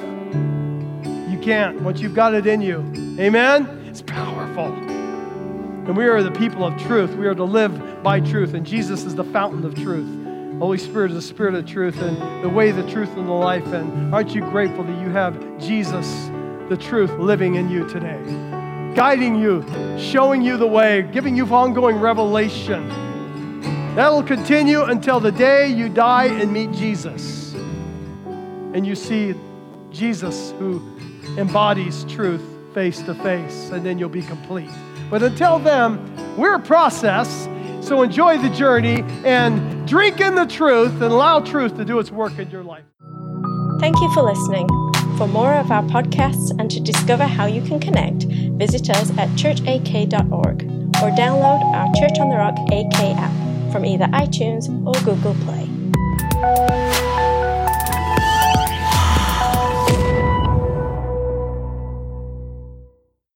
Can't 1.42 1.82
once 1.82 2.02
you've 2.02 2.14
got 2.14 2.34
it 2.34 2.46
in 2.46 2.62
you. 2.62 2.80
Amen? 3.20 3.86
It's 3.88 4.02
powerful. 4.02 4.74
And 4.74 5.98
we 5.98 6.06
are 6.08 6.22
the 6.22 6.32
people 6.32 6.64
of 6.66 6.78
truth. 6.82 7.16
We 7.16 7.26
are 7.28 7.34
to 7.34 7.44
live 7.44 8.04
by 8.04 8.20
truth, 8.20 8.54
and 8.54 8.66
Jesus 8.66 9.06
is 9.06 9.16
the 9.16 9.24
fountain 9.24 9.66
of 9.66 9.74
truth. 9.74 10.60
Holy 10.60 10.78
Spirit 10.78 11.12
is 11.12 11.16
the 11.16 11.22
Spirit 11.22 11.56
of 11.56 11.66
truth 11.66 12.02
and 12.02 12.44
the 12.44 12.50
way, 12.50 12.72
the 12.72 12.88
truth, 12.92 13.10
and 13.16 13.28
the 13.28 13.34
life. 13.34 13.66
And 13.68 14.14
aren't 14.14 14.36
you 14.36 14.42
grateful 14.42 14.84
that 14.84 15.02
you 15.02 15.10
have 15.10 15.58
Jesus, 15.58 16.30
the 16.68 16.78
truth, 16.78 17.12
living 17.12 17.56
in 17.56 17.70
you 17.70 17.88
today? 17.88 18.22
Guiding 18.94 19.36
you, 19.36 19.64
showing 19.98 20.42
you 20.42 20.58
the 20.58 20.68
way, 20.68 21.04
giving 21.14 21.36
you 21.36 21.46
ongoing 21.46 22.00
revelation. 22.00 22.88
That'll 23.96 24.24
continue 24.24 24.84
until 24.84 25.20
the 25.20 25.32
day 25.32 25.68
you 25.68 25.88
die 25.88 26.26
and 26.26 26.52
meet 26.52 26.72
Jesus. 26.74 27.54
And 28.74 28.86
you 28.86 28.96
see 28.96 29.34
Jesus 29.92 30.54
who 30.60 30.99
embodies 31.40 32.04
truth 32.06 32.44
face 32.74 33.02
to 33.04 33.16
face, 33.16 33.70
and 33.72 33.86
then 33.86 33.98
you'll 33.98 34.10
be 34.10 34.22
complete. 34.22 34.70
But 35.10 35.24
until 35.24 35.58
then, 35.60 36.38
we're 36.38 36.56
a 36.56 36.60
process 36.60 37.48
so 37.82 38.04
enjoy 38.04 38.38
the 38.38 38.50
journey 38.50 39.04
and 39.26 39.88
drink 39.88 40.20
in 40.20 40.36
the 40.36 40.46
truth 40.46 40.92
and 40.94 41.04
allow 41.04 41.40
truth 41.40 41.76
to 41.78 41.86
do 41.86 42.00
its 42.00 42.12
work 42.12 42.38
in 42.38 42.50
your 42.52 42.64
life. 42.64 42.84
Thank 43.80 44.00
you 44.00 44.14
for 44.14 44.22
listening. 44.22 44.68
For 45.18 45.28
more 45.28 45.54
of 45.54 45.72
our 45.72 45.84
podcasts 45.84 46.52
and 46.60 46.70
to 46.72 46.80
discover 46.80 47.26
how 47.26 47.46
you 47.46 47.62
can 47.62 47.80
connect, 47.80 48.26
visit 48.26 48.90
us 48.90 49.10
at 49.18 49.30
churchak.org 49.30 50.64
or 50.64 51.10
download 51.16 51.62
our 51.74 51.92
Church 51.96 52.20
on 52.20 52.30
the 52.30 52.36
Rock 52.36 52.58
AK 52.72 53.18
app 53.18 53.72
from 53.72 53.86
either 53.86 54.06
iTunes 54.06 54.70
or 54.86 54.94
Google 55.04 55.34
Play. 55.46 57.09